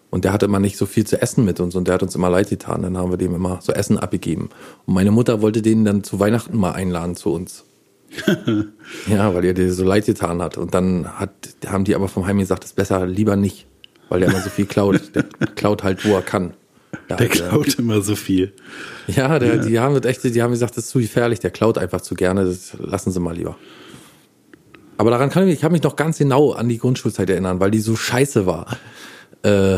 Und 0.10 0.24
der 0.24 0.32
hatte 0.34 0.46
immer 0.46 0.60
nicht 0.60 0.78
so 0.78 0.86
viel 0.86 1.06
zu 1.06 1.22
essen 1.22 1.44
mit 1.44 1.60
uns 1.60 1.76
und 1.76 1.88
der 1.88 1.96
hat 1.96 2.04
uns 2.04 2.16
immer 2.16 2.30
leid 2.30 2.50
getan. 2.50 2.82
Dann 2.82 2.98
haben 2.98 3.12
wir 3.12 3.18
dem 3.18 3.36
immer 3.36 3.60
so 3.62 3.74
Essen 3.74 3.98
abgegeben. 3.98 4.50
Und 4.86 4.94
meine 4.94 5.12
Mutter 5.12 5.42
wollte 5.42 5.62
den 5.62 5.84
dann 5.84 6.04
zu 6.04 6.20
Weihnachten 6.20 6.58
mal 6.58 6.72
einladen 6.72 7.16
zu 7.16 7.32
uns. 7.32 7.66
Ja, 9.10 9.34
weil 9.34 9.44
er 9.44 9.54
dir 9.54 9.74
so 9.74 9.84
leid 9.84 10.06
getan 10.06 10.42
hat. 10.42 10.58
Und 10.58 10.74
dann 10.74 11.20
hat, 11.20 11.32
haben 11.66 11.84
die 11.84 11.94
aber 11.94 12.08
vom 12.08 12.26
Heim 12.26 12.40
gesagt, 12.40 12.64
das 12.64 12.72
ist 12.72 12.76
besser 12.76 13.06
lieber 13.06 13.36
nicht, 13.36 13.68
weil 14.10 14.22
der 14.22 14.30
immer 14.30 14.40
so 14.40 14.50
viel 14.50 14.66
klaut. 14.66 15.14
Der 15.14 15.24
klaut 15.56 15.84
halt, 15.84 16.06
wo 16.06 16.14
er 16.14 16.22
kann. 16.22 16.54
Ja, 17.10 17.18
Der 17.18 17.28
klaut 17.28 17.76
immer 17.76 18.02
so 18.02 18.16
viel. 18.16 18.54
Ja, 19.08 19.40
der, 19.40 19.58
die 19.58 19.80
haben 19.80 20.02
echt, 20.04 20.24
die 20.24 20.42
haben 20.42 20.52
gesagt, 20.52 20.78
das 20.78 20.86
ist 20.86 20.90
zu 20.92 21.00
gefährlich, 21.00 21.40
der 21.40 21.52
klaut 21.52 21.78
einfach 21.78 22.02
zu 22.02 22.16
gerne, 22.16 22.46
das 22.46 22.78
lassen 22.80 23.12
sie 23.12 23.20
mal 23.20 23.36
lieber. 23.36 23.58
Aber 24.98 25.12
daran 25.12 25.30
kann 25.30 25.44
ich 25.44 25.48
mich, 25.48 25.56
ich 25.56 25.62
kann 25.62 25.72
mich 25.72 25.84
noch 25.84 25.96
ganz 25.96 26.18
genau 26.18 26.54
an 26.54 26.70
die 26.70 26.78
Grundschulzeit 26.78 27.30
erinnern, 27.30 27.60
weil 27.60 27.72
die 27.72 27.80
so 27.80 27.96
scheiße 27.96 28.46
war. 28.46 28.78
Äh, 29.44 29.78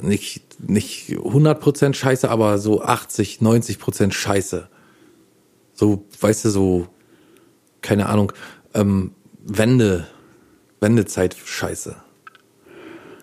nicht, 0.00 0.42
nicht 0.68 1.10
100% 1.10 1.94
scheiße, 1.94 2.30
aber 2.30 2.58
so 2.58 2.82
80, 2.82 3.38
90% 3.40 4.12
scheiße. 4.12 4.68
So, 5.72 6.04
weißt 6.20 6.44
du, 6.46 6.50
so, 6.50 6.86
keine 7.82 8.06
Ahnung, 8.08 8.32
ähm, 8.74 9.12
Wende, 9.46 10.06
Wendezeit 10.80 11.36
scheiße. 11.44 11.96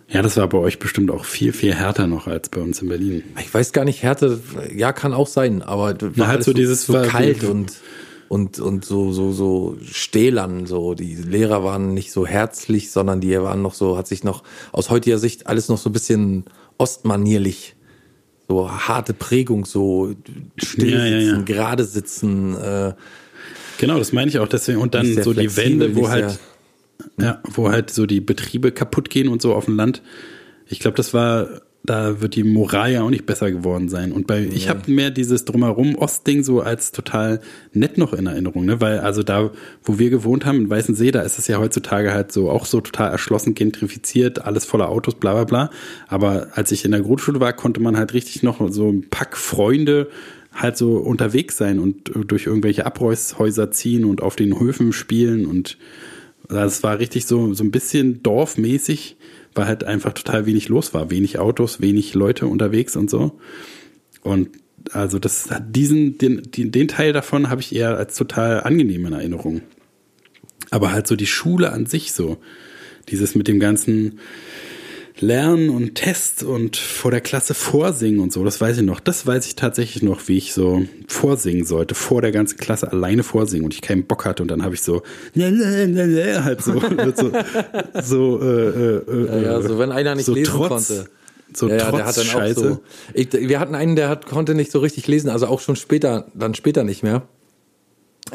Ja, 0.07 0.21
das 0.21 0.35
war 0.35 0.47
bei 0.49 0.57
euch 0.57 0.77
bestimmt 0.79 1.09
auch 1.09 1.23
viel, 1.23 1.53
viel 1.53 1.73
härter 1.73 2.05
noch 2.07 2.27
als 2.27 2.49
bei 2.49 2.59
uns 2.59 2.81
in 2.81 2.89
Berlin. 2.89 3.23
Ich 3.39 3.53
weiß 3.53 3.71
gar 3.71 3.85
nicht, 3.85 4.03
Härte, 4.03 4.41
ja, 4.75 4.91
kann 4.91 5.13
auch 5.13 5.27
sein, 5.27 5.61
aber 5.61 5.95
Na, 6.15 6.27
halt 6.27 6.43
so 6.43 6.51
dieses- 6.51 6.85
so 6.85 6.93
kalt 7.01 7.45
und, 7.45 7.71
und, 8.27 8.59
und 8.59 8.83
so, 8.83 9.13
so, 9.13 9.31
so 9.31 9.77
stählern, 9.89 10.65
so. 10.65 10.95
Die 10.95 11.15
Lehrer 11.15 11.63
waren 11.63 11.93
nicht 11.93 12.11
so 12.11 12.27
herzlich, 12.27 12.91
sondern 12.91 13.21
die 13.21 13.39
waren 13.41 13.61
noch 13.61 13.73
so, 13.73 13.97
hat 13.97 14.07
sich 14.07 14.25
noch 14.25 14.43
aus 14.73 14.89
heutiger 14.89 15.17
Sicht 15.17 15.47
alles 15.47 15.69
noch 15.69 15.77
so 15.77 15.89
ein 15.89 15.93
bisschen 15.93 16.43
ostmanierlich. 16.81 17.75
So 18.47 18.69
harte 18.69 19.13
Prägung, 19.13 19.65
so 19.65 20.13
still 20.57 20.91
Ja, 20.91 21.05
ja, 21.05 21.17
ja. 21.17 21.29
sitzen, 21.29 21.45
gerade 21.45 21.83
sitzen, 21.85 22.55
äh, 22.57 22.93
Genau, 23.77 23.97
das 23.97 24.11
meine 24.13 24.29
ich 24.29 24.37
auch 24.37 24.47
deswegen. 24.47 24.79
Und 24.79 24.93
dann 24.93 25.05
sehr 25.05 25.23
so 25.23 25.33
die 25.33 25.55
Wände, 25.57 25.95
wo 25.95 26.09
halt, 26.09 26.37
ja, 27.19 27.41
wo 27.53 27.71
halt 27.71 27.89
so 27.89 28.05
die 28.05 28.21
Betriebe 28.21 28.71
kaputt 28.71 29.09
gehen 29.09 29.27
und 29.27 29.41
so 29.41 29.55
auf 29.55 29.65
dem 29.65 29.75
Land. 29.75 30.03
Ich 30.67 30.79
glaube, 30.79 30.97
das 30.97 31.13
war, 31.15 31.61
da 31.83 32.21
wird 32.21 32.35
die 32.35 32.43
Moral 32.43 32.91
ja 32.91 33.01
auch 33.01 33.09
nicht 33.09 33.25
besser 33.25 33.51
geworden 33.51 33.89
sein. 33.89 34.11
Und 34.11 34.27
bei, 34.27 34.41
ich 34.41 34.69
habe 34.69 34.91
mehr 34.91 35.09
dieses 35.09 35.45
drumherum 35.45 35.95
Ostding 35.95 36.43
so 36.43 36.61
als 36.61 36.91
total 36.91 37.41
nett 37.73 37.97
noch 37.97 38.13
in 38.13 38.27
Erinnerung, 38.27 38.65
ne? 38.65 38.79
Weil 38.79 38.99
also 38.99 39.23
da, 39.23 39.51
wo 39.83 39.97
wir 39.97 40.11
gewohnt 40.11 40.45
haben 40.45 40.59
in 40.59 40.69
Weißensee, 40.69 41.11
da 41.11 41.21
ist 41.21 41.39
es 41.39 41.47
ja 41.47 41.57
heutzutage 41.57 42.13
halt 42.13 42.31
so 42.31 42.51
auch 42.51 42.65
so 42.65 42.81
total 42.81 43.11
erschlossen, 43.11 43.55
gentrifiziert, 43.55 44.45
alles 44.45 44.65
voller 44.65 44.89
Autos, 44.89 45.15
bla 45.15 45.33
bla 45.33 45.43
bla. 45.43 45.69
Aber 46.07 46.49
als 46.53 46.71
ich 46.71 46.85
in 46.85 46.91
der 46.91 47.01
Grundschule 47.01 47.39
war, 47.39 47.53
konnte 47.53 47.79
man 47.79 47.97
halt 47.97 48.13
richtig 48.13 48.43
noch 48.43 48.61
so 48.71 48.89
ein 48.89 49.09
Pack 49.09 49.35
Freunde 49.35 50.09
halt 50.53 50.77
so 50.77 50.97
unterwegs 50.97 51.57
sein 51.57 51.79
und 51.79 52.09
äh, 52.15 52.25
durch 52.25 52.45
irgendwelche 52.45 52.85
Abreißhäuser 52.85 53.71
ziehen 53.71 54.05
und 54.05 54.21
auf 54.21 54.35
den 54.35 54.59
Höfen 54.59 54.93
spielen 54.93 55.45
und 55.45 55.77
das 56.47 56.83
war 56.83 56.99
richtig 56.99 57.25
so, 57.25 57.53
so 57.53 57.63
ein 57.63 57.71
bisschen 57.71 58.23
dorfmäßig, 58.23 59.15
weil 59.53 59.67
halt 59.67 59.83
einfach 59.83 60.13
total 60.13 60.45
wenig 60.45 60.69
los 60.69 60.93
war. 60.93 61.09
Wenig 61.09 61.39
Autos, 61.39 61.81
wenig 61.81 62.13
Leute 62.13 62.47
unterwegs 62.47 62.95
und 62.95 63.09
so. 63.09 63.39
Und 64.21 64.49
also 64.91 65.19
das 65.19 65.51
hat 65.51 65.75
diesen, 65.75 66.17
den, 66.17 66.43
den, 66.51 66.71
den 66.71 66.87
Teil 66.87 67.13
davon 67.13 67.49
habe 67.49 67.61
ich 67.61 67.75
eher 67.75 67.97
als 67.97 68.15
total 68.15 68.61
angenehm 68.61 69.05
in 69.05 69.13
Erinnerung. 69.13 69.61
Aber 70.69 70.91
halt 70.91 71.07
so 71.07 71.15
die 71.15 71.27
Schule 71.27 71.71
an 71.71 71.85
sich 71.85 72.13
so, 72.13 72.37
dieses 73.09 73.35
mit 73.35 73.47
dem 73.47 73.59
ganzen 73.59 74.19
Lernen 75.21 75.69
und 75.69 75.95
Test 75.95 76.43
und 76.43 76.77
vor 76.77 77.11
der 77.11 77.21
Klasse 77.21 77.53
vorsingen 77.53 78.19
und 78.19 78.33
so, 78.33 78.43
das 78.43 78.59
weiß 78.59 78.77
ich 78.77 78.83
noch. 78.83 78.99
Das 78.99 79.25
weiß 79.25 79.45
ich 79.45 79.55
tatsächlich 79.55 80.03
noch, 80.03 80.27
wie 80.27 80.37
ich 80.37 80.53
so 80.53 80.83
vorsingen 81.07 81.65
sollte, 81.65 81.95
vor 81.95 82.21
der 82.21 82.31
ganzen 82.31 82.57
Klasse 82.57 82.91
alleine 82.91 83.23
vorsingen 83.23 83.65
und 83.65 83.73
ich 83.73 83.81
keinen 83.81 84.05
Bock 84.05 84.25
hatte 84.25 84.43
und 84.43 84.49
dann 84.49 84.63
habe 84.63 84.75
ich 84.75 84.81
so 84.81 85.03
halt 85.35 86.61
so 86.63 86.79
so, 87.15 87.31
so 88.01 88.41
äh, 88.41 88.97
äh, 88.97 89.25
Ja, 89.27 89.41
ja, 89.41 89.61
so 89.61 89.77
wenn 89.79 89.91
einer 89.91 90.15
nicht 90.15 90.25
so 90.25 90.33
lesen 90.33 90.53
trotz, 90.53 90.69
konnte. 90.69 91.09
So 91.53 91.67
ja, 91.69 91.77
trotz 91.77 91.95
der 91.95 92.05
hat 92.05 92.17
dann 92.17 92.25
Scheiße. 92.25 92.59
auch 92.59 92.63
so. 92.63 92.79
Ich, 93.13 93.31
wir 93.31 93.59
hatten 93.59 93.75
einen, 93.75 93.95
der 93.95 94.09
hat, 94.09 94.25
konnte 94.25 94.55
nicht 94.55 94.71
so 94.71 94.79
richtig 94.79 95.07
lesen, 95.07 95.29
also 95.29 95.47
auch 95.47 95.59
schon 95.59 95.75
später, 95.75 96.27
dann 96.33 96.55
später 96.55 96.83
nicht 96.83 97.03
mehr. 97.03 97.23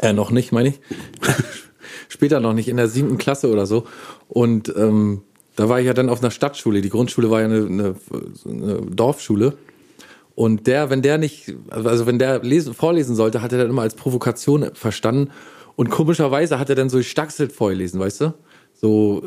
Äh, 0.01 0.13
noch 0.13 0.31
nicht, 0.31 0.51
meine 0.51 0.69
ich. 0.69 0.79
später 2.09 2.39
noch 2.39 2.53
nicht, 2.53 2.67
in 2.67 2.77
der 2.77 2.87
siebten 2.87 3.17
Klasse 3.17 3.49
oder 3.49 3.65
so. 3.65 3.87
Und 4.27 4.73
ähm, 4.75 5.23
da 5.57 5.67
war 5.67 5.79
ich 5.79 5.87
ja 5.87 5.93
dann 5.93 6.07
auf 6.07 6.21
einer 6.21 6.31
Stadtschule. 6.31 6.81
Die 6.81 6.89
Grundschule 6.89 7.29
war 7.31 7.41
ja 7.41 7.47
eine, 7.47 7.65
eine, 7.65 7.95
eine 8.45 8.81
Dorfschule. 8.91 9.57
Und 10.35 10.67
der, 10.67 10.91
wenn 10.91 11.01
der 11.01 11.17
nicht, 11.17 11.55
also 11.69 12.05
wenn 12.05 12.19
der 12.19 12.43
lesen, 12.43 12.75
vorlesen 12.75 13.15
sollte, 13.15 13.41
hat 13.41 13.51
er 13.51 13.57
dann 13.57 13.71
immer 13.71 13.81
als 13.81 13.95
Provokation 13.95 14.69
verstanden. 14.75 15.31
Und 15.75 15.89
komischerweise 15.89 16.59
hat 16.59 16.69
er 16.69 16.75
dann 16.75 16.89
so 16.89 16.97
gestackselt 16.97 17.51
vorgelesen, 17.51 17.99
weißt 17.99 18.21
du? 18.21 18.33
So, 18.73 19.23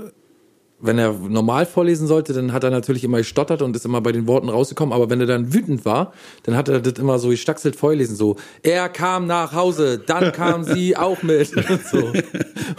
wenn 0.80 0.98
er 0.98 1.12
normal 1.12 1.66
vorlesen 1.66 2.06
sollte, 2.06 2.32
dann 2.32 2.52
hat 2.52 2.64
er 2.64 2.70
natürlich 2.70 3.04
immer 3.04 3.18
gestottert 3.18 3.62
und 3.62 3.76
ist 3.76 3.84
immer 3.84 4.00
bei 4.00 4.12
den 4.12 4.26
Worten 4.26 4.48
rausgekommen. 4.48 4.94
Aber 4.94 5.10
wenn 5.10 5.20
er 5.20 5.26
dann 5.26 5.52
wütend 5.52 5.84
war, 5.84 6.12
dann 6.44 6.56
hat 6.56 6.68
er 6.68 6.80
das 6.80 6.94
immer 6.94 7.18
so 7.18 7.28
gestackselt 7.28 7.76
vorgelesen. 7.76 8.16
So, 8.16 8.36
er 8.62 8.88
kam 8.88 9.26
nach 9.26 9.52
Hause, 9.52 10.00
dann 10.04 10.32
kam 10.32 10.64
sie 10.64 10.96
auch 10.96 11.22
mit. 11.22 11.50
Und, 11.70 11.86
so. 11.86 11.98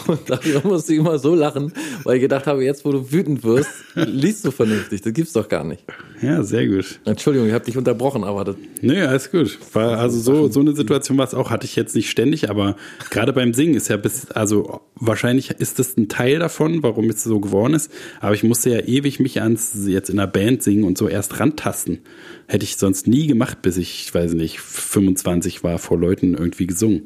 und 0.08 0.30
darüber 0.30 0.68
musste 0.68 0.94
ich 0.94 1.00
immer 1.00 1.18
so 1.18 1.36
lachen, 1.36 1.72
weil 2.04 2.16
ich 2.16 2.22
gedacht 2.22 2.48
habe, 2.48 2.64
jetzt 2.64 2.84
wo 2.84 2.92
du 2.92 3.12
wütend 3.12 3.44
wirst, 3.44 3.70
liest 3.96 4.44
du 4.44 4.52
vernünftig. 4.52 5.02
Das 5.02 5.14
gibt's 5.14 5.34
doch 5.34 5.48
gar 5.48 5.64
nicht. 5.64 5.84
Ja, 6.22 6.44
sehr 6.44 6.68
gut. 6.68 7.00
Entschuldigung, 7.06 7.48
ich 7.48 7.54
habe 7.54 7.66
dich 7.66 7.78
unterbrochen, 7.78 8.24
aber 8.24 8.44
das 8.44 8.56
Nee, 8.82 9.02
alles 9.02 9.32
gut. 9.32 9.58
War 9.74 10.00
also 10.00 10.20
so, 10.20 10.52
so 10.52 10.60
eine 10.60 10.74
Situation 10.76 11.18
war 11.18 11.26
es 11.26 11.34
auch, 11.34 11.52
hatte 11.52 11.66
ich 11.66 11.76
jetzt 11.76 11.96
nicht 11.96 12.10
ständig, 12.10 12.50
aber 12.50 12.76
gerade 13.10 13.32
beim 13.34 13.54
Singen 13.54 13.76
ist 13.76 13.90
ja 13.90 13.98
bis, 13.98 14.32
also 14.32 14.82
wahrscheinlich 14.96 15.52
ist 15.52 15.80
das 15.80 15.98
ein 15.98 16.10
Teil 16.10 16.40
davon, 16.40 16.84
warum 16.84 17.10
es 17.10 17.24
so 17.24 17.40
geworden 17.40 17.74
ist. 17.76 17.91
Aber 18.20 18.34
ich 18.34 18.44
musste 18.44 18.70
ja 18.70 18.80
ewig 18.80 19.20
mich 19.20 19.42
ans 19.42 19.74
jetzt 19.86 20.10
in 20.10 20.18
der 20.18 20.28
Band 20.28 20.64
singen 20.64 20.84
und 20.84 20.98
so 20.98 21.08
erst 21.08 21.40
rantasten. 21.40 22.00
Hätte 22.48 22.64
ich 22.64 22.78
sonst 22.78 23.08
nie 23.08 23.28
gemacht, 23.28 23.62
bis 23.62 23.78
ich, 23.78 24.06
ich 24.06 24.14
weiß 24.14 24.34
nicht, 24.34 24.60
25 24.60 25.64
war, 25.64 25.80
vor 25.80 25.98
Leuten 25.98 26.34
irgendwie 26.34 26.68
gesungen. 26.68 27.04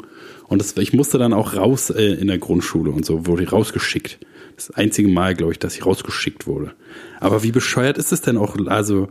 Und 0.48 0.60
das, 0.60 0.76
ich 0.78 0.94
musste 0.94 1.18
dann 1.18 1.34
auch 1.34 1.56
raus 1.56 1.90
äh, 1.90 2.14
in 2.14 2.28
der 2.28 2.38
Grundschule 2.38 2.92
und 2.92 3.06
so, 3.06 3.26
wurde 3.26 3.44
ich 3.44 3.52
rausgeschickt. 3.52 4.20
Das 4.56 4.72
einzige 4.72 5.10
Mal, 5.10 5.36
glaube 5.36 5.52
ich, 5.52 5.60
dass 5.60 5.76
ich 5.76 5.86
rausgeschickt 5.86 6.48
wurde. 6.48 6.74
Aber 7.20 7.44
wie 7.44 7.52
bescheuert 7.52 7.98
ist 7.98 8.12
es 8.12 8.22
denn 8.22 8.38
auch? 8.38 8.56
Also, 8.68 9.10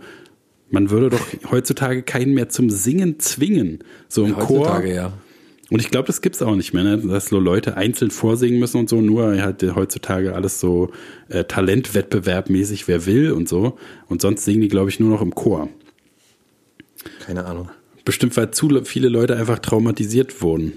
man 0.70 0.91
würde 0.91 1.11
doch 1.11 1.27
heutzutage 1.51 2.03
keinen 2.03 2.35
mehr 2.35 2.49
zum 2.49 2.70
Singen 2.70 3.20
zwingen. 3.20 3.81
So 4.09 4.25
im 4.25 4.35
Chor. 4.35 4.61
heutzutage 4.61 4.95
ja. 4.95 5.12
Und 5.75 5.81
ich 5.81 5.91
glaube, 5.91 6.07
das 6.07 6.22
gibt's 6.22 6.41
auch 6.41 6.55
nicht 6.55 6.72
mehr, 6.72 6.85
ne? 6.85 6.99
dass 6.99 7.27
so 7.27 7.41
Leute 7.41 7.77
einzeln 7.77 8.12
vorsingen 8.12 8.61
müssen 8.61 8.79
und 8.79 8.89
so, 8.89 9.01
nur 9.01 9.43
halt 9.43 9.61
heutzutage 9.75 10.33
alles 10.33 10.61
so 10.61 10.93
äh, 11.29 11.43
Talentwettbewerbmäßig, 11.43 12.87
wer 12.87 13.07
will 13.07 13.33
und 13.33 13.49
so. 13.49 13.77
Und 14.07 14.22
sonst 14.22 14.45
singen 14.45 14.61
die, 14.61 14.68
glaube 14.68 14.91
ich, 14.91 15.01
nur 15.01 15.11
noch 15.11 15.20
im 15.20 15.35
Chor. 15.35 15.68
Keine 17.27 17.45
Ahnung. 17.45 17.70
Bestimmt, 18.05 18.37
weil 18.37 18.53
zu 18.53 18.85
viele 18.85 19.09
Leute 19.09 19.35
einfach 19.35 19.59
traumatisiert 19.59 20.43
wurden. 20.43 20.75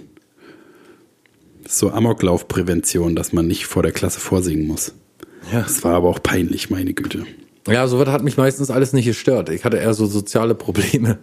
So 1.67 1.91
Amoklaufprävention, 1.91 3.15
dass 3.15 3.33
man 3.33 3.45
nicht 3.45 3.67
vor 3.67 3.83
der 3.83 3.91
Klasse 3.91 4.19
vorsingen 4.19 4.65
muss. 4.65 4.95
Ja. 5.53 5.61
Das 5.61 5.83
war 5.83 5.93
aber 5.93 6.09
auch 6.09 6.23
peinlich, 6.23 6.71
meine 6.71 6.95
Güte. 6.95 7.23
Ja, 7.67 7.87
sowas 7.87 8.07
hat 8.07 8.23
mich 8.23 8.37
meistens 8.37 8.71
alles 8.71 8.93
nicht 8.93 9.05
gestört. 9.05 9.49
Ich 9.49 9.63
hatte 9.63 9.77
eher 9.77 9.93
so 9.93 10.07
soziale 10.07 10.55
Probleme. 10.55 11.19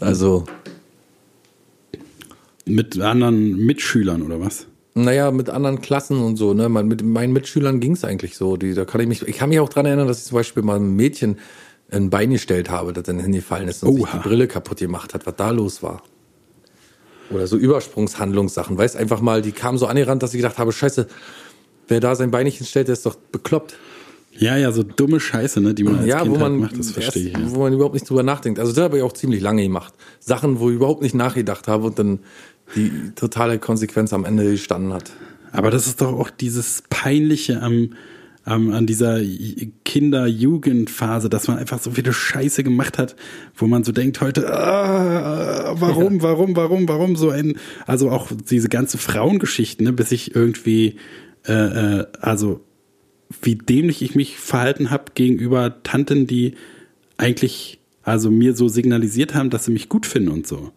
Also, 0.00 0.44
Mit 2.66 3.00
anderen 3.00 3.56
Mitschülern 3.56 4.22
oder 4.22 4.40
was? 4.40 4.66
naja, 4.96 5.30
mit 5.30 5.50
anderen 5.50 5.82
Klassen 5.82 6.18
und 6.22 6.36
so, 6.36 6.54
ne? 6.54 6.70
Mit 6.70 7.04
meinen 7.04 7.32
Mitschülern 7.34 7.80
ging's 7.80 8.02
eigentlich 8.02 8.34
so. 8.36 8.56
Die, 8.56 8.72
da 8.72 8.86
kann 8.86 9.02
ich 9.02 9.06
mich, 9.06 9.22
ich 9.28 9.36
kann 9.36 9.50
mich 9.50 9.60
auch 9.60 9.68
dran 9.68 9.84
erinnern, 9.84 10.08
dass 10.08 10.20
ich 10.20 10.24
zum 10.24 10.36
Beispiel 10.36 10.62
mal 10.62 10.76
einem 10.76 10.96
Mädchen 10.96 11.36
ein 11.90 12.08
Bein 12.08 12.30
gestellt 12.30 12.70
habe, 12.70 12.94
das 12.94 13.04
dann 13.04 13.20
hingefallen 13.20 13.68
ist 13.68 13.84
und 13.84 13.94
sich 13.94 14.02
Oha. 14.02 14.16
die 14.16 14.28
Brille 14.28 14.48
kaputt 14.48 14.78
gemacht 14.78 15.12
hat, 15.12 15.26
was 15.26 15.36
da 15.36 15.50
los 15.50 15.82
war. 15.82 16.02
Oder 17.30 17.46
so 17.46 17.58
Übersprungshandlungssachen, 17.58 18.78
weißt 18.78 18.96
einfach 18.96 19.20
mal, 19.20 19.42
die 19.42 19.52
kamen 19.52 19.76
so 19.76 19.86
angerannt, 19.86 20.22
dass 20.22 20.32
ich 20.32 20.38
gedacht 20.38 20.56
habe, 20.56 20.72
scheiße, 20.72 21.06
wer 21.88 22.00
da 22.00 22.14
sein 22.14 22.30
Bein 22.30 22.44
nicht 22.44 22.56
hinstellt, 22.56 22.88
der 22.88 22.94
ist 22.94 23.04
doch 23.04 23.16
bekloppt. 23.16 23.76
Ja, 24.38 24.56
ja, 24.56 24.72
so 24.72 24.82
dumme 24.82 25.20
Scheiße, 25.20 25.60
ne, 25.60 25.74
die 25.74 25.84
man 25.84 25.98
als 25.98 26.06
ja, 26.06 26.20
Kind 26.20 26.34
wo 26.34 26.38
man, 26.38 26.52
halt 26.52 26.60
macht, 26.60 26.78
das 26.78 26.86
erst, 26.86 26.92
verstehe 26.94 27.28
ich. 27.28 27.32
Ja. 27.32 27.54
wo 27.54 27.60
man 27.60 27.72
überhaupt 27.72 27.94
nicht 27.94 28.08
drüber 28.08 28.22
nachdenkt. 28.22 28.58
Also 28.58 28.72
das 28.72 28.84
habe 28.84 28.98
ich 28.98 29.02
auch 29.02 29.12
ziemlich 29.12 29.40
lange 29.40 29.62
gemacht. 29.62 29.94
Sachen, 30.20 30.58
wo 30.58 30.70
ich 30.70 30.76
überhaupt 30.76 31.02
nicht 31.02 31.14
nachgedacht 31.14 31.68
habe 31.68 31.86
und 31.86 31.98
dann 31.98 32.20
die 32.74 33.12
totale 33.14 33.58
Konsequenz 33.58 34.12
am 34.12 34.24
Ende 34.24 34.50
gestanden 34.50 34.92
hat. 34.92 35.12
Aber 35.52 35.70
das 35.70 35.86
ist 35.86 36.00
doch 36.00 36.12
auch 36.12 36.30
dieses 36.30 36.82
Peinliche 36.90 37.62
am, 37.62 37.94
am, 38.44 38.72
an 38.72 38.86
dieser 38.86 39.20
Kinder-Jugend-Phase, 39.84 41.28
dass 41.28 41.48
man 41.48 41.58
einfach 41.58 41.80
so 41.80 41.92
viele 41.92 42.12
Scheiße 42.12 42.62
gemacht 42.62 42.98
hat, 42.98 43.16
wo 43.56 43.66
man 43.66 43.84
so 43.84 43.92
denkt 43.92 44.20
heute, 44.20 44.52
ah, 44.52 45.74
warum, 45.78 46.22
warum, 46.22 46.56
warum, 46.56 46.88
warum 46.88 47.16
so 47.16 47.30
ein, 47.30 47.54
also 47.86 48.10
auch 48.10 48.28
diese 48.50 48.68
ganze 48.68 48.98
Frauengeschichten, 48.98 49.84
ne, 49.84 49.92
bis 49.92 50.12
ich 50.12 50.34
irgendwie, 50.34 50.96
äh, 51.46 51.52
äh, 52.00 52.06
also 52.20 52.60
wie 53.42 53.56
dämlich 53.56 54.02
ich 54.02 54.14
mich 54.14 54.38
verhalten 54.38 54.90
habe 54.90 55.12
gegenüber 55.14 55.82
Tanten, 55.82 56.26
die 56.26 56.54
eigentlich 57.16 57.80
also 58.02 58.30
mir 58.30 58.54
so 58.54 58.68
signalisiert 58.68 59.34
haben, 59.34 59.50
dass 59.50 59.64
sie 59.64 59.72
mich 59.72 59.88
gut 59.88 60.06
finden 60.06 60.30
und 60.30 60.46
so. 60.46 60.70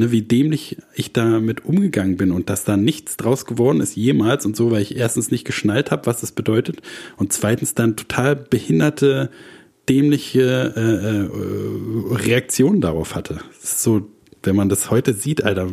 Ne, 0.00 0.10
wie 0.10 0.22
dämlich 0.22 0.78
ich 0.94 1.12
damit 1.12 1.66
umgegangen 1.66 2.16
bin 2.16 2.32
und 2.32 2.48
dass 2.48 2.64
da 2.64 2.78
nichts 2.78 3.18
draus 3.18 3.44
geworden 3.44 3.82
ist 3.82 3.96
jemals 3.96 4.46
und 4.46 4.56
so, 4.56 4.70
weil 4.70 4.80
ich 4.80 4.96
erstens 4.96 5.30
nicht 5.30 5.44
geschnallt 5.44 5.90
habe, 5.90 6.06
was 6.06 6.22
das 6.22 6.32
bedeutet 6.32 6.80
und 7.18 7.34
zweitens 7.34 7.74
dann 7.74 7.96
total 7.96 8.34
behinderte, 8.34 9.28
dämliche 9.90 10.72
äh, 10.74 10.80
äh, 10.80 12.16
Reaktionen 12.16 12.80
darauf 12.80 13.14
hatte. 13.14 13.40
So, 13.62 14.08
wenn 14.42 14.56
man 14.56 14.70
das 14.70 14.90
heute 14.90 15.12
sieht, 15.12 15.44
Alter, 15.44 15.68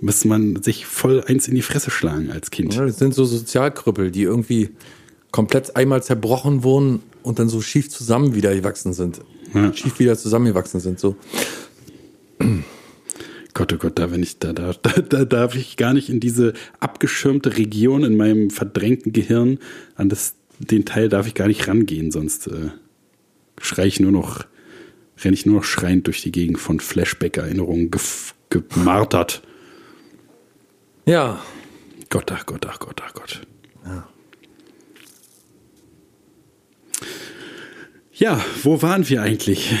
müsste 0.00 0.28
man 0.28 0.62
sich 0.62 0.86
voll 0.86 1.22
eins 1.26 1.46
in 1.46 1.54
die 1.54 1.60
Fresse 1.60 1.90
schlagen 1.90 2.30
als 2.30 2.50
Kind. 2.50 2.74
Ja, 2.76 2.86
das 2.86 2.98
sind 2.98 3.12
so 3.12 3.26
Sozialkrüppel, 3.26 4.10
die 4.10 4.22
irgendwie 4.22 4.70
komplett 5.32 5.76
einmal 5.76 6.02
zerbrochen 6.02 6.62
wurden 6.62 7.02
und 7.22 7.38
dann 7.40 7.50
so 7.50 7.60
schief 7.60 7.90
zusammen 7.90 8.34
wieder 8.34 8.54
gewachsen 8.54 8.94
sind. 8.94 9.20
Ja. 9.52 9.70
Schief 9.74 9.98
wieder 9.98 10.16
zusammengewachsen 10.16 10.80
sind, 10.80 10.98
so. 10.98 11.14
Gott, 13.56 13.72
oh 13.72 13.78
Gott, 13.78 13.98
da 13.98 14.10
wenn 14.10 14.22
ich 14.22 14.38
da, 14.38 14.52
da, 14.52 14.74
da, 14.74 14.90
da 15.00 15.24
darf 15.24 15.54
ich 15.54 15.78
gar 15.78 15.94
nicht 15.94 16.10
in 16.10 16.20
diese 16.20 16.52
abgeschirmte 16.78 17.56
Region 17.56 18.04
in 18.04 18.14
meinem 18.14 18.50
verdrängten 18.50 19.12
Gehirn 19.12 19.60
an 19.94 20.10
das 20.10 20.34
den 20.58 20.84
Teil 20.84 21.08
darf 21.08 21.26
ich 21.26 21.32
gar 21.32 21.48
nicht 21.48 21.66
rangehen, 21.66 22.10
sonst 22.10 22.48
äh, 22.48 22.68
schrei 23.58 23.86
ich 23.86 23.98
nur 23.98 24.12
noch, 24.12 24.44
renne 25.22 25.32
ich 25.32 25.46
nur 25.46 25.56
noch 25.56 25.64
schreiend 25.64 26.06
durch 26.06 26.20
die 26.20 26.32
Gegend 26.32 26.58
von 26.58 26.80
Flashback-Erinnerungen 26.80 27.90
gemartert. 28.50 29.40
Ja, 31.06 31.42
Gott, 32.10 32.30
ach 32.32 32.44
Gott, 32.44 32.66
ach 32.66 32.78
Gott, 32.78 33.02
ach 33.02 33.14
Gott. 33.14 33.40
Ja, 38.12 38.42
wo 38.62 38.82
waren 38.82 39.08
wir 39.08 39.22
eigentlich? 39.22 39.74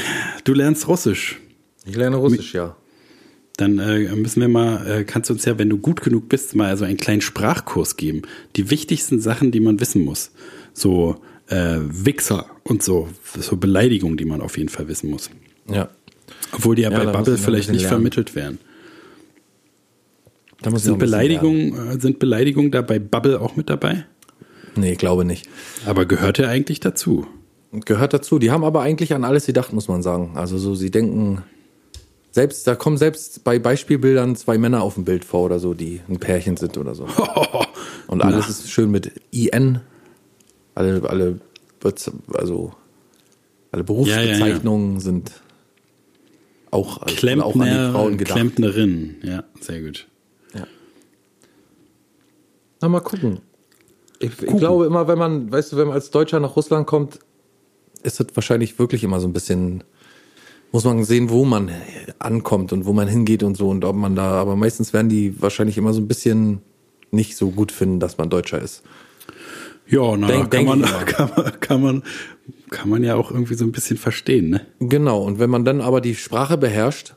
Du 0.44 0.54
lernst 0.54 0.88
Russisch. 0.88 1.40
ich 1.84 1.96
lerne 1.96 2.16
Russisch, 2.16 2.54
ja. 2.54 2.76
Dann 3.56 3.78
äh, 3.78 4.14
müssen 4.14 4.40
wir 4.40 4.48
mal, 4.48 4.86
äh, 4.86 5.04
kannst 5.04 5.30
du 5.30 5.34
uns 5.34 5.44
ja, 5.46 5.58
wenn 5.58 5.70
du 5.70 5.78
gut 5.78 6.02
genug 6.02 6.28
bist, 6.28 6.54
mal 6.54 6.68
also 6.68 6.84
einen 6.84 6.98
kleinen 6.98 7.22
Sprachkurs 7.22 7.96
geben. 7.96 8.22
Die 8.54 8.70
wichtigsten 8.70 9.18
Sachen, 9.20 9.50
die 9.50 9.60
man 9.60 9.80
wissen 9.80 10.04
muss. 10.04 10.30
So 10.74 11.16
äh, 11.48 11.78
Wichser 11.80 12.46
und 12.64 12.82
so, 12.82 13.08
so 13.38 13.56
Beleidigungen, 13.56 14.16
die 14.18 14.26
man 14.26 14.40
auf 14.42 14.58
jeden 14.58 14.68
Fall 14.68 14.88
wissen 14.88 15.10
muss. 15.10 15.30
Ja. 15.70 15.88
Obwohl 16.52 16.74
die 16.76 16.82
ja, 16.82 16.90
Ja, 16.90 17.04
bei 17.04 17.12
Bubble 17.12 17.38
vielleicht 17.38 17.70
nicht 17.70 17.82
lernen. 17.82 17.96
vermittelt 17.96 18.34
werden. 18.34 18.58
Da 20.62 20.70
muss 20.70 20.84
Sind. 20.84 20.98
Beleidigungen, 20.98 21.90
äh, 21.90 22.00
sind 22.00 22.18
Beleidigungen 22.18 22.70
da 22.70 22.82
bei 22.82 22.98
Bubble 22.98 23.40
auch 23.40 23.56
mit 23.56 23.70
dabei? 23.70 24.06
Nee, 24.74 24.92
ich 24.92 24.98
glaube 24.98 25.24
nicht. 25.24 25.48
Aber 25.86 26.04
gehört 26.04 26.38
er 26.38 26.48
eigentlich 26.48 26.80
dazu? 26.80 27.26
Gehört 27.72 28.12
dazu. 28.14 28.38
Die 28.38 28.50
haben 28.50 28.64
aber 28.64 28.82
eigentlich 28.82 29.14
an 29.14 29.24
alles 29.24 29.46
gedacht, 29.46 29.72
muss 29.72 29.88
man 29.88 30.02
sagen. 30.02 30.32
Also 30.34 30.58
so, 30.58 30.74
sie 30.74 30.90
denken, 30.90 31.42
selbst, 32.36 32.66
da 32.66 32.74
kommen 32.74 32.98
selbst 32.98 33.44
bei 33.44 33.58
Beispielbildern 33.58 34.36
zwei 34.36 34.58
Männer 34.58 34.82
auf 34.82 34.92
dem 34.92 35.06
Bild 35.06 35.24
vor 35.24 35.46
oder 35.46 35.58
so, 35.58 35.72
die 35.72 36.02
ein 36.06 36.18
Pärchen 36.18 36.58
sind 36.58 36.76
oder 36.76 36.94
so. 36.94 37.06
Und 38.08 38.22
alles 38.22 38.50
ist 38.50 38.70
schön 38.70 38.90
mit 38.90 39.10
IN. 39.30 39.80
Alle, 40.74 41.02
alle, 41.08 41.40
also, 42.34 42.74
alle 43.72 43.84
Berufsbezeichnungen 43.84 45.00
sind 45.00 45.32
auch, 46.70 47.00
also 47.00 47.42
auch 47.42 47.56
an 47.56 47.62
die 47.62 47.92
Frauen 47.92 48.18
gedacht. 48.18 48.34
Klempnerin. 48.34 49.14
Ja, 49.22 49.44
sehr 49.60 49.80
gut. 49.80 50.06
Na, 52.82 52.88
mal 52.88 53.00
gucken. 53.00 53.40
Ich, 54.18 54.42
ich 54.42 54.56
glaube 54.58 54.84
immer, 54.84 55.08
wenn 55.08 55.18
man, 55.18 55.50
weißt 55.50 55.72
du, 55.72 55.78
wenn 55.78 55.86
man 55.86 55.94
als 55.94 56.10
Deutscher 56.10 56.38
nach 56.38 56.54
Russland 56.54 56.86
kommt, 56.86 57.18
ist 58.02 58.20
das 58.20 58.26
wahrscheinlich 58.34 58.78
wirklich 58.78 59.04
immer 59.04 59.20
so 59.20 59.26
ein 59.26 59.32
bisschen, 59.32 59.84
muss 60.76 60.84
man 60.84 61.02
sehen, 61.04 61.30
wo 61.30 61.46
man 61.46 61.70
ankommt 62.18 62.70
und 62.70 62.84
wo 62.84 62.92
man 62.92 63.08
hingeht 63.08 63.42
und 63.42 63.56
so 63.56 63.70
und 63.70 63.82
ob 63.82 63.96
man 63.96 64.14
da, 64.14 64.32
aber 64.32 64.56
meistens 64.56 64.92
werden 64.92 65.08
die 65.08 65.40
wahrscheinlich 65.40 65.78
immer 65.78 65.94
so 65.94 66.02
ein 66.02 66.06
bisschen 66.06 66.60
nicht 67.10 67.38
so 67.38 67.48
gut 67.48 67.72
finden, 67.72 67.98
dass 67.98 68.18
man 68.18 68.28
Deutscher 68.28 68.60
ist. 68.60 68.82
Ja, 69.86 70.14
na, 70.18 70.26
Denk- 70.26 70.50
kann, 70.50 70.50
denk 70.50 70.68
man, 70.68 70.82
kann, 71.06 71.30
man, 71.34 71.60
kann, 71.60 71.82
man, 71.82 72.02
kann 72.68 72.90
man 72.90 73.02
ja 73.02 73.14
auch 73.14 73.30
irgendwie 73.30 73.54
so 73.54 73.64
ein 73.64 73.72
bisschen 73.72 73.96
verstehen, 73.96 74.50
ne? 74.50 74.66
Genau, 74.78 75.22
und 75.22 75.38
wenn 75.38 75.48
man 75.48 75.64
dann 75.64 75.80
aber 75.80 76.02
die 76.02 76.14
Sprache 76.14 76.58
beherrscht, 76.58 77.14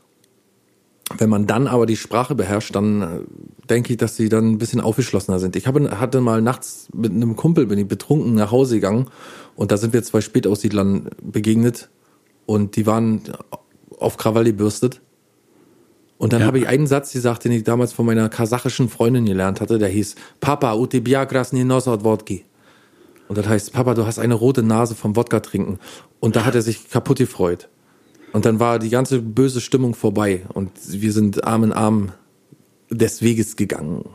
wenn 1.18 1.28
man 1.28 1.46
dann 1.46 1.66
aber 1.66 1.84
die 1.84 1.96
Sprache 1.96 2.34
beherrscht, 2.34 2.74
dann 2.74 3.02
äh, 3.02 3.06
denke 3.68 3.92
ich, 3.92 3.98
dass 3.98 4.16
sie 4.16 4.30
dann 4.30 4.52
ein 4.52 4.56
bisschen 4.58 4.80
aufgeschlossener 4.80 5.38
sind. 5.38 5.54
Ich 5.54 5.66
habe, 5.66 6.00
hatte 6.00 6.22
mal 6.22 6.40
nachts 6.40 6.88
mit 6.94 7.12
einem 7.12 7.36
Kumpel, 7.36 7.66
bin 7.66 7.78
ich 7.78 7.86
betrunken 7.88 8.36
nach 8.36 8.52
Hause 8.52 8.76
gegangen 8.76 9.10
und 9.54 9.70
da 9.70 9.76
sind 9.76 9.92
wir 9.92 10.02
zwei 10.02 10.22
Spätaussiedlern 10.22 11.10
begegnet 11.22 11.90
und 12.50 12.74
die 12.74 12.84
waren 12.84 13.22
auf 13.96 14.16
Krawall 14.16 14.42
gebürstet. 14.42 15.00
Und 16.18 16.32
dann 16.32 16.40
ja. 16.40 16.46
habe 16.48 16.58
ich 16.58 16.66
einen 16.66 16.88
Satz 16.88 17.12
gesagt, 17.12 17.44
den 17.44 17.52
ich 17.52 17.62
damals 17.62 17.92
von 17.92 18.04
meiner 18.04 18.28
kasachischen 18.28 18.88
Freundin 18.88 19.24
gelernt 19.24 19.60
hatte, 19.60 19.78
der 19.78 19.88
hieß 19.88 20.16
Papa, 20.40 20.74
u 20.74 20.86
tibia 20.86 21.26
krasny 21.26 21.62
nos 21.62 21.86
wodki. 21.86 22.44
Und 23.28 23.38
das 23.38 23.46
heißt, 23.46 23.72
Papa, 23.72 23.94
du 23.94 24.04
hast 24.04 24.18
eine 24.18 24.34
rote 24.34 24.64
Nase 24.64 24.96
vom 24.96 25.14
Wodka 25.14 25.38
trinken. 25.38 25.78
Und 26.18 26.34
da 26.34 26.44
hat 26.44 26.56
er 26.56 26.62
sich 26.62 26.90
kaputt 26.90 27.18
gefreut. 27.18 27.68
Und 28.32 28.44
dann 28.44 28.58
war 28.58 28.80
die 28.80 28.90
ganze 28.90 29.22
böse 29.22 29.60
Stimmung 29.60 29.94
vorbei 29.94 30.42
und 30.52 30.72
wir 30.88 31.12
sind 31.12 31.44
Arm 31.44 31.62
in 31.62 31.72
Arm 31.72 32.12
des 32.90 33.22
Weges 33.22 33.54
gegangen. 33.54 34.06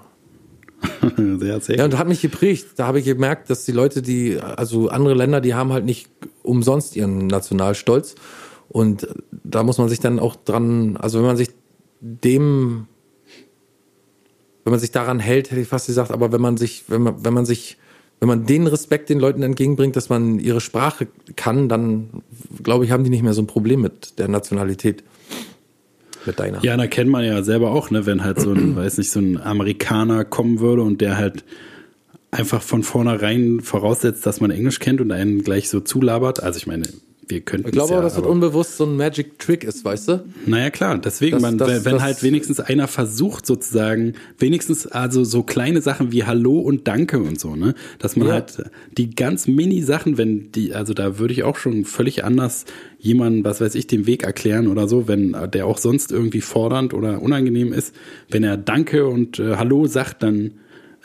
sehr, 1.40 1.60
sehr. 1.62 1.78
Ja, 1.78 1.86
und 1.86 1.98
hat 1.98 2.08
mich 2.08 2.22
geprägt. 2.22 2.68
Da 2.78 2.88
habe 2.88 3.00
ich 3.00 3.06
gemerkt, 3.06 3.50
dass 3.50 3.66
die 3.66 3.72
Leute, 3.72 4.02
die, 4.02 4.40
also 4.40 4.90
andere 4.90 5.14
Länder, 5.14 5.42
die 5.42 5.54
haben 5.54 5.72
halt 5.74 5.86
nicht 5.86 6.10
umsonst 6.44 6.96
ihren 6.96 7.28
Nationalstolz. 7.28 8.16
Und 8.70 9.08
da 9.44 9.64
muss 9.64 9.78
man 9.78 9.90
sich 9.90 10.00
dann 10.00 10.20
auch 10.20 10.36
dran, 10.36 10.98
also 10.98 11.20
wenn 11.20 11.26
man 11.26 11.38
sich 11.38 11.50
dem, 12.02 12.88
wenn 14.64 14.72
man 14.72 14.80
sich 14.80 14.92
daran 14.92 15.20
hält, 15.20 15.52
hätte 15.52 15.62
ich 15.62 15.68
fast 15.68 15.88
gesagt, 15.88 16.12
aber 16.12 16.32
wenn 16.32 16.42
man 16.42 16.58
sich, 16.58 16.86
wenn 16.88 17.04
man, 17.04 17.24
wenn 17.24 17.34
man 17.34 17.46
sich, 17.46 17.78
wenn 18.20 18.28
man 18.28 18.46
den 18.46 18.68
Respekt 18.68 19.10
den 19.10 19.20
Leuten 19.20 19.44
entgegenbringt, 19.44 19.96
dass 19.96 20.10
man 20.10 20.40
ihre 20.40 20.62
Sprache 20.62 21.08
kann, 21.36 21.70
dann 21.70 22.24
glaube 22.64 22.86
ich, 22.86 22.92
haben 22.92 23.04
die 23.04 23.10
nicht 23.10 23.24
mehr 23.24 23.34
so 23.34 23.42
ein 23.42 23.48
Problem 23.48 23.82
mit 23.82 24.18
der 24.20 24.28
Nationalität. 24.28 25.04
Mit 26.26 26.40
deiner. 26.40 26.64
Ja, 26.64 26.76
da 26.78 26.88
kennt 26.88 27.10
man 27.10 27.24
ja 27.24 27.44
selber 27.44 27.72
auch, 27.72 27.92
ne, 27.92 28.06
wenn 28.06 28.24
halt 28.24 28.40
so 28.40 28.52
ein, 28.52 28.76
weiß 28.76 28.98
nicht, 28.98 29.12
so 29.12 29.20
ein 29.20 29.42
Amerikaner 29.42 30.26
kommen 30.26 30.60
würde 30.60 30.82
und 30.82 31.02
der 31.02 31.18
halt 31.18 31.44
einfach 32.32 32.62
von 32.62 32.84
vornherein 32.84 33.62
voraussetzt, 33.62 34.26
dass 34.26 34.42
man 34.42 34.52
Englisch 34.52 34.80
kennt 34.80 35.02
und 35.02 35.12
einen 35.12 35.44
gleich 35.44 35.70
so 35.70 35.80
zulabert. 35.80 36.44
Also 36.44 36.58
ich 36.58 36.68
meine, 36.68 36.84
wir 37.28 37.42
könnten 37.42 37.68
Ich 37.68 37.72
glaube 37.74 37.90
ja, 37.92 37.96
aber, 37.98 38.04
dass 38.04 38.16
das 38.16 38.24
unbewusst 38.26 38.78
so 38.78 38.86
ein 38.86 38.98
Magic 38.98 39.40
Trick 39.40 39.64
ist, 39.64 39.84
weißt 39.84 40.08
du? 40.10 40.26
Naja, 40.46 40.70
klar, 40.70 40.98
deswegen, 40.98 41.34
Das- 41.34 41.42
man, 41.42 41.58
das- 41.58 41.68
wenn, 41.70 41.86
wenn 41.86 41.94
das- 41.94 42.04
halt 42.04 42.24
wenigstens 42.24 42.60
einer 42.60 42.88
versucht, 42.88 43.46
sozusagen, 43.46 44.14
wenigstens 44.38 44.88
also 44.88 45.24
so 45.24 45.44
kleine 45.44 45.82
Sachen 45.82 46.12
wie 46.12 46.24
Hallo 46.24 46.60
und 46.60 46.88
Danke 46.88 47.20
und 47.20 47.40
so, 47.40 47.56
ne? 47.56 47.74
Dass 48.00 48.16
man 48.16 48.28
Ja. 48.28 48.34
halt 48.36 48.64
die 48.98 49.16
ganz 49.16 49.48
Mini-Sachen, 49.48 50.18
wenn 50.18 50.52
die, 50.52 50.74
also 50.74 50.94
da 50.94 51.18
würde 51.20 51.34
ich 51.34 51.44
auch 51.44 51.58
schon 51.58 51.86
völlig 51.86 52.24
anders 52.24 52.66
jemanden, 53.00 53.44
was 53.44 53.62
weiß 53.62 53.76
ich, 53.76 53.88
den 53.88 54.06
Weg 54.08 54.24
erklären 54.24 54.68
oder 54.68 54.88
so, 54.88 55.08
wenn 55.08 55.36
der 55.54 55.68
auch 55.68 55.78
sonst 55.78 56.12
irgendwie 56.12 56.42
fordernd 56.42 56.94
oder 56.94 57.22
unangenehm 57.22 57.74
ist. 57.74 57.94
Wenn 58.30 58.44
er 58.44 58.58
Danke 58.58 59.08
und 59.08 59.40
äh, 59.40 59.56
Hallo 59.58 59.88
sagt, 59.88 60.24
dann 60.24 60.52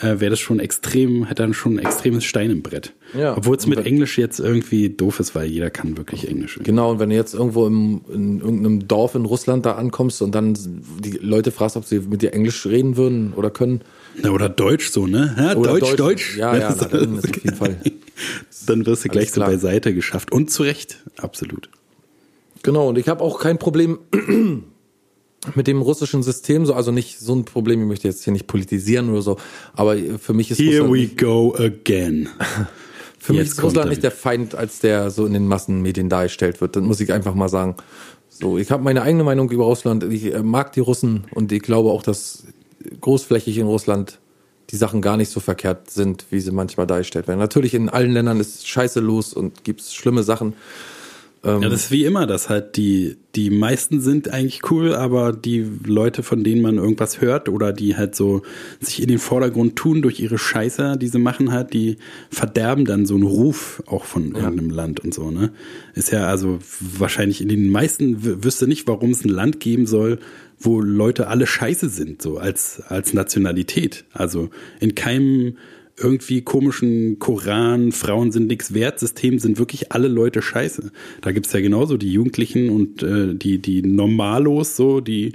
äh, 0.01 0.21
wäre 0.21 0.31
das 0.31 0.41
schon 0.41 0.61
extrem, 0.61 1.25
hätte 1.25 1.43
dann 1.43 1.55
schon 1.55 1.79
ein 1.79 1.85
extremes 1.85 2.25
Stein 2.25 2.51
im 2.51 2.63
Brett. 2.63 2.93
Ja. 3.19 3.37
Obwohl 3.37 3.57
es 3.57 3.67
mit 3.67 3.79
wenn- 3.79 3.87
Englisch 3.87 4.19
jetzt 4.19 4.41
irgendwie 4.41 4.89
doof 4.91 5.21
ist, 5.21 5.35
weil 5.35 5.47
jeder 5.47 5.71
kann 5.71 5.97
wirklich 5.97 6.29
Englisch. 6.29 6.59
Genau, 6.63 6.93
und 6.93 6.99
wenn 7.01 7.11
du 7.11 7.17
jetzt 7.17 7.35
irgendwo 7.35 7.67
im, 7.67 8.01
in 8.13 8.41
irgendeinem 8.41 8.87
Dorf 8.89 9.15
in 9.15 9.25
Russland 9.25 9.67
da 9.67 9.73
ankommst 9.73 10.23
und 10.23 10.35
dann 10.35 10.57
die 11.03 11.19
Leute 11.21 11.51
fragst, 11.51 11.77
ob 11.77 11.85
sie 11.85 12.01
mit 12.01 12.23
dir 12.23 12.33
Englisch 12.33 12.65
reden 12.67 12.97
würden 12.97 13.33
oder 13.35 13.51
können. 13.51 13.83
Na, 14.23 14.31
oder 14.31 14.49
Deutsch 14.49 14.91
so, 14.91 15.07
ne? 15.07 15.35
Ja, 15.39 15.57
Oder 15.57 15.71
Deutsch, 15.73 15.81
Deutsch. 15.91 15.97
Deutsch. 15.99 16.37
Ja, 16.37 16.57
ja, 16.57 16.75
na, 16.79 16.85
dann 16.87 17.19
ist 17.19 17.29
auf 17.29 17.45
jeden 17.45 17.57
Fall. 17.57 17.77
Dann 18.67 18.85
wirst 18.85 19.05
du 19.05 19.09
gleich 19.09 19.31
so 19.31 19.37
klar. 19.37 19.49
beiseite 19.49 19.95
geschafft. 19.95 20.31
Und 20.31 20.51
zu 20.51 20.63
Recht, 20.63 20.99
absolut. 21.17 21.71
Genau, 22.63 22.91
und 22.91 22.99
ich 22.99 23.09
habe 23.09 23.25
auch 23.25 23.41
kein 23.41 23.59
Problem 23.59 23.99
mit 25.55 25.67
dem 25.67 25.81
russischen 25.81 26.23
System, 26.23 26.67
so, 26.67 26.75
also 26.75 26.93
nicht 26.93 27.19
so 27.19 27.35
ein 27.35 27.45
Problem, 27.45 27.81
ich 27.83 27.89
möchte 27.89 28.09
jetzt 28.09 28.25
hier 28.25 28.33
nicht 28.33 28.47
politisieren 28.47 29.11
oder 29.11 29.23
so, 29.23 29.37
aber 29.75 29.97
für 30.19 30.35
mich 30.35 30.51
ist 30.51 30.59
Here 30.59 30.83
Russland 30.83 30.93
we 30.93 30.99
nicht, 30.99 31.19
go 31.19 31.55
again. 31.57 32.29
für 33.19 33.33
mich 33.33 33.43
Jetzt 33.43 33.53
ist 33.53 33.57
kommt 33.57 33.69
Russland 33.69 33.91
nicht 33.91 34.03
der 34.03 34.11
Feind, 34.11 34.55
als 34.55 34.81
der 34.81 35.11
so 35.11 35.27
in 35.27 35.33
den 35.33 35.47
Massenmedien 35.47 36.09
dargestellt 36.09 36.61
wird. 36.61 36.77
Das 36.77 36.83
muss 36.83 37.01
ich 37.01 37.13
einfach 37.13 37.35
mal 37.35 37.49
sagen. 37.49 37.77
So, 38.29 38.59
ich 38.59 38.71
habe 38.71 38.83
meine 38.83 39.03
eigene 39.03 39.25
Meinung 39.25 39.51
über 39.51 39.65
Russland. 39.65 40.05
Ich 40.05 40.33
äh, 40.33 40.43
mag 40.43 40.73
die 40.73 40.81
Russen 40.81 41.25
und 41.35 41.53
ich 41.53 41.63
glaube 41.63 41.91
auch, 41.91 42.03
dass 42.03 42.45
großflächig 43.01 43.59
in 43.59 43.67
Russland 43.67 44.19
die 44.71 44.77
Sachen 44.77 45.03
gar 45.03 45.17
nicht 45.17 45.31
so 45.31 45.41
verkehrt 45.41 45.91
sind, 45.91 46.27
wie 46.31 46.41
sie 46.41 46.53
manchmal 46.53 46.87
dargestellt 46.87 47.29
werden. 47.29 47.41
Natürlich 47.41 47.75
in 47.75 47.89
allen 47.89 48.13
Ländern 48.13 48.41
ist 48.41 48.69
Scheiße 48.69 49.01
los 49.01 49.35
und 49.35 49.65
gibt's 49.65 49.95
schlimme 49.95 50.23
Sachen. 50.23 50.55
Ja, 51.43 51.59
das 51.59 51.85
ist 51.85 51.91
wie 51.91 52.05
immer, 52.05 52.27
dass 52.27 52.51
halt 52.51 52.77
die, 52.77 53.17
die 53.35 53.49
meisten 53.49 54.03
sind 54.03 54.31
eigentlich 54.31 54.71
cool, 54.71 54.95
aber 54.95 55.33
die 55.33 55.67
Leute, 55.85 56.23
von 56.23 56.45
denen 56.45 56.61
man 56.61 56.77
irgendwas 56.77 57.23
hört 57.23 57.49
oder 57.49 57.73
die 57.73 57.97
halt 57.97 58.15
so 58.15 58.43
sich 58.79 59.01
in 59.01 59.09
den 59.09 59.19
Vordergrund 59.19 59.75
tun 59.77 60.03
durch 60.03 60.21
ihre 60.21 60.37
Scheiße, 60.37 60.99
die 60.99 61.09
sie 61.09 61.19
machen 61.19 61.51
halt, 61.51 61.73
die 61.73 61.97
verderben 62.31 62.85
dann 62.85 63.07
so 63.07 63.15
einen 63.15 63.25
Ruf 63.25 63.83
auch 63.87 64.05
von 64.05 64.35
irgendeinem 64.35 64.69
Land 64.69 65.01
und 65.01 65.15
so, 65.15 65.31
ne? 65.31 65.51
Ist 65.95 66.13
ja 66.13 66.27
also 66.27 66.59
wahrscheinlich 66.79 67.41
in 67.41 67.49
den 67.49 67.71
meisten 67.71 68.45
wüsste 68.45 68.67
nicht, 68.67 68.87
warum 68.87 69.11
es 69.11 69.25
ein 69.25 69.31
Land 69.31 69.61
geben 69.61 69.87
soll, 69.87 70.19
wo 70.59 70.83
Leute 70.83 71.29
alle 71.29 71.47
scheiße 71.47 71.89
sind, 71.89 72.21
so 72.21 72.37
als, 72.37 72.83
als 72.87 73.15
Nationalität. 73.15 74.05
Also 74.13 74.51
in 74.79 74.95
keinem 74.95 75.57
irgendwie 76.01 76.43
komischen 76.43 77.19
Koran, 77.19 77.93
Frauen 77.93 78.33
sind 78.33 78.47
nix 78.49 78.73
wert 78.75 78.99
System 78.99 79.39
sind 79.39 79.59
wirklich 79.59 79.93
alle 79.93 80.09
Leute 80.09 80.43
scheiße. 80.43 80.93
Da 81.21 81.33
gibt's 81.33 81.53
ja 81.53 81.61
genauso 81.61 81.97
die 81.97 82.13
Jugendlichen 82.13 82.71
und 82.71 83.03
äh, 83.03 83.35
die, 83.35 83.59
die 83.59 83.83
Normalos 83.83 84.77
so, 84.77 85.01
die 85.01 85.33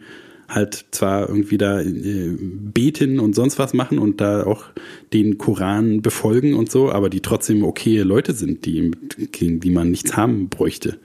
halt 0.48 0.86
zwar 0.92 1.28
irgendwie 1.28 1.58
da 1.58 1.82
äh, 1.82 2.36
beten 2.40 3.20
und 3.20 3.36
sonst 3.36 3.58
was 3.58 3.74
machen 3.74 4.00
und 4.00 4.22
da 4.22 4.46
auch 4.46 4.66
den 5.14 5.38
Koran 5.38 6.02
befolgen 6.02 6.54
und 6.54 6.70
so, 6.70 6.92
aber 6.92 7.10
die 7.10 7.22
trotzdem 7.22 7.64
okay 7.64 8.00
Leute 8.00 8.34
sind, 8.34 8.66
die, 8.66 8.92
gegen 9.32 9.60
die 9.60 9.72
man 9.72 9.90
nichts 9.92 10.16
haben 10.16 10.50
bräuchte. 10.50 11.00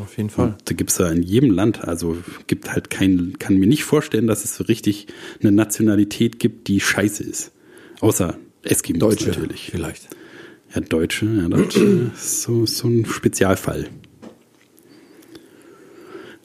Auf 0.00 0.16
jeden 0.16 0.30
Fall. 0.30 0.56
Da 0.64 0.74
gibt's 0.74 0.98
ja 0.98 1.08
in 1.08 1.22
jedem 1.22 1.50
Land, 1.50 1.84
also 1.84 2.16
gibt 2.46 2.72
halt 2.72 2.90
kein, 2.90 3.34
kann 3.38 3.56
mir 3.56 3.66
nicht 3.66 3.84
vorstellen, 3.84 4.26
dass 4.26 4.44
es 4.44 4.56
so 4.56 4.64
richtig 4.64 5.06
eine 5.40 5.52
Nationalität 5.52 6.38
gibt, 6.38 6.68
die 6.68 6.80
scheiße 6.80 7.22
ist. 7.22 7.52
Außer 8.00 8.36
Eskimos 8.64 9.00
Deutsche 9.00 9.28
natürlich. 9.28 9.70
vielleicht. 9.70 10.08
Ja, 10.74 10.80
Deutsche, 10.80 11.26
ja, 11.26 11.48
Deutsche 11.48 12.10
ist 12.14 12.42
so, 12.42 12.66
so 12.66 12.88
ein 12.88 13.06
Spezialfall. 13.06 13.88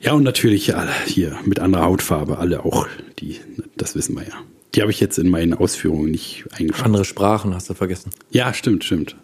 Ja, 0.02 0.14
und 0.14 0.24
natürlich 0.24 0.68
ja, 0.68 0.88
hier 1.06 1.38
mit 1.46 1.60
anderer 1.60 1.84
Hautfarbe, 1.84 2.38
alle 2.38 2.64
auch, 2.64 2.88
die, 3.20 3.40
das 3.76 3.96
wissen 3.96 4.16
wir 4.16 4.24
ja. 4.24 4.36
Die 4.76 4.82
habe 4.82 4.92
ich 4.92 5.00
jetzt 5.00 5.18
in 5.18 5.30
meinen 5.30 5.54
Ausführungen 5.54 6.12
nicht 6.12 6.46
eingeschrieben. 6.52 6.86
Andere 6.86 7.06
Sprachen 7.06 7.56
hast 7.56 7.70
du 7.70 7.74
vergessen. 7.74 8.12
Ja, 8.30 8.54
stimmt, 8.54 8.84
stimmt. 8.84 9.16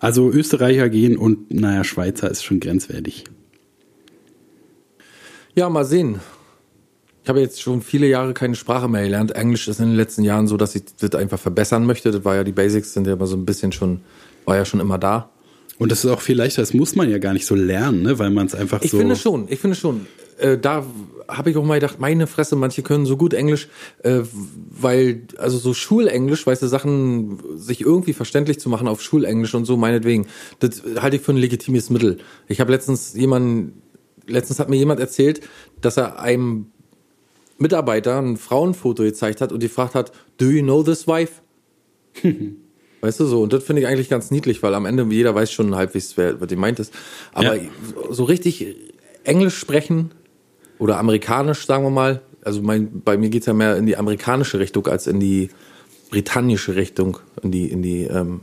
Also 0.00 0.30
Österreicher 0.30 0.90
gehen 0.90 1.16
und, 1.16 1.50
naja, 1.52 1.84
Schweizer 1.84 2.30
ist 2.30 2.44
schon 2.44 2.60
grenzwertig. 2.60 3.24
Ja, 5.54 5.70
mal 5.70 5.84
sehen. 5.84 6.20
Ich 7.26 7.28
habe 7.28 7.40
jetzt 7.40 7.60
schon 7.60 7.82
viele 7.82 8.06
Jahre 8.06 8.34
keine 8.34 8.54
Sprache 8.54 8.88
mehr 8.88 9.02
gelernt. 9.02 9.32
Englisch 9.32 9.66
ist 9.66 9.80
in 9.80 9.86
den 9.86 9.96
letzten 9.96 10.22
Jahren 10.22 10.46
so, 10.46 10.56
dass 10.56 10.76
ich 10.76 10.84
das 11.00 11.12
einfach 11.16 11.40
verbessern 11.40 11.84
möchte. 11.84 12.12
Das 12.12 12.24
war 12.24 12.36
ja 12.36 12.44
die 12.44 12.52
Basics, 12.52 12.92
sind 12.92 13.04
ja 13.08 13.14
immer 13.14 13.26
so 13.26 13.36
ein 13.36 13.44
bisschen 13.44 13.72
schon, 13.72 14.02
war 14.44 14.54
ja 14.54 14.64
schon 14.64 14.78
immer 14.78 14.96
da. 14.96 15.28
Und 15.80 15.90
das 15.90 16.04
ist 16.04 16.10
auch 16.12 16.20
viel 16.20 16.36
leichter, 16.36 16.62
das 16.62 16.72
muss 16.72 16.94
man 16.94 17.10
ja 17.10 17.18
gar 17.18 17.32
nicht 17.32 17.44
so 17.44 17.56
lernen, 17.56 18.02
ne? 18.02 18.20
weil 18.20 18.30
man 18.30 18.46
es 18.46 18.54
einfach 18.54 18.80
Ich 18.80 18.92
so. 18.92 18.98
finde 18.98 19.16
schon, 19.16 19.46
ich 19.48 19.58
finde 19.58 19.74
schon. 19.74 20.06
Äh, 20.38 20.56
da 20.56 20.86
habe 21.26 21.50
ich 21.50 21.56
auch 21.56 21.64
mal 21.64 21.80
gedacht, 21.80 21.98
meine 21.98 22.28
Fresse, 22.28 22.54
manche 22.54 22.82
können 22.82 23.06
so 23.06 23.16
gut 23.16 23.34
Englisch, 23.34 23.66
äh, 24.04 24.20
weil, 24.70 25.22
also 25.36 25.58
so 25.58 25.74
Schulenglisch, 25.74 26.46
weißt 26.46 26.62
du, 26.62 26.68
Sachen 26.68 27.40
sich 27.56 27.80
irgendwie 27.80 28.12
verständlich 28.12 28.60
zu 28.60 28.68
machen 28.68 28.86
auf 28.86 29.02
Schulenglisch 29.02 29.52
und 29.56 29.64
so, 29.64 29.76
meinetwegen, 29.76 30.28
das 30.60 30.84
halte 31.00 31.16
ich 31.16 31.22
für 31.22 31.32
ein 31.32 31.38
legitimes 31.38 31.90
Mittel. 31.90 32.18
Ich 32.46 32.60
habe 32.60 32.70
letztens 32.70 33.14
jemanden, 33.14 33.82
letztens 34.28 34.60
hat 34.60 34.68
mir 34.68 34.76
jemand 34.76 35.00
erzählt, 35.00 35.40
dass 35.80 35.96
er 35.96 36.20
einem 36.20 36.66
Mitarbeiter 37.58 38.20
ein 38.20 38.36
Frauenfoto 38.36 39.02
gezeigt 39.02 39.40
hat 39.40 39.52
und 39.52 39.60
gefragt 39.60 39.94
hat, 39.94 40.12
do 40.38 40.46
you 40.46 40.62
know 40.62 40.82
this 40.82 41.06
wife? 41.06 41.40
Weißt 43.02 43.20
du 43.20 43.26
so, 43.26 43.42
und 43.42 43.52
das 43.52 43.62
finde 43.62 43.82
ich 43.82 43.88
eigentlich 43.88 44.08
ganz 44.08 44.30
niedlich, 44.30 44.62
weil 44.62 44.74
am 44.74 44.86
Ende 44.86 45.06
jeder 45.10 45.34
weiß 45.34 45.52
schon 45.52 45.76
halbwegs, 45.76 46.16
wer, 46.16 46.40
was 46.40 46.48
gemeint 46.48 46.80
ist. 46.80 46.92
Aber 47.32 47.56
Ja. 47.56 47.62
so 48.10 48.24
richtig 48.24 48.74
Englisch 49.24 49.56
sprechen 49.56 50.12
oder 50.78 50.98
amerikanisch, 50.98 51.66
sagen 51.66 51.84
wir 51.84 51.90
mal, 51.90 52.22
also 52.42 52.62
mein, 52.62 53.02
bei 53.04 53.16
mir 53.16 53.28
geht's 53.28 53.46
ja 53.46 53.52
mehr 53.52 53.76
in 53.76 53.86
die 53.86 53.96
amerikanische 53.96 54.58
Richtung 54.58 54.86
als 54.86 55.06
in 55.06 55.20
die 55.20 55.50
britannische 56.10 56.74
Richtung, 56.76 57.18
in 57.42 57.50
die, 57.50 57.68
in 57.70 57.82
die 57.82 58.04
ähm, 58.04 58.40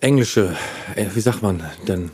englische, 0.00 0.56
äh, 0.96 1.06
wie 1.14 1.20
sagt 1.20 1.42
man 1.42 1.62
denn? 1.86 2.10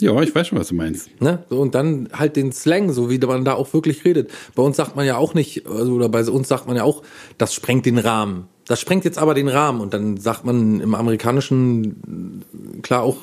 Ja, 0.00 0.20
ich 0.22 0.34
weiß 0.34 0.48
schon, 0.48 0.58
was 0.58 0.68
du 0.68 0.74
meinst. 0.74 1.08
Ne? 1.20 1.44
So, 1.48 1.60
und 1.60 1.74
dann 1.74 2.08
halt 2.12 2.36
den 2.36 2.52
Slang, 2.52 2.92
so 2.92 3.10
wie 3.10 3.18
man 3.18 3.44
da 3.44 3.54
auch 3.54 3.72
wirklich 3.72 4.04
redet. 4.04 4.30
Bei 4.54 4.62
uns 4.62 4.76
sagt 4.76 4.96
man 4.96 5.06
ja 5.06 5.16
auch 5.16 5.34
nicht, 5.34 5.66
also, 5.66 5.92
oder 5.92 6.08
bei 6.08 6.24
uns 6.24 6.48
sagt 6.48 6.66
man 6.66 6.76
ja 6.76 6.82
auch, 6.82 7.02
das 7.38 7.54
sprengt 7.54 7.86
den 7.86 7.98
Rahmen. 7.98 8.48
Das 8.66 8.80
sprengt 8.80 9.04
jetzt 9.04 9.18
aber 9.18 9.34
den 9.34 9.48
Rahmen. 9.48 9.80
Und 9.80 9.94
dann 9.94 10.16
sagt 10.16 10.44
man 10.44 10.80
im 10.80 10.94
amerikanischen 10.94 12.42
klar 12.82 13.02
auch, 13.02 13.18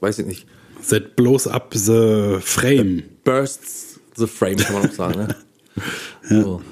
weiß 0.00 0.18
ich 0.18 0.26
nicht. 0.26 0.46
Set 0.80 1.16
blows 1.16 1.46
up 1.46 1.72
the 1.74 2.38
frame. 2.40 3.04
Bursts 3.24 4.00
the 4.16 4.26
frame, 4.26 4.56
kann 4.56 4.74
man 4.74 4.90
auch 4.90 4.94
sagen. 4.94 5.18
Ne? 5.18 5.36
ja. 6.30 6.42
so 6.42 6.62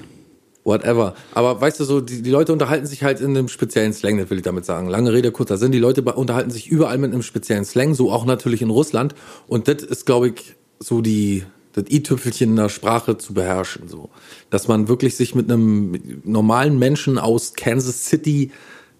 whatever. 0.65 1.13
Aber 1.33 1.61
weißt 1.61 1.79
du 1.79 1.85
so, 1.85 2.01
die, 2.01 2.21
die 2.21 2.29
Leute 2.29 2.51
unterhalten 2.51 2.85
sich 2.85 3.03
halt 3.03 3.21
in 3.21 3.29
einem 3.29 3.47
speziellen 3.47 3.93
Slang, 3.93 4.17
das 4.17 4.29
will 4.29 4.37
ich 4.37 4.43
damit 4.43 4.65
sagen. 4.65 4.89
Lange 4.89 5.13
Rede, 5.13 5.31
kurzer 5.31 5.57
Sinn. 5.57 5.71
Die 5.71 5.79
Leute 5.79 6.01
unterhalten 6.01 6.51
sich 6.51 6.67
überall 6.67 6.97
mit 6.97 7.13
einem 7.13 7.21
speziellen 7.21 7.63
Slang, 7.63 7.93
so 7.93 8.11
auch 8.11 8.25
natürlich 8.25 8.61
in 8.61 8.69
Russland. 8.69 9.15
Und 9.47 9.69
das 9.69 9.83
ist, 9.83 10.05
glaube 10.05 10.29
ich, 10.29 10.55
so 10.79 10.99
die, 10.99 11.43
das 11.71 11.85
i-Tüpfelchen 11.89 12.49
in 12.49 12.55
der 12.57 12.69
Sprache 12.69 13.17
zu 13.17 13.33
beherrschen, 13.33 13.87
so. 13.87 14.09
Dass 14.49 14.67
man 14.67 14.89
wirklich 14.89 15.15
sich 15.15 15.35
mit 15.35 15.49
einem 15.49 16.21
normalen 16.25 16.77
Menschen 16.77 17.17
aus 17.17 17.53
Kansas 17.53 18.05
City 18.05 18.51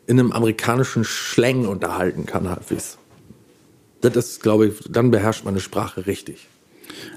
in 0.07 0.19
einem 0.19 0.31
amerikanischen 0.31 1.03
Slang 1.03 1.67
unterhalten 1.67 2.25
kann, 2.25 2.47
halbwegs. 2.47 2.99
Das 4.01 4.15
ist, 4.15 4.43
glaube 4.43 4.67
ich, 4.67 4.75
dann 4.87 5.09
beherrscht 5.09 5.45
man 5.45 5.55
eine 5.55 5.61
Sprache 5.61 6.05
richtig. 6.05 6.47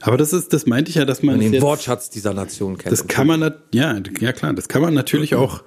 Aber 0.01 0.17
das 0.17 0.33
ist, 0.33 0.53
das 0.53 0.67
meinte 0.67 0.91
ich 0.91 0.97
ja, 0.97 1.05
dass 1.05 1.23
man, 1.23 1.37
man 1.37 1.45
den 1.45 1.55
jetzt, 1.55 1.63
Wortschatz 1.63 2.11
dieser 2.11 2.35
Nation 2.35 2.79
kennt. 2.79 2.93
Das 2.93 3.07
kann 3.07 3.27
man, 3.27 3.41
ja, 3.73 4.01
ja 4.21 4.33
klar, 4.33 4.53
das 4.55 4.69
kann 4.69 4.83
man 4.83 4.95
natürlich 4.95 5.33
mhm. 5.33 5.39
auch 5.39 5.63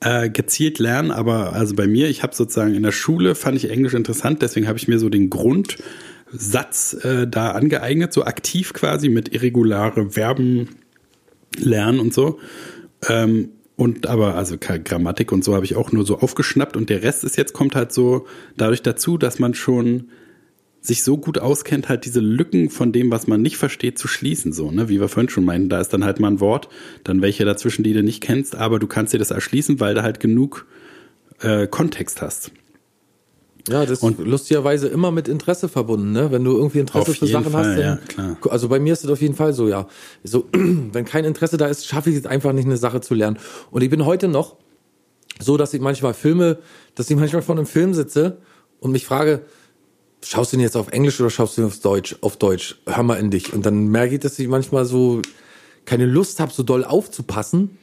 äh, 0.00 0.28
gezielt 0.30 0.78
lernen. 0.78 1.10
Aber 1.10 1.52
also 1.52 1.74
bei 1.74 1.86
mir, 1.86 2.08
ich 2.08 2.22
habe 2.22 2.34
sozusagen 2.34 2.74
in 2.74 2.82
der 2.82 2.92
Schule 2.92 3.34
fand 3.34 3.56
ich 3.56 3.70
Englisch 3.70 3.94
interessant, 3.94 4.42
deswegen 4.42 4.66
habe 4.68 4.78
ich 4.78 4.88
mir 4.88 4.98
so 4.98 5.08
den 5.08 5.30
Grundsatz 5.30 6.94
äh, 7.02 7.26
da 7.26 7.52
angeeignet, 7.52 8.12
so 8.12 8.24
aktiv 8.24 8.72
quasi 8.72 9.08
mit 9.08 9.34
irregulare 9.34 10.10
Verben 10.10 10.70
lernen 11.58 12.00
und 12.00 12.12
so. 12.12 12.38
Ähm, 13.08 13.50
und 13.76 14.06
aber, 14.06 14.34
also 14.36 14.56
Grammatik 14.58 15.32
und 15.32 15.44
so 15.44 15.54
habe 15.54 15.64
ich 15.64 15.76
auch 15.76 15.92
nur 15.92 16.04
so 16.04 16.18
aufgeschnappt 16.18 16.76
und 16.76 16.90
der 16.90 17.02
Rest 17.02 17.24
ist 17.24 17.36
jetzt, 17.36 17.52
kommt 17.52 17.74
halt 17.74 17.92
so 17.92 18.26
dadurch 18.56 18.82
dazu, 18.82 19.18
dass 19.18 19.38
man 19.38 19.54
schon 19.54 20.08
sich 20.82 21.04
so 21.04 21.16
gut 21.16 21.38
auskennt, 21.38 21.88
halt 21.88 22.04
diese 22.04 22.20
Lücken 22.20 22.68
von 22.68 22.92
dem, 22.92 23.10
was 23.12 23.28
man 23.28 23.40
nicht 23.40 23.56
versteht, 23.56 23.98
zu 23.98 24.08
schließen, 24.08 24.52
so, 24.52 24.72
ne? 24.72 24.88
Wie 24.88 25.00
wir 25.00 25.08
vorhin 25.08 25.30
schon 25.30 25.44
meinten, 25.44 25.68
da 25.68 25.80
ist 25.80 25.92
dann 25.92 26.04
halt 26.04 26.18
mal 26.18 26.28
ein 26.28 26.40
Wort, 26.40 26.68
dann 27.04 27.22
welche 27.22 27.44
dazwischen, 27.44 27.84
die 27.84 27.92
du 27.92 28.02
nicht 28.02 28.20
kennst, 28.20 28.56
aber 28.56 28.80
du 28.80 28.88
kannst 28.88 29.14
dir 29.14 29.18
das 29.18 29.30
erschließen, 29.30 29.78
weil 29.78 29.94
du 29.94 30.02
halt 30.02 30.18
genug 30.18 30.66
äh, 31.40 31.68
Kontext 31.68 32.20
hast. 32.20 32.50
Ja, 33.68 33.86
das 33.86 34.00
und 34.00 34.18
ist 34.18 34.26
lustigerweise 34.26 34.88
immer 34.88 35.12
mit 35.12 35.28
Interesse 35.28 35.68
verbunden, 35.68 36.10
ne? 36.10 36.32
Wenn 36.32 36.42
du 36.42 36.50
irgendwie 36.50 36.80
Interesse 36.80 37.14
für 37.14 37.28
Sachen 37.28 37.52
Fall, 37.52 37.64
hast, 37.64 37.78
dann, 37.78 37.80
ja, 37.80 37.96
klar. 38.08 38.36
also 38.50 38.68
bei 38.68 38.80
mir 38.80 38.92
ist 38.92 39.04
es 39.04 39.10
auf 39.10 39.20
jeden 39.20 39.34
Fall 39.34 39.52
so, 39.52 39.68
ja. 39.68 39.86
So, 40.24 40.48
wenn 40.52 41.04
kein 41.04 41.24
Interesse 41.24 41.58
da 41.58 41.68
ist, 41.68 41.86
schaffe 41.86 42.10
ich 42.10 42.16
es 42.16 42.26
einfach 42.26 42.52
nicht, 42.52 42.64
eine 42.64 42.76
Sache 42.76 43.00
zu 43.00 43.14
lernen. 43.14 43.38
Und 43.70 43.82
ich 43.82 43.90
bin 43.90 44.04
heute 44.04 44.26
noch 44.26 44.56
so, 45.38 45.56
dass 45.56 45.72
ich 45.74 45.80
manchmal 45.80 46.12
Filme, 46.12 46.58
dass 46.96 47.08
ich 47.08 47.16
manchmal 47.16 47.42
vor 47.42 47.56
einem 47.56 47.66
Film 47.66 47.94
sitze 47.94 48.38
und 48.80 48.90
mich 48.90 49.06
frage, 49.06 49.42
schaust 50.24 50.52
du 50.52 50.56
den 50.56 50.62
jetzt 50.62 50.76
auf 50.76 50.88
Englisch 50.88 51.20
oder 51.20 51.30
schaust 51.30 51.56
du 51.56 51.62
den 51.62 51.68
auf 51.68 51.78
Deutsch? 51.80 52.16
Auf 52.20 52.36
Deutsch. 52.36 52.76
Hör 52.86 53.02
mal 53.02 53.16
in 53.16 53.30
dich. 53.30 53.52
Und 53.52 53.66
dann 53.66 53.88
merke 53.88 54.14
ich, 54.14 54.20
dass 54.20 54.38
ich 54.38 54.48
manchmal 54.48 54.84
so 54.84 55.22
keine 55.84 56.06
Lust 56.06 56.40
habe, 56.40 56.52
so 56.52 56.62
doll 56.62 56.84
aufzupassen. 56.84 57.78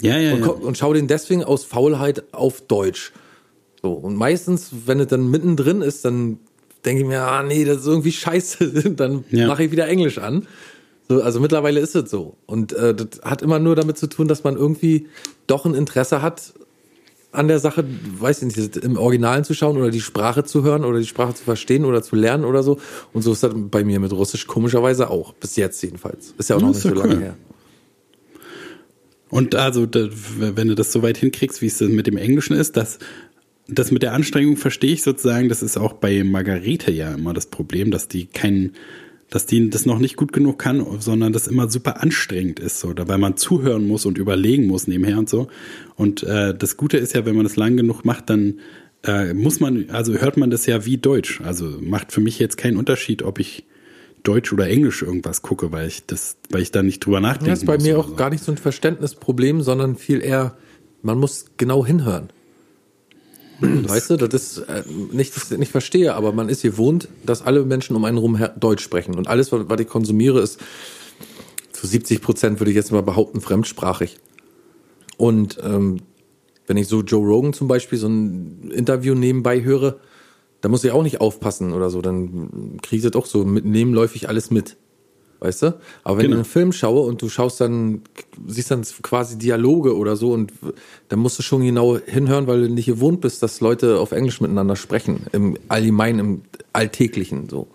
Ja, 0.00 0.18
ja, 0.18 0.34
und, 0.34 0.40
ja. 0.40 0.48
und 0.48 0.78
schau 0.78 0.92
den 0.92 1.06
deswegen 1.06 1.44
aus 1.44 1.64
Faulheit 1.64 2.24
auf 2.32 2.62
Deutsch. 2.62 3.12
So. 3.82 3.92
Und 3.92 4.16
meistens, 4.16 4.70
wenn 4.86 5.00
es 5.00 5.08
dann 5.08 5.30
mittendrin 5.30 5.82
ist, 5.82 6.04
dann 6.04 6.38
denke 6.84 7.02
ich 7.02 7.08
mir, 7.08 7.22
ah 7.22 7.42
nee, 7.42 7.64
das 7.64 7.78
ist 7.78 7.86
irgendwie 7.86 8.12
scheiße. 8.12 8.90
dann 8.96 9.24
ja. 9.30 9.46
mache 9.46 9.64
ich 9.64 9.70
wieder 9.70 9.86
Englisch 9.88 10.18
an. 10.18 10.46
So, 11.08 11.22
also 11.22 11.40
mittlerweile 11.40 11.80
ist 11.80 11.96
es 11.96 12.10
so. 12.10 12.36
Und 12.46 12.72
äh, 12.72 12.94
das 12.94 13.20
hat 13.22 13.42
immer 13.42 13.58
nur 13.58 13.76
damit 13.76 13.98
zu 13.98 14.06
tun, 14.06 14.28
dass 14.28 14.44
man 14.44 14.56
irgendwie 14.56 15.08
doch 15.46 15.66
ein 15.66 15.74
Interesse 15.74 16.22
hat, 16.22 16.54
an 17.32 17.48
der 17.48 17.60
Sache, 17.60 17.84
weiß 18.18 18.42
ich 18.42 18.56
nicht, 18.56 18.76
im 18.78 18.96
Originalen 18.96 19.44
zu 19.44 19.54
schauen 19.54 19.76
oder 19.76 19.90
die 19.90 20.00
Sprache 20.00 20.44
zu 20.44 20.64
hören 20.64 20.84
oder 20.84 20.98
die 20.98 21.06
Sprache 21.06 21.34
zu 21.34 21.44
verstehen 21.44 21.84
oder 21.84 22.02
zu 22.02 22.16
lernen 22.16 22.44
oder 22.44 22.62
so. 22.62 22.78
Und 23.12 23.22
so 23.22 23.32
ist 23.32 23.42
das 23.42 23.52
bei 23.54 23.84
mir 23.84 24.00
mit 24.00 24.12
Russisch 24.12 24.46
komischerweise 24.46 25.10
auch. 25.10 25.32
Bis 25.34 25.56
jetzt 25.56 25.80
jedenfalls. 25.82 26.34
Ist 26.38 26.50
ja 26.50 26.56
auch 26.56 26.60
noch 26.60 26.68
nicht 26.68 26.80
so 26.80 26.92
lange 26.92 27.18
her. 27.18 27.36
Und 29.28 29.54
also, 29.54 29.86
wenn 29.92 30.68
du 30.68 30.74
das 30.74 30.90
so 30.90 31.02
weit 31.02 31.18
hinkriegst, 31.18 31.62
wie 31.62 31.66
es 31.66 31.80
mit 31.80 32.08
dem 32.08 32.16
Englischen 32.16 32.56
ist, 32.56 32.76
das, 32.76 32.98
das 33.68 33.92
mit 33.92 34.02
der 34.02 34.12
Anstrengung 34.12 34.56
verstehe 34.56 34.92
ich 34.92 35.02
sozusagen. 35.02 35.48
Das 35.48 35.62
ist 35.62 35.76
auch 35.76 35.92
bei 35.92 36.24
Margarete 36.24 36.90
ja 36.90 37.14
immer 37.14 37.32
das 37.32 37.46
Problem, 37.46 37.92
dass 37.92 38.08
die 38.08 38.26
keinen 38.26 38.72
dass 39.30 39.46
die 39.46 39.70
das 39.70 39.86
noch 39.86 39.98
nicht 39.98 40.16
gut 40.16 40.32
genug 40.32 40.58
kann, 40.58 40.84
sondern 40.98 41.32
das 41.32 41.46
immer 41.46 41.70
super 41.70 42.02
anstrengend 42.02 42.58
ist, 42.58 42.80
so, 42.80 42.92
weil 42.96 43.18
man 43.18 43.36
zuhören 43.36 43.86
muss 43.86 44.04
und 44.04 44.18
überlegen 44.18 44.66
muss 44.66 44.88
nebenher 44.88 45.18
und 45.18 45.28
so. 45.28 45.48
Und 45.94 46.24
äh, 46.24 46.54
das 46.54 46.76
Gute 46.76 46.98
ist 46.98 47.14
ja, 47.14 47.24
wenn 47.24 47.36
man 47.36 47.44
das 47.44 47.56
lang 47.56 47.76
genug 47.76 48.04
macht, 48.04 48.28
dann 48.28 48.58
äh, 49.04 49.32
muss 49.32 49.60
man, 49.60 49.88
also 49.90 50.14
hört 50.14 50.36
man 50.36 50.50
das 50.50 50.66
ja 50.66 50.84
wie 50.84 50.98
Deutsch. 50.98 51.40
Also 51.40 51.78
macht 51.80 52.12
für 52.12 52.20
mich 52.20 52.38
jetzt 52.38 52.56
keinen 52.56 52.76
Unterschied, 52.76 53.22
ob 53.22 53.38
ich 53.38 53.64
Deutsch 54.24 54.52
oder 54.52 54.68
Englisch 54.68 55.02
irgendwas 55.02 55.42
gucke, 55.42 55.72
weil 55.72 55.86
ich 55.86 56.04
das, 56.06 56.36
weil 56.50 56.62
ich 56.62 56.72
da 56.72 56.82
nicht 56.82 57.04
drüber 57.06 57.20
nachdenke. 57.20 57.50
Das 57.50 57.60
ist 57.60 57.66
bei 57.66 57.78
mir 57.78 57.98
auch 57.98 58.08
so. 58.08 58.14
gar 58.16 58.30
nicht 58.30 58.42
so 58.42 58.52
ein 58.52 58.58
Verständnisproblem, 58.58 59.62
sondern 59.62 59.96
viel 59.96 60.20
eher, 60.22 60.56
man 61.02 61.18
muss 61.18 61.46
genau 61.56 61.86
hinhören. 61.86 62.28
Weißt 63.60 64.10
du, 64.10 64.16
das 64.16 64.34
ist 64.34 64.58
äh, 64.58 64.82
nicht, 65.12 65.50
nicht 65.58 65.72
verstehe, 65.72 66.14
aber 66.14 66.32
man 66.32 66.48
ist 66.48 66.62
gewohnt, 66.62 67.08
dass 67.24 67.42
alle 67.42 67.64
Menschen 67.64 67.96
um 67.96 68.04
einen 68.04 68.16
herum 68.16 68.38
Deutsch 68.58 68.82
sprechen. 68.82 69.16
Und 69.16 69.28
alles, 69.28 69.52
was 69.52 69.80
ich 69.80 69.88
konsumiere, 69.88 70.40
ist 70.40 70.60
zu 71.72 71.86
70 71.86 72.20
Prozent, 72.22 72.60
würde 72.60 72.70
ich 72.70 72.76
jetzt 72.76 72.92
mal 72.92 73.02
behaupten, 73.02 73.40
fremdsprachig. 73.40 74.18
Und 75.16 75.58
ähm, 75.62 75.98
wenn 76.66 76.76
ich 76.76 76.88
so 76.88 77.02
Joe 77.02 77.26
Rogan 77.26 77.52
zum 77.52 77.68
Beispiel 77.68 77.98
so 77.98 78.08
ein 78.08 78.70
Interview 78.70 79.14
nebenbei 79.14 79.62
höre, 79.62 79.98
da 80.60 80.68
muss 80.68 80.84
ich 80.84 80.92
auch 80.92 81.02
nicht 81.02 81.20
aufpassen 81.20 81.72
oder 81.72 81.90
so. 81.90 82.02
Dann 82.02 82.78
kriege 82.82 83.04
ich 83.04 83.10
das 83.10 83.20
auch 83.20 83.26
so 83.26 83.44
mit 83.44 83.64
nebenläufig 83.64 84.28
alles 84.28 84.50
mit 84.50 84.76
weißt 85.40 85.62
du? 85.62 85.66
Aber 86.04 86.18
wenn 86.18 86.26
genau. 86.26 86.36
ich 86.36 86.38
einen 86.38 86.44
Film 86.44 86.72
schaue 86.72 87.06
und 87.06 87.20
du 87.20 87.28
schaust 87.28 87.60
dann, 87.60 88.02
siehst 88.46 88.70
dann 88.70 88.82
quasi 89.02 89.38
Dialoge 89.38 89.96
oder 89.96 90.16
so 90.16 90.32
und 90.32 90.52
dann 91.08 91.18
musst 91.18 91.38
du 91.38 91.42
schon 91.42 91.64
genau 91.64 91.98
hinhören, 91.98 92.46
weil 92.46 92.62
du 92.62 92.72
nicht 92.72 92.86
gewohnt 92.86 93.20
bist, 93.20 93.42
dass 93.42 93.60
Leute 93.60 93.98
auf 93.98 94.12
Englisch 94.12 94.40
miteinander 94.40 94.76
sprechen, 94.76 95.26
im 95.32 95.56
Allgemeinen, 95.68 96.18
im 96.18 96.42
Alltäglichen 96.72 97.48
so. 97.48 97.66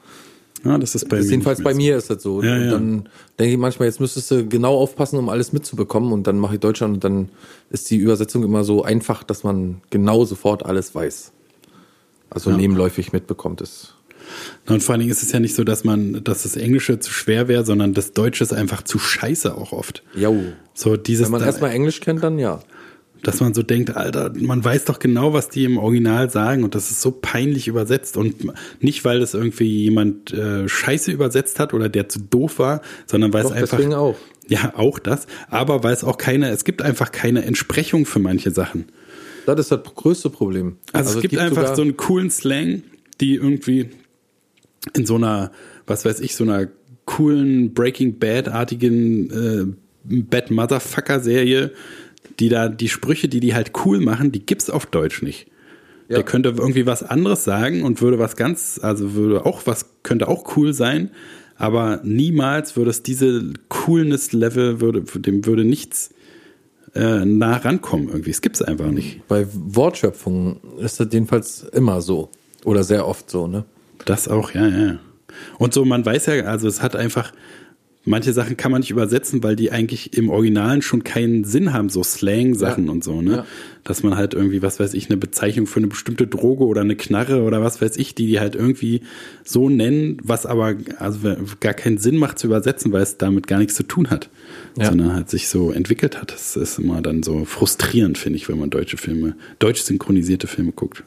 Ja, 0.64 0.80
das 0.80 0.96
ist 0.96 1.08
bei 1.10 1.18
das 1.18 1.26
mir. 1.26 1.32
Jedenfalls 1.32 1.62
bei 1.62 1.74
mir 1.76 1.96
ist 1.96 2.10
das 2.10 2.24
so. 2.24 2.42
Ja, 2.42 2.56
und 2.56 2.64
ja. 2.64 2.72
dann 2.72 3.10
denke 3.38 3.54
ich 3.54 3.60
manchmal, 3.60 3.88
jetzt 3.88 4.00
müsstest 4.00 4.32
du 4.32 4.48
genau 4.48 4.76
aufpassen, 4.76 5.20
um 5.20 5.30
alles 5.30 5.54
mitzubekommen. 5.54 6.12
Und 6.12 6.26
dann 6.26 6.40
mache 6.40 6.56
ich 6.56 6.60
Deutschland 6.60 6.96
und 6.96 7.04
dann 7.04 7.30
ist 7.70 7.92
die 7.92 7.98
Übersetzung 7.98 8.44
immer 8.44 8.64
so 8.64 8.84
einfach, 8.84 9.24
dass 9.24 9.44
man 9.44 9.82
genau 9.92 10.26
sofort 10.26 10.66
alles 10.66 10.96
weiß. 10.96 11.32
Also 12.32 12.50
ja. 12.50 12.58
nebenläufig 12.58 13.14
mitbekommt 13.14 13.62
es. 13.62 13.94
Und 14.68 14.84
vor 14.84 14.94
allen 14.94 15.02
Dingen 15.02 15.12
ist 15.12 15.24
es 15.24 15.32
ja 15.32 15.40
nicht 15.40 15.56
so, 15.56 15.64
dass 15.64 15.84
man, 15.84 16.24
dass 16.24 16.44
das 16.44 16.56
Englische 16.56 17.00
zu 17.00 17.12
schwer 17.12 17.48
wäre, 17.48 17.66
sondern 17.66 17.94
das 17.94 18.14
Deutsche 18.14 18.44
ist 18.44 18.54
einfach 18.54 18.84
zu 18.84 19.00
scheiße 19.00 19.56
auch 19.56 19.72
oft. 19.72 20.04
Jo. 20.16 20.38
So 20.74 20.98
dieses. 20.98 21.26
Wenn 21.26 21.34
man 21.34 21.44
erstmal 21.44 21.72
Englisch 21.72 22.02
kennt, 22.02 22.24
dann 22.24 22.40
ja. 22.40 22.60
Dass 23.24 23.40
man 23.40 23.56
so 23.56 23.64
denkt, 23.64 23.96
Alter, 23.96 24.34
man 24.38 24.64
weiß 24.64 24.86
doch 24.86 25.00
genau, 25.00 25.34
was 25.34 25.50
die 25.50 25.64
im 25.64 25.78
Original 25.80 26.30
sagen 26.30 26.64
und 26.64 26.76
das 26.76 26.92
ist 26.92 27.02
so 27.02 27.10
peinlich 27.10 27.68
übersetzt 27.68 28.18
und 28.18 28.52
nicht, 28.84 29.04
weil 29.04 29.20
das 29.20 29.34
irgendwie 29.34 29.84
jemand 29.84 30.32
äh, 30.32 30.70
scheiße 30.70 31.12
übersetzt 31.12 31.60
hat 31.60 31.74
oder 31.74 31.90
der 31.90 32.08
zu 32.08 32.20
doof 32.20 32.60
war, 32.60 32.82
sondern 33.08 33.34
weil 33.34 33.42
doch, 33.44 33.52
es 33.52 33.56
einfach. 33.56 33.78
Deswegen 33.78 33.96
auch. 33.96 34.16
Ja, 34.48 34.74
auch 34.76 35.00
das. 35.00 35.26
Aber 35.50 35.84
weil 35.84 35.94
es 35.94 36.04
auch 36.04 36.18
keine, 36.18 36.50
es 36.50 36.66
gibt 36.66 36.84
einfach 36.84 37.12
keine 37.12 37.44
Entsprechung 37.46 38.06
für 38.06 38.20
manche 38.20 38.52
Sachen. 38.52 38.86
Das 39.46 39.60
ist 39.60 39.72
das 39.72 39.82
größte 39.84 40.30
Problem. 40.30 40.78
Also, 40.92 41.08
also 41.08 41.20
es 41.20 41.22
gibt, 41.22 41.32
gibt 41.32 41.42
einfach 41.42 41.76
so 41.76 41.82
einen 41.82 41.98
coolen 41.98 42.30
Slang, 42.30 42.84
die 43.22 43.36
irgendwie 43.36 43.90
in 44.94 45.06
so 45.06 45.16
einer, 45.16 45.52
was 45.88 46.06
weiß 46.06 46.20
ich, 46.20 46.36
so 46.36 46.44
einer 46.44 46.68
coolen 47.06 47.74
Breaking 47.74 48.20
Bad-artigen 48.20 49.30
äh, 49.32 49.66
Bad 50.04 50.52
Motherfucker-Serie, 50.52 51.72
die 52.40 52.50
da 52.50 52.70
die 52.70 52.90
Sprüche, 52.90 53.28
die 53.28 53.40
die 53.40 53.54
halt 53.56 53.72
cool 53.86 54.00
machen, 54.00 54.32
die 54.32 54.46
gibt's 54.46 54.70
auf 54.70 54.86
Deutsch 54.86 55.22
nicht. 55.22 55.48
Ja. 56.08 56.18
Der 56.18 56.24
könnte 56.24 56.50
irgendwie 56.58 56.86
was 56.86 57.04
anderes 57.04 57.44
sagen 57.44 57.84
und 57.84 58.02
würde 58.02 58.20
was 58.20 58.36
ganz, 58.36 58.80
also 58.82 59.14
würde 59.14 59.46
auch 59.46 59.62
was, 59.66 59.88
könnte 60.04 60.28
auch 60.28 60.56
cool 60.56 60.74
sein, 60.74 61.10
aber 61.58 62.02
niemals 62.04 62.76
würde 62.76 62.92
es 62.92 63.02
diese 63.02 63.54
Coolness-Level, 63.70 64.82
würde, 64.82 65.02
dem 65.02 65.46
würde 65.46 65.64
nichts 65.64 66.12
äh, 66.94 67.26
nah 67.26 67.58
rankommen 67.58 68.10
irgendwie. 68.10 68.32
Es 68.32 68.42
gibt's 68.42 68.62
einfach 68.62 68.92
nicht. 68.92 69.28
Bei 69.28 69.48
Wortschöpfungen 69.52 70.58
ist 70.80 71.00
das 71.00 71.08
jedenfalls 71.12 71.64
immer 71.74 72.02
so. 72.02 72.30
Oder 72.64 72.84
sehr 72.84 73.08
oft 73.08 73.30
so, 73.30 73.48
ne? 73.48 73.66
Das 74.06 74.28
auch, 74.28 74.52
ja, 74.52 74.68
ja. 74.68 75.00
Und 75.58 75.74
so, 75.74 75.86
man 75.86 76.06
weiß 76.06 76.26
ja, 76.28 76.34
also 76.46 76.68
es 76.68 76.82
hat 76.82 76.96
einfach, 76.96 77.32
manche 78.06 78.32
Sachen 78.34 78.56
kann 78.56 78.72
man 78.72 78.82
nicht 78.82 78.92
übersetzen, 78.92 79.44
weil 79.44 79.56
die 79.56 79.72
eigentlich 79.72 80.16
im 80.16 80.30
Originalen 80.30 80.82
schon 80.82 81.04
keinen 81.04 81.44
Sinn 81.44 81.74
haben, 81.74 81.90
so 81.90 82.04
Slang-Sachen 82.04 82.86
Ja. 82.86 82.92
und 82.92 83.04
so, 83.04 83.22
ne? 83.22 83.32
Ja. 83.38 83.46
Dass 83.84 84.02
man 84.04 84.16
halt 84.16 84.34
irgendwie, 84.34 84.62
was 84.62 84.80
weiß 84.80 84.94
ich, 84.94 85.10
eine 85.10 85.18
Bezeichnung 85.18 85.66
für 85.68 85.80
eine 85.80 85.88
bestimmte 85.88 86.26
Droge 86.28 86.66
oder 86.66 86.82
eine 86.82 86.96
Knarre 86.96 87.42
oder 87.44 87.62
was 87.62 87.82
weiß 87.82 87.98
ich, 87.98 88.16
die 88.16 88.28
die 88.28 88.40
halt 88.40 88.56
irgendwie 88.56 89.02
so 89.44 89.70
nennen, 89.70 90.18
was 90.24 90.46
aber 90.46 90.76
also 91.00 91.20
gar 91.60 91.74
keinen 91.74 91.98
Sinn 91.98 92.18
macht 92.18 92.40
zu 92.40 92.48
übersetzen, 92.48 92.92
weil 92.94 93.02
es 93.02 93.18
damit 93.18 93.48
gar 93.48 93.58
nichts 93.60 93.76
zu 93.76 93.84
tun 93.84 94.10
hat, 94.10 94.30
Ja. 94.78 94.86
sondern 94.86 95.14
halt 95.14 95.30
sich 95.30 95.48
so 95.50 95.72
entwickelt 95.72 96.22
hat. 96.22 96.32
Das 96.32 96.56
ist 96.56 96.80
immer 96.80 97.02
dann 97.02 97.24
so 97.24 97.44
frustrierend, 97.44 98.18
finde 98.18 98.38
ich, 98.38 98.48
wenn 98.48 98.60
man 98.60 98.70
deutsche 98.70 98.98
Filme, 98.98 99.36
deutsch 99.60 99.82
synchronisierte 99.82 100.48
Filme 100.48 100.72
guckt. 100.72 101.04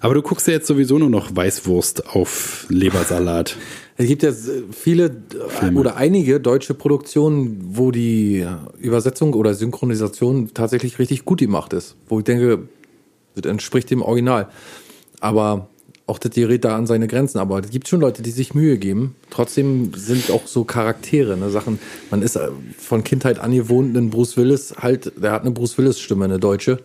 Aber 0.00 0.14
du 0.14 0.22
guckst 0.22 0.46
ja 0.46 0.54
jetzt 0.54 0.66
sowieso 0.66 0.98
nur 0.98 1.10
noch 1.10 1.34
Weißwurst 1.34 2.08
auf 2.08 2.66
Lebersalat. 2.68 3.56
Es 3.96 4.06
gibt 4.06 4.22
ja 4.22 4.32
viele 4.72 5.14
äh, 5.60 5.74
oder 5.74 5.96
einige 5.96 6.40
deutsche 6.40 6.72
Produktionen, 6.72 7.60
wo 7.76 7.90
die 7.90 8.46
Übersetzung 8.78 9.34
oder 9.34 9.52
Synchronisation 9.52 10.54
tatsächlich 10.54 10.98
richtig 10.98 11.26
gut 11.26 11.40
gemacht 11.40 11.74
ist. 11.74 11.96
Wo 12.08 12.20
ich 12.20 12.24
denke, 12.24 12.60
das 13.34 13.44
entspricht 13.44 13.90
dem 13.90 14.00
Original. 14.00 14.48
Aber 15.20 15.68
auch 16.06 16.18
das 16.18 16.32
gerät 16.32 16.64
da 16.64 16.76
an 16.76 16.86
seine 16.86 17.08
Grenzen. 17.08 17.38
Aber 17.38 17.60
es 17.60 17.68
gibt 17.68 17.88
schon 17.88 18.00
Leute, 18.00 18.22
die 18.22 18.30
sich 18.30 18.54
Mühe 18.54 18.78
geben. 18.78 19.16
Trotzdem 19.28 19.92
sind 19.94 20.30
auch 20.30 20.46
so 20.46 20.64
Charaktere, 20.64 21.36
ne, 21.36 21.50
Sachen. 21.50 21.78
Man 22.10 22.22
ist 22.22 22.36
äh, 22.36 22.48
von 22.78 23.04
Kindheit 23.04 23.38
an 23.38 23.52
gewohnt, 23.52 23.94
einen 23.94 24.08
Bruce 24.08 24.38
Willis 24.38 24.74
halt, 24.78 25.12
der 25.22 25.32
hat 25.32 25.42
eine 25.42 25.50
Bruce 25.52 25.76
Willis 25.76 26.00
Stimme, 26.00 26.24
eine 26.24 26.38
deutsche. 26.38 26.78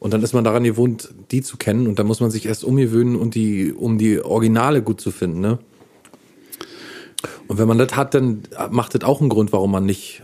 Und 0.00 0.12
dann 0.12 0.22
ist 0.22 0.32
man 0.32 0.44
daran 0.44 0.64
gewohnt, 0.64 1.10
die 1.30 1.42
zu 1.42 1.56
kennen. 1.56 1.86
Und 1.86 1.98
dann 1.98 2.06
muss 2.06 2.20
man 2.20 2.30
sich 2.30 2.46
erst 2.46 2.64
umgewöhnen 2.64 3.16
und 3.16 3.34
die, 3.34 3.72
um 3.72 3.98
die 3.98 4.20
Originale 4.20 4.82
gut 4.82 5.00
zu 5.00 5.10
finden, 5.10 5.40
ne? 5.40 5.58
Und 7.48 7.58
wenn 7.58 7.66
man 7.66 7.78
das 7.78 7.96
hat, 7.96 8.14
dann 8.14 8.42
macht 8.70 8.94
das 8.94 9.02
auch 9.02 9.20
einen 9.20 9.30
Grund, 9.30 9.52
warum 9.52 9.72
man 9.72 9.84
nicht 9.84 10.22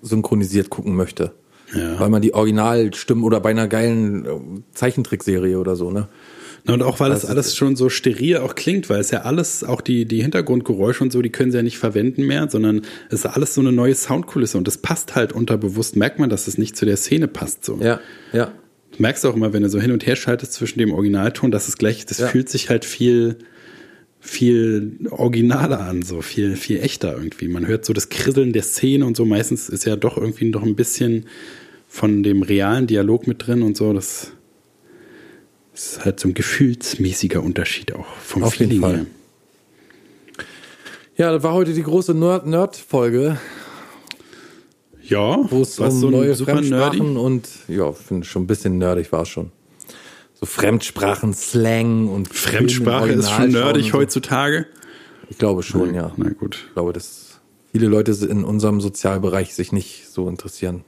synchronisiert 0.00 0.70
gucken 0.70 0.96
möchte. 0.96 1.32
Ja. 1.74 2.00
Weil 2.00 2.08
man 2.08 2.22
die 2.22 2.32
Originalstimmen 2.32 3.24
oder 3.24 3.40
bei 3.40 3.50
einer 3.50 3.68
geilen 3.68 4.24
äh, 4.24 4.28
Zeichentrickserie 4.72 5.58
oder 5.58 5.76
so, 5.76 5.90
ne? 5.90 6.08
Na, 6.64 6.74
und 6.74 6.82
auch 6.82 7.00
weil 7.00 7.10
das 7.10 7.24
alles 7.24 7.56
schon 7.56 7.74
so 7.74 7.88
steril 7.88 8.38
auch 8.38 8.54
klingt, 8.54 8.90
weil 8.90 9.00
es 9.00 9.10
ja 9.10 9.22
alles, 9.22 9.64
auch 9.64 9.80
die, 9.80 10.04
die 10.04 10.20
Hintergrundgeräusche 10.20 11.02
und 11.02 11.10
so, 11.10 11.22
die 11.22 11.30
können 11.30 11.50
sie 11.50 11.56
ja 11.56 11.62
nicht 11.62 11.78
verwenden 11.78 12.26
mehr, 12.26 12.50
sondern 12.50 12.82
es 13.08 13.20
ist 13.20 13.26
alles 13.26 13.54
so 13.54 13.62
eine 13.62 13.72
neue 13.72 13.94
Soundkulisse 13.94 14.58
und 14.58 14.66
das 14.66 14.76
passt 14.78 15.14
halt 15.14 15.32
unterbewusst, 15.32 15.96
merkt 15.96 16.18
man, 16.18 16.28
dass 16.28 16.48
es 16.48 16.58
nicht 16.58 16.76
zu 16.76 16.84
der 16.84 16.98
Szene 16.98 17.28
passt. 17.28 17.64
So. 17.64 17.78
Ja, 17.80 18.00
ja. 18.32 18.52
Du 18.96 19.02
merkst 19.02 19.24
auch 19.26 19.34
immer, 19.36 19.52
wenn 19.52 19.62
du 19.62 19.68
so 19.68 19.80
hin 19.80 19.92
und 19.92 20.06
her 20.06 20.16
schaltest 20.16 20.52
zwischen 20.52 20.78
dem 20.78 20.92
Originalton, 20.92 21.50
dass 21.50 21.68
es 21.68 21.76
gleich, 21.78 22.04
das 22.06 22.18
Ja. 22.18 22.28
fühlt 22.28 22.48
sich 22.48 22.68
halt 22.70 22.84
viel, 22.84 23.38
viel 24.18 24.98
originaler 25.10 25.80
an, 25.80 26.02
so 26.02 26.20
viel, 26.22 26.56
viel 26.56 26.80
echter 26.80 27.14
irgendwie. 27.16 27.48
Man 27.48 27.66
hört 27.66 27.84
so 27.84 27.92
das 27.92 28.08
Krisseln 28.08 28.52
der 28.52 28.62
Szene 28.62 29.06
und 29.06 29.16
so. 29.16 29.24
Meistens 29.24 29.68
ist 29.68 29.84
ja 29.86 29.96
doch 29.96 30.16
irgendwie 30.18 30.46
noch 30.50 30.62
ein 30.62 30.76
bisschen 30.76 31.26
von 31.88 32.22
dem 32.22 32.42
realen 32.42 32.86
Dialog 32.86 33.26
mit 33.26 33.46
drin 33.46 33.62
und 33.62 33.76
so. 33.76 33.92
Das 33.92 34.32
ist 35.74 36.04
halt 36.04 36.20
so 36.20 36.28
ein 36.28 36.34
gefühlsmäßiger 36.34 37.42
Unterschied 37.42 37.94
auch 37.94 38.06
vom 38.16 38.42
Auf 38.42 38.56
jeden 38.56 38.70
Feeling 38.70 38.82
Fall. 38.82 38.96
her. 38.96 39.06
Ja, 41.16 41.32
das 41.32 41.42
war 41.42 41.52
heute 41.54 41.72
die 41.74 41.82
große 41.82 42.12
Nerd- 42.12 42.46
Nerd-Folge, 42.46 43.38
Ja, 45.10 45.38
wo 45.50 45.60
es 45.62 45.78
was 45.78 45.94
um 45.94 46.00
so 46.00 46.10
neue 46.10 46.34
Fremdsprachen 46.34 46.98
nerdy. 47.12 47.18
und 47.18 47.48
ja, 47.68 47.92
finde 47.92 48.26
schon 48.26 48.44
ein 48.44 48.46
bisschen 48.46 48.78
nerdig 48.78 49.12
war 49.12 49.22
es 49.22 49.28
schon. 49.28 49.50
So 50.34 50.46
Fremdsprachen, 50.46 51.34
Slang 51.34 52.08
und 52.08 52.28
Fremdsprache 52.32 53.10
ist 53.12 53.30
schon 53.30 53.50
nerdig 53.50 53.86
so. 53.88 53.92
heutzutage. 53.98 54.66
Ich 55.28 55.36
glaube 55.38 55.62
schon, 55.62 55.94
ja. 55.94 56.12
Na 56.16 56.30
gut. 56.30 56.64
Ich 56.68 56.72
glaube, 56.74 56.92
dass 56.94 57.40
viele 57.72 57.86
Leute 57.88 58.12
in 58.24 58.42
unserem 58.44 58.80
Sozialbereich 58.80 59.54
sich 59.54 59.70
nicht 59.72 60.08
so 60.10 60.28
interessieren 60.28 60.82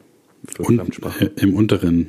für 0.48 0.62
Und 0.62 0.76
Fremdsprachen. 0.76 1.36
äh, 1.36 1.40
im 1.42 1.54
unteren 1.54 2.08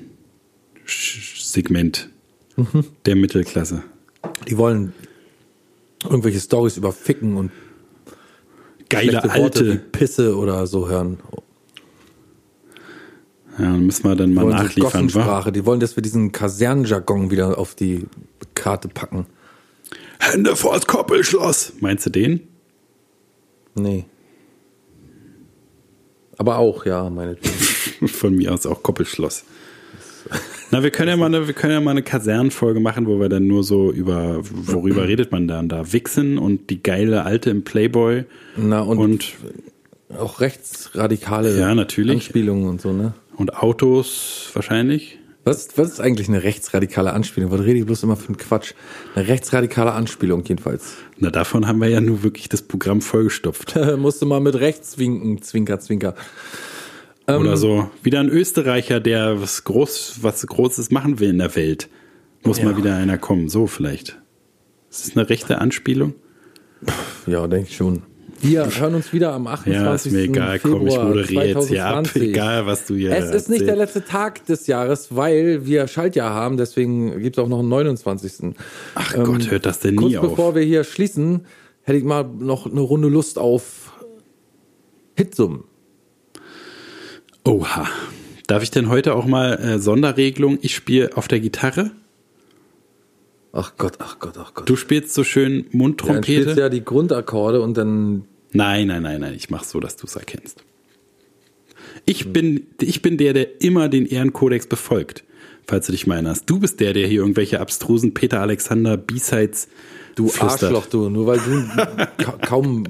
Segment 0.88 2.09
Mhm. 2.55 2.86
der 3.05 3.16
Mittelklasse. 3.16 3.82
Die 4.47 4.57
wollen 4.57 4.93
irgendwelche 6.03 6.39
Stories 6.39 6.78
über 6.78 6.91
Ficken 6.91 7.36
und 7.36 7.51
Geile 8.89 9.09
schlechte 9.11 9.28
Worte 9.39 9.66
wie 9.66 9.70
alte. 9.72 9.82
Pisse 9.91 10.38
oder 10.38 10.68
so 10.68 10.88
hören. 10.88 11.18
Ja, 13.57 13.65
dann 13.65 13.85
müssen 13.85 14.03
wir 14.03 14.15
dann 14.15 14.33
mal 14.33 14.41
Die 14.41 14.47
wollen 14.47 14.57
so 14.57 14.63
nachliefern, 14.63 14.83
wa? 14.83 14.97
Gossensprache. 14.97 15.51
Die 15.51 15.65
wollen, 15.65 15.79
dass 15.79 15.95
wir 15.95 16.01
diesen 16.03 16.31
Kasernenjargon 16.31 17.29
wieder 17.31 17.57
auf 17.57 17.75
die 17.75 18.05
Karte 18.55 18.87
packen. 18.87 19.25
Hände 20.19 20.55
vors 20.55 20.87
Koppelschloss. 20.87 21.73
Meinst 21.79 22.05
du 22.05 22.09
den? 22.09 22.41
Nee. 23.75 24.05
Aber 26.37 26.57
auch, 26.57 26.85
ja, 26.85 27.09
meinetwegen. 27.09 28.07
Von 28.07 28.35
mir 28.35 28.53
aus 28.53 28.65
auch 28.65 28.81
Koppelschloss. 28.83 29.43
Na, 30.71 30.81
wir 30.81 30.89
können 30.89 31.09
ja 31.09 31.17
mal 31.17 31.27
eine, 31.27 31.47
wir 31.47 31.53
können 31.53 31.73
ja 31.73 31.81
mal 31.81 31.91
eine 31.91 32.01
Kasernenfolge 32.01 32.79
machen, 32.79 33.05
wo 33.05 33.19
wir 33.19 33.29
dann 33.29 33.45
nur 33.45 33.63
so 33.63 33.91
über, 33.91 34.39
worüber 34.41 35.07
redet 35.07 35.31
man 35.31 35.47
dann 35.47 35.69
da? 35.69 35.93
Wichsen 35.93 36.37
und 36.37 36.69
die 36.69 36.81
geile 36.81 37.23
Alte 37.23 37.49
im 37.49 37.63
Playboy 37.63 38.25
Na, 38.55 38.81
und, 38.81 38.97
und, 38.97 39.33
auch 40.17 40.39
rechtsradikale 40.39 41.59
Ja, 41.59 41.75
natürlich. 41.75 42.15
Anspielungen 42.15 42.67
und 42.67 42.81
so, 42.81 42.93
ne? 42.93 43.13
Und 43.38 43.55
Autos 43.57 44.49
wahrscheinlich. 44.53 45.19
Was, 45.45 45.77
was 45.77 45.89
ist 45.91 45.99
eigentlich 45.99 46.29
eine 46.29 46.43
rechtsradikale 46.43 47.11
Anspielung? 47.11 47.51
Was 47.51 47.61
rede 47.61 47.79
ich 47.79 47.86
bloß 47.86 48.03
immer 48.03 48.15
für 48.15 48.27
einen 48.29 48.38
Quatsch? 48.38 48.73
Eine 49.13 49.27
rechtsradikale 49.27 49.91
Anspielung 49.91 50.43
jedenfalls. 50.45 50.95
Na, 51.17 51.31
davon 51.31 51.67
haben 51.67 51.79
wir 51.81 51.89
ja 51.89 51.99
nur 51.99 52.23
wirklich 52.23 52.47
das 52.47 52.61
Programm 52.61 53.01
vollgestopft. 53.01 53.75
Musste 53.97 54.25
mal 54.25 54.39
mit 54.39 54.55
rechts 54.55 54.97
winken, 54.97 55.41
zwinker, 55.41 55.81
zwinker. 55.81 56.15
Ähm, 57.27 57.41
Oder 57.41 57.57
so. 57.57 57.89
Wieder 58.03 58.21
ein 58.21 58.29
Österreicher, 58.29 59.01
der 59.01 59.41
was 59.41 59.65
groß, 59.65 60.19
was 60.21 60.47
Großes 60.47 60.91
machen 60.91 61.19
will 61.19 61.29
in 61.31 61.39
der 61.39 61.53
Welt. 61.57 61.89
Muss 62.43 62.59
Ja. 62.59 62.65
mal 62.65 62.77
wieder 62.77 62.95
einer 62.95 63.17
kommen. 63.17 63.49
So 63.49 63.67
vielleicht. 63.67 64.17
Ist 64.89 65.07
das 65.07 65.17
eine 65.17 65.29
rechte 65.29 65.59
Anspielung? 65.59 66.13
Ja, 67.27 67.47
denke 67.47 67.67
ich 67.69 67.75
schon. 67.75 68.03
Wir 68.43 68.69
hören 68.79 68.95
uns 68.95 69.13
wieder 69.13 69.31
am 69.33 69.47
28. 69.47 69.73
Ja, 69.83 69.93
ist 69.95 70.11
mir 70.11 70.19
egal. 70.23 70.59
Komm, 70.59 70.85
ich 70.85 70.93
Februar 70.93 71.07
moderiere 71.07 71.45
jetzt 71.47 71.69
hier 71.69 71.85
ab. 71.85 71.93
2020. 72.05 72.21
Egal, 72.29 72.65
was 72.65 72.85
du 72.85 72.95
hier 72.95 73.11
Es 73.11 73.29
ist 73.33 73.49
nicht 73.49 73.61
der 73.61 73.69
erzählst. 73.77 73.95
letzte 73.95 74.11
Tag 74.11 74.45
des 74.47 74.67
Jahres, 74.67 75.15
weil 75.15 75.65
wir 75.65 75.87
Schaltjahr 75.87 76.33
haben, 76.33 76.57
deswegen 76.57 77.19
gibt 77.21 77.37
es 77.37 77.43
auch 77.43 77.47
noch 77.47 77.59
einen 77.59 77.69
29. 77.69 78.53
Ach 78.95 79.13
Gott, 79.15 79.49
hört 79.49 79.65
das 79.65 79.79
denn 79.79 79.95
Kurz 79.95 80.09
nie 80.11 80.17
auf? 80.17 80.29
bevor 80.29 80.55
wir 80.55 80.61
hier 80.61 80.83
schließen, 80.83 81.45
hätte 81.83 81.97
ich 81.97 82.03
mal 82.03 82.23
noch 82.25 82.65
eine 82.69 82.81
Runde 82.81 83.07
Lust 83.07 83.39
auf 83.39 83.93
Hitsum. 85.15 85.63
Oha. 87.45 87.87
Darf 88.47 88.61
ich 88.61 88.71
denn 88.71 88.89
heute 88.89 89.15
auch 89.15 89.25
mal 89.25 89.53
äh, 89.57 89.79
Sonderregelung? 89.79 90.59
Ich 90.61 90.75
spiele 90.75 91.11
auf 91.15 91.29
der 91.29 91.39
Gitarre. 91.39 91.91
Ach 93.53 93.73
Gott, 93.77 93.93
ach 93.99 94.19
Gott, 94.19 94.33
ach 94.37 94.53
Gott. 94.53 94.67
Du 94.69 94.75
spielst 94.75 95.13
so 95.13 95.23
schön 95.23 95.51
Ja, 95.51 95.55
dann 95.55 95.63
spielst 95.63 95.75
Mundtrompete. 95.77 96.59
ja 96.59 96.69
die 96.69 96.83
Grundakkorde 96.83 97.61
und 97.61 97.77
dann 97.77 98.25
Nein, 98.53 98.87
nein, 98.87 99.03
nein, 99.03 99.21
nein. 99.21 99.33
Ich 99.33 99.49
mach 99.49 99.63
so, 99.63 99.79
dass 99.79 99.95
du 99.95 100.05
es 100.05 100.15
erkennst. 100.15 100.63
Ich 102.05 102.31
bin, 102.31 102.67
ich 102.79 103.01
bin 103.01 103.17
der, 103.17 103.33
der 103.33 103.61
immer 103.61 103.89
den 103.89 104.05
Ehrenkodex 104.05 104.67
befolgt. 104.67 105.23
Falls 105.65 105.85
du 105.85 105.91
dich 105.93 106.07
mal 106.07 106.15
erinnerst. 106.15 106.49
Du 106.49 106.59
bist 106.59 106.79
der, 106.79 106.93
der 106.93 107.07
hier 107.07 107.21
irgendwelche 107.21 107.59
abstrusen 107.59 108.13
Peter 108.13 108.41
Alexander 108.41 108.97
B-Sides 108.97 109.69
du 110.15 110.27
flüstert. 110.27 110.63
Arschloch, 110.63 110.87
du, 110.87 111.09
nur 111.09 111.25
weil 111.25 111.39
du 111.39 112.23
ka 112.23 112.33
kaum 112.45 112.83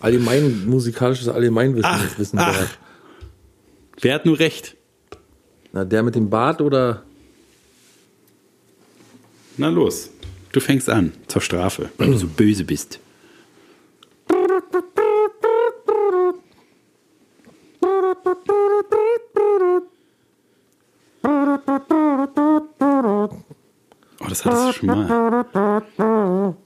allgemein 0.00 0.66
musikalisches 0.66 1.28
Allgemeinwissen 1.28 1.90
Ach, 1.90 2.18
wissen 2.18 2.38
ach. 2.38 2.76
Wer 4.00 4.14
hat 4.14 4.26
nur 4.26 4.38
recht? 4.38 4.76
Na, 5.72 5.84
der 5.84 6.02
mit 6.02 6.14
dem 6.14 6.30
Bart 6.30 6.60
oder 6.60 7.02
Na 9.56 9.68
los. 9.68 10.10
Du 10.52 10.60
fängst 10.60 10.88
an. 10.88 11.12
Zur 11.26 11.42
Strafe. 11.42 11.90
Weil 11.98 12.12
du 12.12 12.18
so 12.18 12.26
böse 12.26 12.64
bist. 12.64 13.00
Das 24.34 24.44
hattest 24.44 24.68
du 24.68 24.72
schon 24.72 24.86
mal. 24.88 26.56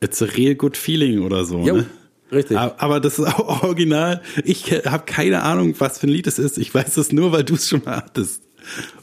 It's 0.00 0.22
a 0.22 0.26
real 0.26 0.54
good 0.54 0.76
feeling 0.76 1.22
oder 1.22 1.44
so. 1.44 1.58
Jo, 1.60 1.76
ne? 1.76 1.86
richtig. 2.30 2.56
Aber, 2.56 3.00
das 3.00 3.18
ist 3.18 3.26
auch 3.26 3.62
original. 3.64 4.22
Ich 4.44 4.70
habe 4.86 5.04
keine 5.06 5.42
Ahnung, 5.42 5.74
was 5.78 5.98
für 5.98 6.06
ein 6.06 6.10
Lied 6.10 6.26
es 6.26 6.38
ist. 6.38 6.58
Ich 6.58 6.72
weiß 6.74 6.96
es 6.98 7.12
nur, 7.12 7.32
weil 7.32 7.44
du 7.44 7.54
es 7.54 7.68
schon 7.68 7.82
mal 7.84 7.96
hattest. 7.96 8.42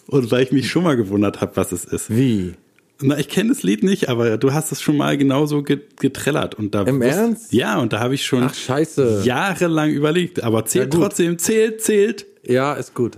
Und 0.07 0.31
weil 0.31 0.43
ich 0.43 0.51
mich 0.51 0.69
schon 0.69 0.83
mal 0.83 0.95
gewundert 0.95 1.41
habe, 1.41 1.55
was 1.57 1.71
es 1.71 1.85
ist. 1.85 2.09
Wie? 2.15 2.53
Na, 3.01 3.17
ich 3.17 3.27
kenne 3.27 3.49
das 3.49 3.61
Lied 3.63 3.83
nicht, 3.83 4.07
aber 4.07 4.37
du 4.37 4.53
hast 4.53 4.71
es 4.71 4.81
schon 4.81 4.95
mal 4.95 5.17
genauso 5.17 5.63
ge- 5.63 5.81
getrellert. 5.99 6.55
Und 6.55 6.73
da 6.75 6.83
Im 6.83 6.97
wusste- 7.01 7.09
Ernst? 7.11 7.51
Ja, 7.53 7.77
und 7.79 7.91
da 7.91 7.99
habe 7.99 8.15
ich 8.15 8.25
schon 8.25 8.43
Ach, 8.43 8.53
scheiße. 8.53 9.23
jahrelang 9.25 9.89
überlegt. 9.91 10.43
Aber 10.43 10.63
zählt 10.65 10.93
Ja, 10.93 10.99
trotzdem, 11.01 11.37
zählt, 11.37 11.81
zählt. 11.81 12.25
Ja, 12.43 12.73
ist 12.75 12.93
gut. 12.93 13.17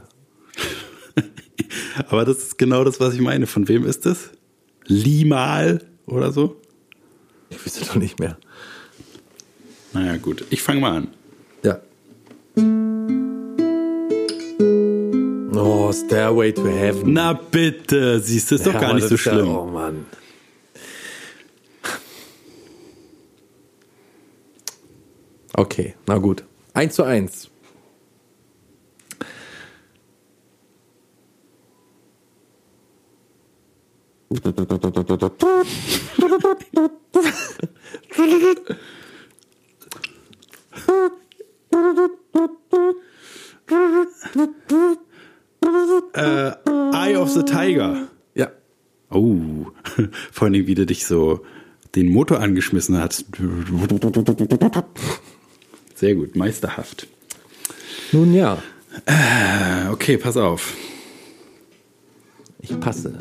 Aber 2.09 2.25
das 2.25 2.37
ist 2.39 2.57
genau 2.57 2.83
das, 2.83 2.99
was 2.99 3.13
ich 3.13 3.21
meine. 3.21 3.47
Von 3.47 3.67
wem 3.67 3.85
ist 3.85 4.05
das? 4.05 4.31
Limal 4.85 5.81
oder 6.05 6.31
so? 6.31 6.59
Ich 7.49 7.63
wüsste 7.65 7.85
doch 7.85 7.95
nicht 7.95 8.19
mehr. 8.19 8.37
Naja, 9.93 10.17
gut. 10.17 10.43
Ich 10.49 10.61
fange 10.61 10.81
mal 10.81 10.97
an. 10.97 11.07
Ja. 11.63 11.79
Oh, 15.59 15.91
Stairway 15.91 16.51
to 16.53 16.65
Heaven. 16.67 17.13
Na 17.13 17.33
bitte, 17.33 18.19
siehst 18.19 18.51
du, 18.51 18.55
ist 18.55 18.65
doch 18.67 18.73
Ja, 18.73 18.79
gar 18.79 18.89
aber 18.89 18.99
nicht 18.99 19.07
so 19.09 19.15
ist 19.15 19.25
ja- 19.25 19.33
schlimm. 19.33 19.47
oh 19.49 19.65
Mann. 19.65 20.05
Okay, 25.53 25.95
na 26.05 26.17
gut. 26.17 26.43
Eins 26.73 26.95
zu 26.95 27.03
eins. 34.29 34.43
Eye 46.93 47.15
of 47.17 47.29
the 47.31 47.43
Tiger. 47.43 48.07
Ja. 48.35 48.51
Oh, 49.09 49.67
vor 50.31 50.47
allem, 50.47 50.67
wie 50.67 50.75
der 50.75 50.85
dich 50.85 51.05
so 51.05 51.41
den 51.95 52.09
Motor 52.09 52.39
angeschmissen 52.39 52.97
hat. 52.97 53.23
Sehr 55.95 56.15
gut, 56.15 56.35
meisterhaft. 56.35 57.07
Nun 58.11 58.33
ja, 58.33 58.61
Äh, 59.05 59.89
Okay, 59.89 60.17
pass 60.17 60.37
auf. 60.37 60.73
ich 62.61 62.79
passe. 62.79 63.17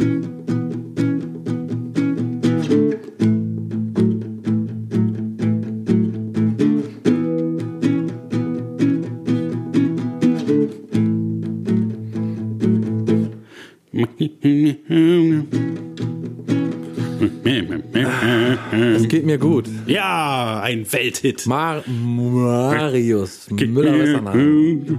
Welthit. 20.93 21.47
Mar 21.47 21.82
Marius 21.87 23.49
Müller-Westernhagen. 23.51 24.99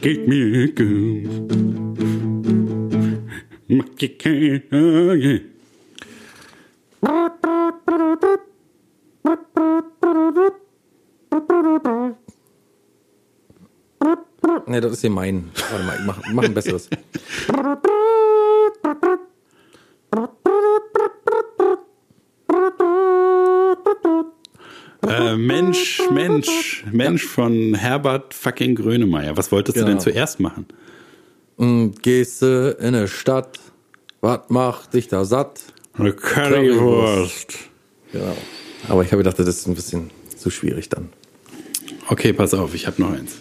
Geht 0.00 0.28
mir 0.28 0.68
gut. 0.74 1.28
Ne, 14.66 14.80
das 14.80 14.92
ist 14.92 15.00
hier 15.02 15.10
mein. 15.10 15.50
Warte 15.70 15.84
mal, 15.84 15.96
ich 15.98 16.04
mach, 16.04 16.20
mach 16.32 16.44
ein 16.44 16.54
besseres. 16.54 16.88
Äh, 25.06 25.36
Mensch, 25.36 26.00
Mensch, 26.10 26.84
Mensch 26.90 27.24
von 27.24 27.74
Herbert 27.74 28.32
fucking 28.32 28.74
Grönemeyer. 28.74 29.36
Was 29.36 29.52
wolltest 29.52 29.76
du 29.76 29.80
Genau. 29.80 29.92
denn 29.92 30.00
zuerst 30.00 30.40
machen? 30.40 30.66
Und 31.56 32.02
gehst 32.02 32.42
du 32.42 32.76
in 32.80 32.86
eine 32.94 33.06
Stadt, 33.08 33.60
was 34.20 34.40
macht 34.48 34.94
dich 34.94 35.08
da 35.08 35.24
satt? 35.24 35.60
Eine 35.96 36.12
Currywurst. 36.12 37.54
Genau. 38.12 38.36
Aber 38.88 39.02
ich 39.02 39.08
habe 39.12 39.18
gedacht, 39.22 39.38
das 39.38 39.46
ist 39.46 39.66
ein 39.66 39.74
bisschen 39.74 40.10
zu 40.36 40.50
schwierig 40.50 40.88
dann. 40.88 41.10
Okay, 42.08 42.32
pass 42.32 42.54
auf, 42.54 42.74
ich 42.74 42.86
habe 42.86 43.00
noch 43.02 43.12
eins. 43.12 43.36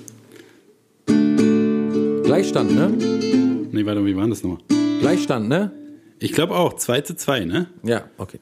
Gleichstand, 2.24 2.76
ne? 2.76 2.90
Nee, 3.72 3.86
warte, 3.86 4.06
wie 4.06 4.16
war 4.16 4.28
das 4.28 4.44
nochmal? 4.44 4.60
Gleichstand, 5.00 5.48
ne? 5.50 5.72
Ich 6.20 6.34
glaube 6.34 6.56
auch, 6.56 6.74
2 6.74 7.02
zu 7.02 7.16
2, 7.16 7.46
ne? 7.46 7.68
Ja, 7.84 8.06
okay. 8.18 8.40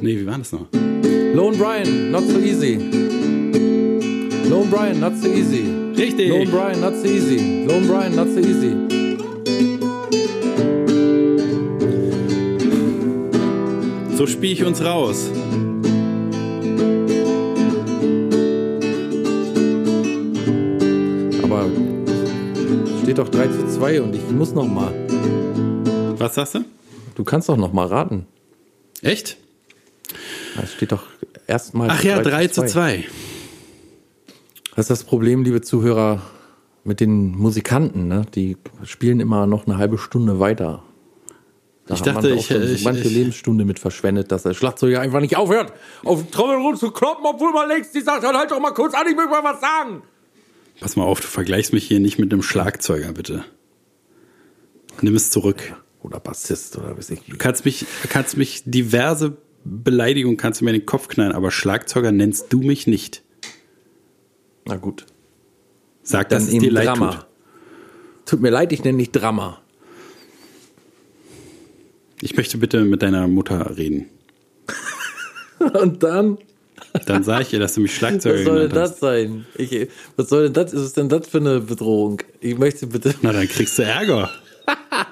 Nee, 0.00 0.18
wie 0.18 0.26
war 0.26 0.38
das 0.38 0.52
noch? 0.52 0.66
Lone 1.34 1.56
Brian, 1.56 2.10
not 2.10 2.24
so 2.28 2.38
easy. 2.38 2.76
Lone 4.48 4.68
Brian, 4.68 5.00
not 5.00 5.16
so 5.16 5.28
easy. 5.28 5.64
Richtig. 5.96 6.28
Lone 6.28 6.50
Brian, 6.50 6.80
not 6.80 6.94
so 6.96 7.06
easy. 7.06 7.64
Lone 7.66 7.86
Brian, 7.86 8.14
not 8.16 8.28
so 8.28 8.40
easy. 8.40 8.74
So 14.16 14.26
spiele 14.26 14.52
ich 14.52 14.64
uns 14.64 14.84
raus. 14.84 15.30
Aber 21.42 21.66
steht 23.02 23.18
doch 23.18 23.28
3 23.28 23.46
zu 23.46 23.66
2 23.78 24.02
und 24.02 24.14
ich 24.14 24.30
muss 24.30 24.52
noch 24.52 24.68
mal. 24.68 24.92
Was 26.18 26.34
sagst 26.34 26.56
du? 26.56 26.71
Du 27.22 27.24
kannst 27.24 27.48
doch 27.48 27.56
noch 27.56 27.72
mal 27.72 27.86
raten. 27.86 28.26
Echt? 29.00 29.36
Es 30.60 30.72
steht 30.72 30.90
doch 30.90 31.04
erstmal. 31.46 31.88
Ach 31.88 32.02
ja, 32.02 32.20
3 32.20 32.48
zu 32.48 32.66
2. 32.66 33.04
Das 34.74 34.86
ist 34.86 34.90
das 34.90 35.04
Problem, 35.04 35.44
liebe 35.44 35.60
Zuhörer, 35.60 36.20
mit 36.82 36.98
den 36.98 37.30
Musikanten. 37.38 38.08
Ne? 38.08 38.26
Die 38.34 38.56
spielen 38.82 39.20
immer 39.20 39.46
noch 39.46 39.68
eine 39.68 39.76
halbe 39.78 39.98
Stunde 39.98 40.40
weiter. 40.40 40.82
Da 41.86 41.94
Ich 41.94 42.02
dachte, 42.02 42.30
man 42.30 42.38
ich- 42.38 42.46
so 42.48 42.58
ich- 42.58 42.82
manche 42.82 43.06
ich- 43.06 43.14
Lebensstunde 43.14 43.64
mit 43.64 43.78
verschwendet, 43.78 44.32
dass 44.32 44.42
der 44.42 44.54
Schlagzeuger 44.54 45.00
einfach 45.00 45.20
nicht 45.20 45.36
aufhört, 45.36 45.72
auf 46.04 46.24
den 46.24 46.32
Trommelrund 46.32 46.80
zu 46.80 46.90
kloppen, 46.90 47.24
obwohl 47.24 47.52
man 47.52 47.68
längst 47.68 47.94
die 47.94 48.00
sagt, 48.00 48.24
halt 48.24 48.50
doch 48.50 48.58
mal 48.58 48.72
kurz 48.72 48.94
an, 48.94 49.06
ich 49.08 49.16
will 49.16 49.26
mal 49.28 49.44
was 49.44 49.60
sagen. 49.60 50.02
Pass 50.80 50.96
mal 50.96 51.04
auf, 51.04 51.20
du 51.20 51.28
vergleichst 51.28 51.72
mich 51.72 51.86
hier 51.86 52.00
nicht 52.00 52.18
mit 52.18 52.32
einem 52.32 52.42
Schlagzeuger, 52.42 53.12
bitte. 53.12 53.44
Nimm 55.02 55.14
es 55.14 55.30
zurück. 55.30 55.76
Oder 56.02 56.20
Bassist 56.20 56.76
oder 56.76 56.96
weiß 56.96 57.10
ich 57.10 57.26
wie. 57.26 57.32
Du 57.32 57.38
kannst 57.38 57.64
mich, 57.64 57.86
kannst 58.08 58.36
mich 58.36 58.62
diverse 58.64 59.36
Beleidigungen 59.64 60.36
kannst 60.36 60.60
du 60.60 60.64
mir 60.64 60.72
in 60.72 60.80
den 60.80 60.86
Kopf 60.86 61.06
knallen, 61.08 61.32
aber 61.32 61.50
Schlagzeuger 61.52 62.10
nennst 62.10 62.52
du 62.52 62.60
mich 62.62 62.86
nicht. 62.88 63.22
Na 64.66 64.76
gut. 64.76 65.06
Sag, 66.02 66.28
Dann 66.28 66.40
dass 66.40 66.48
es 66.48 66.54
eben 66.54 66.64
dir 66.64 66.72
leid 66.72 66.86
Drama. 66.88 67.12
tut. 67.14 67.26
Tut 68.26 68.40
mir 68.40 68.50
leid, 68.50 68.72
ich 68.72 68.82
nenne 68.82 68.98
dich 68.98 69.12
Drama. 69.12 69.60
Ich 72.20 72.36
möchte 72.36 72.58
bitte 72.58 72.84
mit 72.84 73.02
deiner 73.02 73.26
Mutter 73.28 73.76
reden. 73.76 74.06
Und 75.80 76.02
dann, 76.02 76.38
Dann 77.06 77.22
sage 77.22 77.42
ich 77.42 77.52
ihr, 77.52 77.60
dass 77.60 77.74
du 77.74 77.80
mich 77.80 77.94
Schlagzeuger 77.94 78.38
was 78.38 78.44
soll 78.44 78.60
denn 78.68 78.70
das 78.70 78.90
hast. 78.92 79.00
sein? 79.00 79.46
Ich, 79.56 79.88
was 80.16 80.28
soll 80.28 80.44
denn 80.44 80.52
das, 80.54 80.74
was 80.74 80.82
ist 80.82 80.96
denn 80.96 81.08
das 81.08 81.28
für 81.28 81.38
eine 81.38 81.60
Bedrohung? 81.60 82.20
Ich 82.40 82.58
möchte 82.58 82.86
bitte 82.88 83.14
Na, 83.22 83.32
dann 83.32 83.48
kriegst 83.48 83.78
du 83.78 83.82
Ärger. 83.84 84.30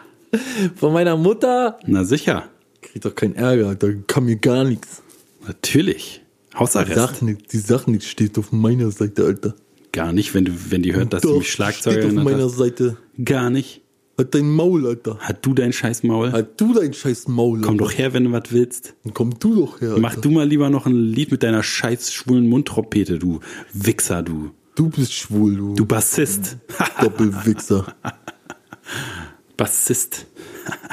von 0.77 0.93
meiner 0.93 1.17
Mutter, 1.17 1.79
Na 1.87 2.05
sicher. 2.05 2.49
krieg 2.83 3.03
doch 3.03 3.15
keinen 3.15 3.35
Ärger, 3.35 3.75
da 3.75 3.89
kann 4.07 4.25
mir 4.25 4.37
gar 4.37 4.65
nichts. 4.65 5.03
Natürlich. 5.47 6.23
Die 6.53 6.57
Hausarrest. 6.59 6.95
Sache 6.95 7.25
nicht, 7.25 7.53
die 7.53 7.59
Sache 7.59 7.91
nicht 7.91 8.07
steht 8.07 8.37
auf 8.39 8.53
meiner 8.53 8.91
Seite, 8.91 9.25
Alter. 9.25 9.55
Gar 9.93 10.13
nicht, 10.13 10.35
wenn 10.35 10.45
du, 10.45 10.53
wenn 10.71 10.83
die 10.83 10.95
hört, 10.95 11.13
dass 11.13 11.23
du 11.23 11.29
Doch, 11.29 11.39
mich 11.39 11.51
Schlagzeuger 11.51 12.03
steht 12.03 12.19
auf 12.19 12.25
meiner 12.25 12.45
hast. 12.45 12.57
Seite. 12.59 12.97
Gar 13.25 13.51
nicht. 13.51 13.83
Halt 14.19 14.35
dein 14.35 14.51
Maul, 14.51 14.87
Alter. 14.87 15.19
Hat 15.19 15.45
du 15.47 15.55
dein 15.55 15.73
scheiß 15.73 16.03
Maul? 16.03 16.31
Halt 16.33 16.61
du 16.61 16.75
dein 16.75 16.93
scheiß 16.93 17.27
Maul, 17.29 17.61
Komm 17.63 17.75
Alter. 17.75 17.85
doch 17.85 17.93
her, 17.99 18.13
wenn 18.13 18.25
du 18.25 18.33
was 18.33 18.43
willst. 18.51 18.95
Dann 19.03 19.15
komm 19.15 19.39
du 19.39 19.55
doch 19.55 19.81
her, 19.81 19.91
Alter. 19.91 20.01
Mach 20.01 20.15
du 20.17 20.31
mal 20.31 20.47
lieber 20.47 20.69
noch 20.71 20.87
ein 20.87 20.95
Lied 20.95 21.33
mit 21.33 21.43
deiner 21.43 21.63
scheiß 21.63 22.13
schwulen 22.13 22.47
Mundtrompete, 22.49 23.19
du 23.19 23.41
Wichser, 23.73 24.23
du. 24.23 24.51
Du 24.75 24.91
bist 24.91 25.13
schwul, 25.15 25.57
du. 25.57 25.75
Du 25.75 25.87
Bassist. 25.87 26.59
Doppelwichser. 27.01 27.95
Bassist. 29.61 30.25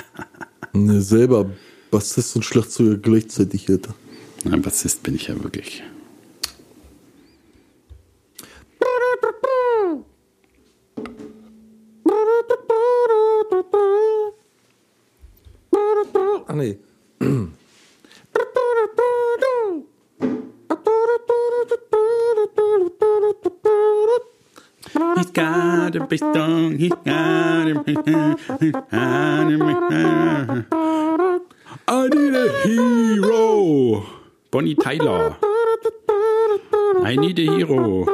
ne, 0.74 0.99
selber 1.01 1.49
Bassist 1.89 2.36
und 2.36 2.43
Schlagzeuger 2.43 2.97
gleichzeitig, 2.97 3.70
Alter. 3.70 3.95
Ein 4.43 4.61
Bassist 4.61 5.03
bin 5.03 5.15
ich 5.15 5.30
ja 5.30 5.41
wirklich. 5.41 5.84
Ah, 16.45 16.53
nee. 16.53 16.78
he's 26.77 26.89
got 26.89 27.67
a 27.67 27.83
pistol. 27.83 28.35
I 31.89 32.09
need 32.09 32.35
a 32.35 32.49
hero. 32.63 34.05
Bonnie 34.51 34.75
Tyler. 34.75 35.37
I 37.03 37.15
need 37.17 37.39
a 37.39 37.43
hero. 37.55 38.07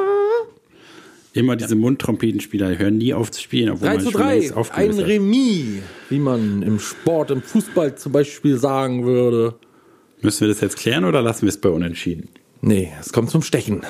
Immer 1.32 1.56
diese 1.56 1.74
Mundtrompetenspieler 1.74 2.70
die 2.70 2.78
hören 2.78 2.98
nie 2.98 3.12
auf 3.12 3.32
zu 3.32 3.40
spielen, 3.40 3.70
obwohl 3.70 3.88
3 3.88 3.94
man 3.94 4.04
zu 4.04 4.10
schon 4.12 4.20
längst 4.20 4.50
3. 4.50 4.56
aufgelöst 4.56 4.98
Ein 4.98 5.04
hat. 5.04 5.10
Remis, 5.10 5.82
wie 6.08 6.18
man 6.20 6.62
im 6.62 6.78
Sport, 6.78 7.32
im 7.32 7.42
Fußball 7.42 7.96
zum 7.96 8.12
Beispiel 8.12 8.56
sagen 8.56 9.04
würde. 9.04 9.56
Müssen 10.22 10.42
wir 10.42 10.48
das 10.48 10.60
jetzt 10.60 10.76
klären 10.76 11.04
oder 11.04 11.22
lassen 11.22 11.42
wir 11.42 11.48
es 11.48 11.58
bei 11.58 11.70
Unentschieden? 11.70 12.28
Nee, 12.60 12.92
es 13.00 13.12
kommt 13.12 13.30
zum 13.30 13.42
Stechen. 13.42 13.82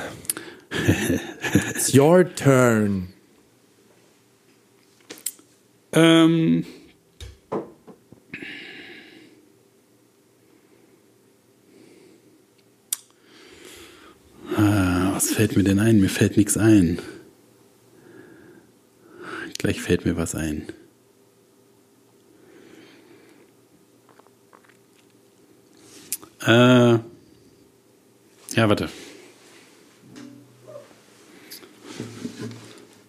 It's 1.70 1.94
your 1.94 2.24
turn. 2.34 3.13
Ähm. 5.94 6.64
Ah, 14.56 15.12
was 15.14 15.30
fällt 15.30 15.56
mir 15.56 15.62
denn 15.62 15.78
ein? 15.78 16.00
Mir 16.00 16.08
fällt 16.08 16.36
nichts 16.36 16.56
ein. 16.56 16.98
Gleich 19.58 19.80
fällt 19.80 20.04
mir 20.04 20.16
was 20.16 20.34
ein. 20.34 20.66
Äh, 26.44 26.98
ja, 28.56 28.68
warte. 28.68 28.88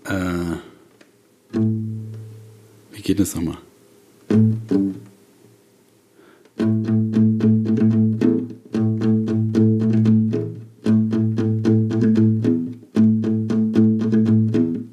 Äh, 0.06 0.56
geht 3.06 3.20
es 3.20 3.36
nochmal? 3.36 3.58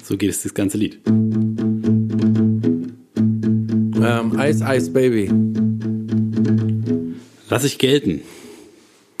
So 0.03 0.15
geht 0.15 0.29
es 0.29 0.43
das 0.43 0.53
ganze 0.53 0.77
Lied. 0.77 0.99
Ähm, 4.05 4.39
Ice 4.39 4.63
Ice 4.63 4.91
Baby. 4.91 5.31
Lass 7.49 7.63
ich 7.63 7.79
gelten. 7.79 8.21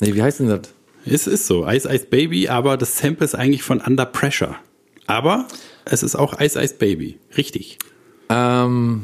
Nee, 0.01 0.13
wie 0.13 0.21
heißt 0.21 0.39
denn 0.39 0.49
das? 0.49 0.71
Es 1.05 1.25
ist 1.25 1.47
so, 1.47 1.67
Ice 1.67 1.89
Ice 1.91 2.05
Baby, 2.05 2.47
aber 2.47 2.77
das 2.77 2.99
Sample 2.99 3.25
ist 3.25 3.33
eigentlich 3.33 3.63
von 3.63 3.81
Under 3.81 4.05
Pressure. 4.05 4.55
Aber 5.07 5.47
es 5.85 6.03
ist 6.03 6.15
auch 6.15 6.39
Ice 6.39 6.61
Ice 6.61 6.75
Baby. 6.75 7.17
Richtig. 7.35 7.79
Ähm, 8.33 9.03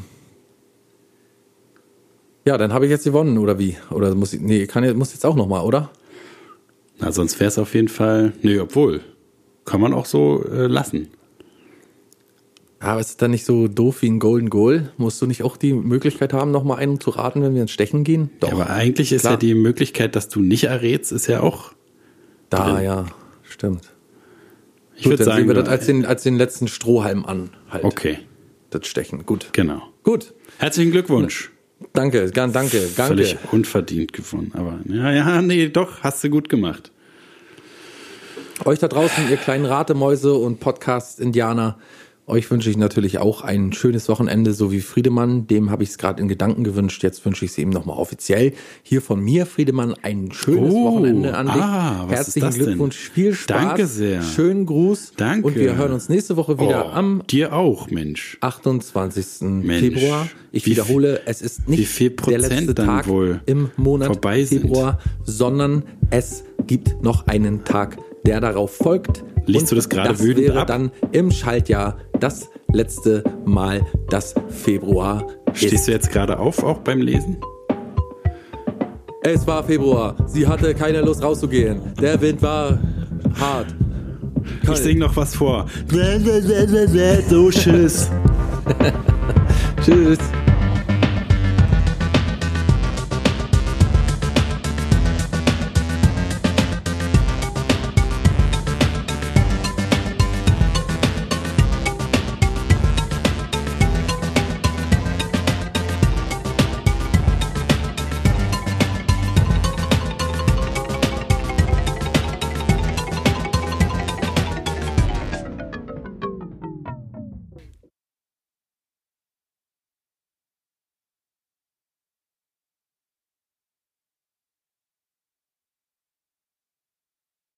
ja, 2.46 2.58
dann 2.58 2.74
habe 2.74 2.86
ich 2.86 2.92
jetzt 2.92 3.04
gewonnen, 3.04 3.38
oder 3.38 3.60
wie? 3.60 3.78
Oder 3.92 4.16
muss 4.16 4.34
ich, 4.34 4.42
nee, 4.42 4.66
kann, 4.66 4.98
muss 4.98 5.14
jetzt 5.14 5.26
auch 5.26 5.36
nochmal, 5.36 5.64
oder? 5.66 5.92
Na, 7.00 7.12
sonst 7.12 7.40
wäre 7.40 7.48
es 7.50 7.58
auf 7.60 7.74
jeden 7.76 7.88
Fall, 7.90 8.34
nee, 8.42 8.60
obwohl, 8.60 9.02
kann 9.66 9.80
man 9.82 9.94
auch 9.94 10.06
so 10.06 10.44
äh, 10.46 10.68
lassen. 10.68 11.10
Aber 12.82 13.02
ist 13.02 13.10
es 13.10 13.18
dann 13.18 13.32
nicht 13.32 13.46
so 13.46 13.68
doof 13.68 14.02
wie 14.02 14.10
ein 14.10 14.20
Golden 14.20 14.50
Goal? 14.50 14.92
Musst 14.98 15.22
du 15.22 15.26
nicht 15.28 15.44
auch 15.44 15.58
die 15.58 15.74
Möglichkeit 15.74 16.32
haben, 16.32 16.52
nochmal 16.52 16.78
einen 16.78 17.00
zu 17.02 17.10
raten, 17.10 17.42
wenn 17.42 17.54
wir 17.54 17.62
ins 17.62 17.72
Stechen 17.72 18.06
gehen? 18.06 18.30
Doch. 18.40 18.48
Ja, 18.50 18.54
aber 18.56 18.70
eigentlich 18.70 19.12
ist 19.12 19.22
Klar. 19.22 19.34
ja 19.34 19.38
die 19.38 19.54
Möglichkeit, 19.54 20.16
dass 20.16 20.30
du 20.30 20.40
nicht 20.40 20.64
errätst, 20.64 21.12
ist 21.12 21.28
ja 21.28 21.42
auch. 21.42 21.74
da, 22.50 22.74
drin. 22.76 22.84
ja, 22.86 23.06
stimmt. 23.44 23.82
Ich 24.96 25.06
würde 25.10 25.24
sagen, 25.26 25.38
sehen 25.40 25.48
wir 25.48 25.56
das 25.56 25.66
du- 25.66 25.72
als 25.72 25.86
den, 25.86 26.06
als 26.06 26.24
den 26.24 26.36
letzten 26.38 26.68
Strohhalm 26.70 27.26
an. 27.26 27.50
Halt. 27.70 27.84
okay, 27.84 28.20
Das 28.70 28.88
Stechen. 28.88 29.26
Gut. 29.26 29.50
genau. 29.54 29.82
Gut. 30.04 30.34
Herzlichen 30.58 30.92
Glückwunsch. 30.92 31.52
Danke, 31.94 32.30
danke, 32.32 32.52
danke. 32.52 32.92
Völlig 32.96 33.38
unverdient 33.52 34.14
gewonnen, 34.14 34.52
aber 34.54 34.80
ja, 34.86 35.12
ja, 35.12 35.42
nee, 35.42 35.70
doch, 35.70 36.02
hast 36.02 36.24
du 36.24 36.30
gut 36.30 36.50
gemacht. 36.50 36.92
Euch 38.66 38.80
da 38.80 38.90
draußen, 38.90 39.30
ihr 39.30 39.38
kleinen 39.38 39.66
Ratemäuse 39.66 40.34
und 40.34 40.60
Podcast-Indianer, 40.60 41.80
euch 42.30 42.50
wünsche 42.52 42.70
ich 42.70 42.78
natürlich 42.78 43.18
auch 43.18 43.42
ein 43.42 43.74
schönes 43.74 44.08
Wochenende, 44.10 44.54
so 44.54 44.72
wie 44.72 44.82
Friedemann. 44.82 45.48
Dem 45.48 45.70
habe 45.72 45.84
ich 45.84 45.90
es 45.90 45.98
gerade 45.98 46.22
in 46.22 46.28
Gedanken 46.28 46.64
gewünscht. 46.64 47.04
Jetzt 47.04 47.26
wünsche 47.26 47.46
ich 47.46 47.52
es 47.52 47.58
ihm 47.58 47.70
nochmal 47.70 47.98
offiziell. 47.98 48.54
Hier 48.84 49.02
von 49.02 49.20
mir, 49.20 49.46
Friedemann, 49.46 49.96
ein 50.02 50.32
schönes 50.32 50.74
Oh, 50.74 50.86
Wochenende 50.86 51.36
an 51.36 51.48
dich. 51.48 51.56
ah, 51.56 52.04
was 52.08 52.12
ist 52.12 52.18
Herzlichen 52.36 52.46
das 52.46 52.56
denn? 52.56 52.66
Glückwunsch, 52.66 52.98
viel 52.98 53.34
Spaß. 53.34 53.48
Danke 53.62 53.88
sehr. 53.88 54.22
Schönen 54.22 54.66
Gruß. 54.66 55.14
Danke. 55.18 55.48
Und 55.48 55.56
wir 55.56 55.76
hören 55.76 55.92
uns 55.94 56.10
nächste 56.10 56.38
Woche 56.38 56.60
wieder 56.60 56.86
Oh, 56.88 56.90
am 56.96 57.24
dir 57.30 57.54
auch, 57.54 57.90
Mensch. 57.90 58.38
28. 58.42 59.42
Mensch. 59.42 59.80
Februar. 59.80 60.28
Ich 60.52 60.66
Wie 60.66 60.72
wiederhole, 60.72 61.22
es 61.26 61.42
ist 61.42 61.68
nicht 61.70 62.00
der 62.28 62.40
letzte 62.40 62.74
Tag 62.76 63.06
im 63.46 63.70
Monat? 63.78 64.20
Februar, 64.48 65.00
sondern 65.24 65.84
es 66.10 66.44
gibt 66.66 67.04
noch 67.04 67.28
einen 67.28 67.64
Tag, 67.64 67.98
der 68.26 68.42
darauf 68.42 68.76
folgt. 68.76 69.24
Liest 69.50 69.72
du 69.72 69.76
das 69.76 69.90
gerade 69.90 70.10
das 70.10 70.20
wütend 70.24 70.48
wäre 70.48 70.62
ab? 70.62 70.68
dann 70.68 70.92
im 71.12 71.32
Schaltjahr 71.32 71.98
das 72.20 72.50
letzte 72.72 73.24
Mal, 73.46 73.86
das 74.10 74.36
Februar 74.50 75.26
Stehst 75.54 75.74
ist. 75.74 75.88
du 75.88 75.92
jetzt 75.92 76.12
gerade 76.12 76.40
auf, 76.40 76.64
auch 76.64 76.80
beim 76.80 77.02
Lesen? 77.02 77.38
Es 79.22 79.46
war 79.46 79.64
Februar. 79.64 80.16
Sie 80.28 80.48
hatte 80.48 80.74
keine 80.74 81.02
Lust 81.02 81.22
rauszugehen. 81.24 81.82
Der 82.02 82.22
Wind 82.22 82.42
war 82.42 82.80
hart. 83.40 83.68
Ich 84.64 84.78
sing 84.78 85.00
noch 85.00 85.16
was 85.16 85.36
vor. 85.36 85.66
So, 87.30 87.50
tschüss. 87.52 88.10
Tschüss. 89.84 90.20